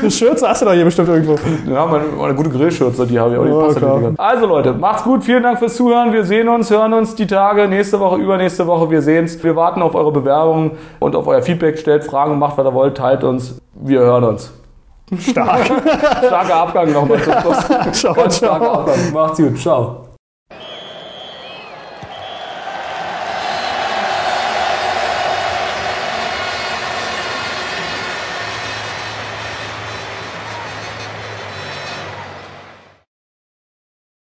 Eine 0.00 0.08
Schürze 0.08 0.48
hast 0.48 0.62
du 0.62 0.66
doch 0.66 0.72
hier 0.72 0.84
bestimmt 0.84 1.08
irgendwo. 1.08 1.34
Ja, 1.68 1.84
meine, 1.84 2.04
meine 2.16 2.34
gute 2.36 2.50
Grillschürze, 2.50 3.08
die 3.08 3.18
habe 3.18 3.32
ich 3.32 3.38
auch. 3.40 3.44
Die 3.44 3.50
Ja, 3.50 3.58
passt 3.60 3.80
ja 3.80 3.80
klar. 3.88 3.98
nicht. 3.98 4.20
Also 4.20 4.46
Leute, 4.46 4.72
macht's 4.72 5.02
gut. 5.02 5.24
Vielen 5.24 5.42
Dank 5.42 5.58
fürs 5.58 5.74
Zuhören. 5.74 6.12
Wir 6.12 6.24
sehen 6.24 6.48
uns, 6.48 6.70
hören 6.70 6.92
uns 6.92 7.16
die 7.16 7.26
Tage. 7.26 7.66
Nächste 7.66 7.98
Woche, 7.98 8.18
übernächste 8.20 8.68
Woche. 8.68 8.88
Wir 8.88 9.02
sehen's. 9.02 9.42
Wir 9.42 9.56
warten 9.56 9.82
auf 9.82 9.96
eure 9.96 10.12
Bewerbungen 10.12 10.70
und 11.00 11.16
auf 11.16 11.26
euer 11.26 11.42
Feedback. 11.42 11.76
Stellt 11.76 12.04
Fragen, 12.04 12.38
macht, 12.38 12.56
was 12.56 12.64
ihr 12.66 12.72
wollt, 12.72 12.96
teilt 12.96 13.24
uns. 13.24 13.58
Wir 13.74 13.98
hören 13.98 14.22
uns. 14.22 14.52
Stark. 15.18 15.66
Starker 15.66 16.54
Abgang 16.54 16.92
nochmal 16.92 17.22
zum 17.22 17.32
Schluss. 17.40 17.56
Ciao, 17.92 18.14
Ganz 18.14 18.36
starker 18.36 18.64
ciao. 18.64 18.74
Abgang. 18.80 19.12
Macht's 19.12 19.38
gut. 19.38 19.58
Ciao. 19.58 20.11